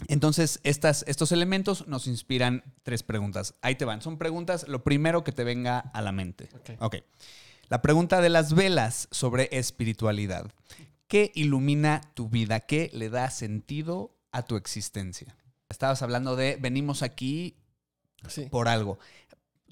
Entonces, 0.08 0.60
estas, 0.64 1.04
estos 1.06 1.30
elementos 1.30 1.86
nos 1.86 2.06
inspiran 2.06 2.64
tres 2.82 3.02
preguntas. 3.02 3.54
Ahí 3.62 3.76
te 3.76 3.84
van. 3.84 4.02
Son 4.02 4.18
preguntas, 4.18 4.66
lo 4.66 4.82
primero 4.82 5.22
que 5.24 5.32
te 5.32 5.44
venga 5.44 5.78
a 5.78 6.02
la 6.02 6.10
mente. 6.10 6.48
Ok. 6.54 6.70
Ok. 6.80 6.96
La 7.68 7.80
pregunta 7.80 8.20
de 8.20 8.28
las 8.28 8.54
velas 8.54 9.08
sobre 9.12 9.48
espiritualidad. 9.52 10.50
¿Qué 11.06 11.30
ilumina 11.34 12.00
tu 12.14 12.28
vida? 12.28 12.60
¿Qué 12.60 12.90
le 12.92 13.08
da 13.08 13.30
sentido 13.30 14.16
a 14.32 14.42
tu 14.42 14.56
existencia? 14.56 15.36
Estabas 15.68 16.02
hablando 16.02 16.36
de 16.36 16.56
venimos 16.60 17.02
aquí 17.02 17.56
Sí. 18.28 18.46
por 18.50 18.68
algo. 18.68 18.98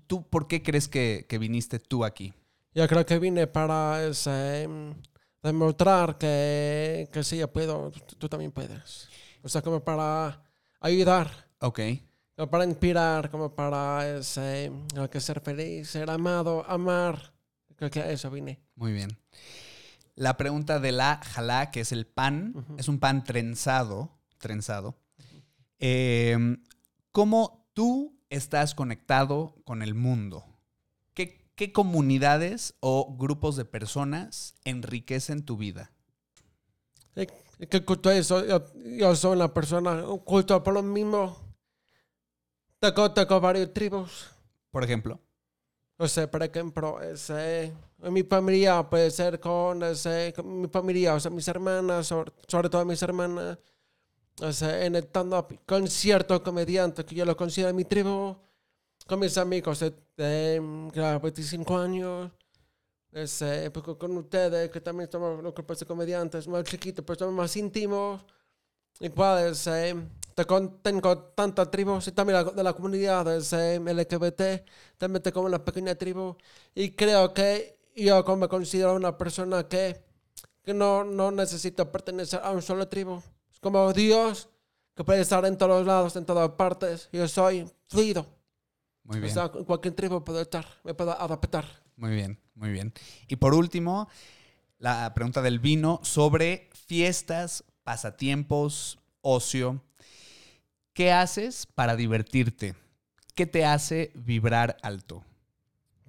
¿Tú 0.06 0.26
por 0.26 0.48
qué 0.48 0.62
crees 0.62 0.88
que, 0.88 1.26
que 1.28 1.38
viniste 1.38 1.78
tú 1.78 2.04
aquí? 2.04 2.32
Yo 2.74 2.86
creo 2.88 3.04
que 3.04 3.18
vine 3.18 3.46
para 3.46 4.06
ese, 4.06 4.66
mm, 4.68 4.92
demostrar 5.42 6.16
que, 6.18 7.08
que 7.12 7.22
sí, 7.24 7.36
yo 7.38 7.52
puedo, 7.52 7.90
tú, 7.90 8.16
tú 8.16 8.28
también 8.28 8.52
puedes. 8.52 9.08
O 9.42 9.48
sea, 9.48 9.60
como 9.62 9.80
para 9.84 10.42
ayudar, 10.80 11.30
Ok. 11.60 11.80
como 12.36 12.50
para 12.50 12.64
inspirar, 12.64 13.30
como 13.30 13.54
para 13.54 14.18
ese, 14.18 14.72
como 14.94 15.08
que 15.10 15.20
ser 15.20 15.40
feliz, 15.40 15.90
ser 15.90 16.08
amado, 16.08 16.64
amar. 16.68 17.34
Creo 17.76 17.90
que 17.90 18.00
a 18.00 18.10
eso 18.10 18.30
vine. 18.30 18.60
Muy 18.76 18.92
bien. 18.92 19.18
La 20.14 20.36
pregunta 20.36 20.80
de 20.80 20.92
la 20.92 21.20
jalá, 21.22 21.70
que 21.70 21.80
es 21.80 21.92
el 21.92 22.06
pan, 22.06 22.66
es 22.78 22.88
un 22.88 22.98
pan 22.98 23.22
trenzado, 23.24 24.17
trenzado. 24.38 24.96
Eh, 25.78 26.56
¿Cómo 27.12 27.68
tú 27.74 28.18
estás 28.30 28.74
conectado 28.74 29.54
con 29.64 29.82
el 29.82 29.94
mundo? 29.94 30.44
¿Qué, 31.14 31.50
qué 31.54 31.72
comunidades 31.72 32.74
o 32.80 33.16
grupos 33.16 33.56
de 33.56 33.64
personas 33.64 34.54
enriquecen 34.64 35.44
tu 35.44 35.56
vida? 35.56 35.92
¿Y 37.58 37.66
¿Qué 37.66 37.84
culto 37.84 38.10
es? 38.10 38.28
Yo, 38.28 38.42
yo 38.74 39.16
soy 39.16 39.36
una 39.36 39.52
persona, 39.52 40.08
un 40.08 40.18
culto 40.18 40.62
por 40.62 40.74
lo 40.74 40.82
mismo. 40.82 41.36
Tengo, 42.78 43.12
tengo 43.12 43.40
varios 43.40 43.72
tribus. 43.74 44.30
Por 44.70 44.84
ejemplo. 44.84 45.20
O 45.96 46.06
sea, 46.06 46.30
por 46.30 46.44
ejemplo, 46.44 47.00
ese, 47.00 47.72
mi 47.98 48.22
familia 48.22 48.88
puede 48.88 49.10
ser 49.10 49.40
con, 49.40 49.82
ese, 49.82 50.32
con 50.36 50.60
mi 50.60 50.68
familia, 50.68 51.14
o 51.14 51.20
sea, 51.20 51.28
mis 51.32 51.48
hermanas, 51.48 52.06
sobre, 52.06 52.30
sobre 52.46 52.68
todo 52.68 52.84
mis 52.84 53.02
hermanas. 53.02 53.58
O 54.40 54.52
sea, 54.52 54.84
en 54.86 54.94
el 54.94 55.04
stand-up, 55.04 55.58
con 55.66 55.86
comediante 56.44 57.04
que 57.04 57.14
yo 57.14 57.24
lo 57.24 57.36
considero 57.36 57.74
mi 57.74 57.84
tribu, 57.84 58.36
con 59.06 59.20
mis 59.20 59.38
amigos 59.38 59.80
de, 59.80 59.92
de, 60.16 60.90
claro, 60.92 61.20
25 61.20 61.78
años. 61.78 62.30
Ese, 63.12 63.70
pues, 63.72 63.84
con- 63.98 64.16
ustedes, 64.18 64.70
que 64.70 64.80
también 64.80 65.10
somos 65.10 65.42
los 65.42 65.54
grupos 65.54 65.80
de 65.80 65.86
comediantes 65.86 66.48
más 66.48 66.64
chiquitos, 66.64 67.04
pero 67.06 67.18
somos 67.18 67.34
más 67.34 67.56
íntimos. 67.56 68.24
Igual, 69.00 69.48
ese, 69.52 69.96
tengo, 70.34 70.70
tengo 70.82 71.18
tantas 71.36 71.70
tribus 71.70 72.08
y 72.08 72.12
también 72.12 72.44
de 72.56 72.62
la 72.64 72.72
comunidad 72.74 73.36
ese, 73.36 73.76
LGBT 73.76 74.64
también 74.98 75.22
tengo 75.22 75.42
una 75.42 75.64
pequeña 75.64 75.94
tribu 75.96 76.36
y 76.74 76.92
creo 76.92 77.34
que 77.34 77.78
yo 77.96 78.24
como 78.24 78.38
me 78.38 78.48
considero 78.48 78.94
una 78.96 79.16
persona 79.18 79.68
que, 79.68 80.02
que 80.64 80.74
no, 80.74 81.04
no 81.04 81.30
necesita 81.32 81.90
pertenecer 81.92 82.40
a 82.44 82.52
un 82.52 82.62
solo 82.62 82.88
tribu. 82.88 83.22
Es 83.58 83.60
como 83.60 83.92
Dios 83.92 84.48
que 84.94 85.02
puede 85.02 85.20
estar 85.22 85.44
en 85.44 85.58
todos 85.58 85.84
lados, 85.84 86.14
en 86.14 86.24
todas 86.24 86.48
partes. 86.50 87.08
Yo 87.12 87.26
soy 87.26 87.68
fluido. 87.88 88.24
Muy 89.02 89.18
O 89.18 89.20
bien. 89.20 89.34
sea, 89.34 89.50
en 89.52 89.64
cualquier 89.64 89.94
tribu 89.94 90.22
puedo 90.22 90.40
estar, 90.40 90.64
me 90.84 90.94
puedo 90.94 91.10
adaptar. 91.20 91.64
Muy 91.96 92.10
bien, 92.10 92.38
muy 92.54 92.70
bien. 92.70 92.92
Y 93.26 93.34
por 93.34 93.54
último, 93.54 94.08
la 94.78 95.12
pregunta 95.12 95.42
del 95.42 95.58
vino 95.58 95.98
sobre 96.04 96.70
fiestas, 96.72 97.64
pasatiempos, 97.82 99.00
ocio. 99.22 99.82
¿Qué 100.92 101.10
haces 101.10 101.66
para 101.66 101.96
divertirte? 101.96 102.76
¿Qué 103.34 103.46
te 103.46 103.64
hace 103.64 104.12
vibrar 104.14 104.76
alto? 104.82 105.24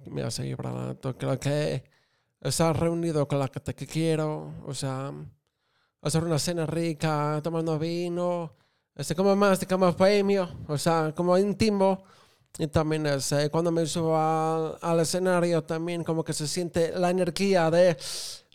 me 0.06 0.22
hace 0.22 0.44
vibrar 0.44 0.76
alto. 0.76 1.18
Creo 1.18 1.40
que 1.40 1.82
estar 2.40 2.78
reunido 2.78 3.26
con 3.26 3.40
la 3.40 3.48
gente 3.48 3.74
que 3.74 3.88
quiero, 3.88 4.54
o 4.66 4.72
sea, 4.72 5.12
hacer 6.02 6.24
una 6.24 6.38
cena 6.38 6.66
rica, 6.66 7.40
tomando 7.42 7.78
vino, 7.78 8.54
este, 8.94 9.14
como 9.14 9.34
más, 9.36 9.64
como 9.66 9.92
bohemio, 9.92 10.48
o 10.68 10.78
sea, 10.78 11.12
como 11.14 11.36
íntimo. 11.38 12.04
Y 12.58 12.66
también 12.66 13.06
este, 13.06 13.48
cuando 13.50 13.70
me 13.72 13.86
subo 13.86 14.16
al, 14.18 15.00
escenario, 15.00 15.62
también 15.64 16.02
como 16.04 16.24
que 16.24 16.32
se 16.32 16.48
siente 16.48 16.92
la 16.98 17.10
energía 17.10 17.70
de 17.70 17.96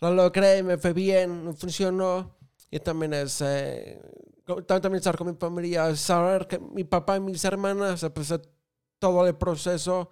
lo 0.00 0.12
logré, 0.14 0.62
me 0.62 0.78
fue 0.78 0.92
bien, 0.92 1.54
funcionó. 1.56 2.36
Y 2.70 2.80
también 2.80 3.14
es 3.14 3.40
eh, 3.42 4.00
co- 4.44 4.62
también 4.64 4.96
estar 4.96 5.16
con 5.16 5.28
mi 5.28 5.34
familia, 5.36 5.94
saber 5.96 6.46
que 6.46 6.58
mi 6.58 6.84
papá 6.84 7.16
y 7.16 7.20
mis 7.20 7.44
hermanas, 7.44 8.06
pues, 8.14 8.30
eh, 8.32 8.40
todo 8.98 9.26
el 9.26 9.36
proceso 9.36 10.10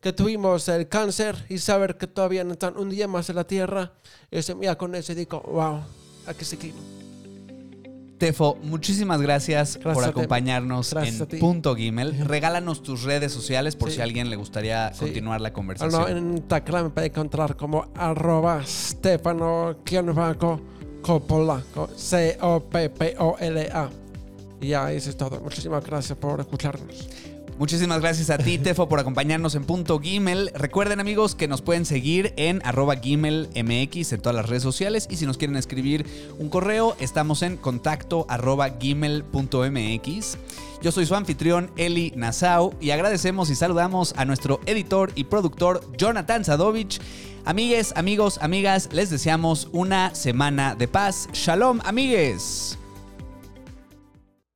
que 0.00 0.12
tuvimos 0.12 0.68
el 0.68 0.88
cáncer 0.88 1.46
y 1.48 1.58
saber 1.58 1.96
que 1.98 2.06
todavía 2.06 2.42
están 2.42 2.76
un 2.78 2.90
día 2.90 3.08
más 3.08 3.28
en 3.30 3.36
la 3.36 3.46
tierra. 3.46 3.92
Y 4.30 4.42
se 4.42 4.54
mira 4.54 4.76
con 4.76 4.94
eso 4.94 5.12
y 5.12 5.16
digo, 5.16 5.40
wow, 5.42 5.82
Tefo, 8.18 8.56
muchísimas 8.62 9.20
gracias, 9.20 9.74
Gracias 9.74 9.94
por 9.94 10.04
acompañarnos 10.04 10.92
Gracias 10.94 11.14
en. 11.14 11.40
Punto 11.40 11.74
Gimel. 11.74 12.16
Regálanos 12.26 12.82
tus 12.82 13.02
redes 13.02 13.32
sociales 13.32 13.74
por 13.76 13.88
Sí. 13.90 13.96
si 13.96 14.00
a 14.00 14.04
alguien 14.04 14.30
le 14.30 14.36
gustaría 14.36 14.92
Sí. 14.94 15.00
continuar 15.00 15.40
la 15.40 15.48
Ah, 15.48 15.52
conversación. 15.52 16.00
no, 16.00 16.08
en 16.08 16.36
Instagram 16.38 16.84
me 16.84 16.90
puede 16.90 17.08
encontrar 17.08 17.56
como 17.56 17.86
arroba 17.96 18.62
Stefano 18.64 19.76
Coppola, 21.02 21.62
co- 21.74 21.88
C-O-P-P-O-L-A. 21.94 23.90
Y 24.60 24.68
ya, 24.68 24.90
eso 24.92 25.10
es 25.10 25.16
todo. 25.16 25.40
Muchísimas 25.40 25.84
gracias 25.84 26.16
por 26.16 26.40
escucharnos. 26.40 27.08
Muchísimas 27.58 28.00
gracias 28.00 28.30
a 28.30 28.38
ti, 28.38 28.58
Tefo, 28.62 28.88
por 28.88 28.98
acompañarnos 28.98 29.54
en 29.54 29.64
Punto 29.64 30.00
Gimel. 30.00 30.50
Recuerden, 30.54 30.98
amigos, 30.98 31.34
que 31.34 31.46
nos 31.46 31.62
pueden 31.62 31.84
seguir 31.84 32.32
en 32.36 32.60
arroba 32.64 32.96
gimelmx 32.96 34.12
en 34.12 34.20
todas 34.20 34.34
las 34.34 34.48
redes 34.48 34.62
sociales. 34.62 35.06
Y 35.08 35.16
si 35.16 35.26
nos 35.26 35.38
quieren 35.38 35.56
escribir 35.56 36.04
un 36.38 36.48
correo, 36.48 36.96
estamos 36.98 37.42
en 37.42 37.56
contacto 37.56 38.26
arroba 38.28 38.70
gimel.mx. 38.80 40.38
Yo 40.82 40.92
soy 40.92 41.06
su 41.06 41.14
anfitrión, 41.14 41.70
Eli 41.76 42.12
Nassau, 42.16 42.74
y 42.80 42.90
agradecemos 42.90 43.48
y 43.50 43.54
saludamos 43.54 44.14
a 44.16 44.24
nuestro 44.24 44.60
editor 44.66 45.12
y 45.14 45.24
productor, 45.24 45.80
Jonathan 45.96 46.44
Sadovich. 46.44 47.00
Amigues, 47.46 47.92
amigos, 47.96 48.38
amigas, 48.42 48.88
les 48.92 49.10
deseamos 49.10 49.68
una 49.72 50.14
semana 50.14 50.74
de 50.74 50.88
paz. 50.88 51.28
Shalom, 51.32 51.80
amigues. 51.84 52.78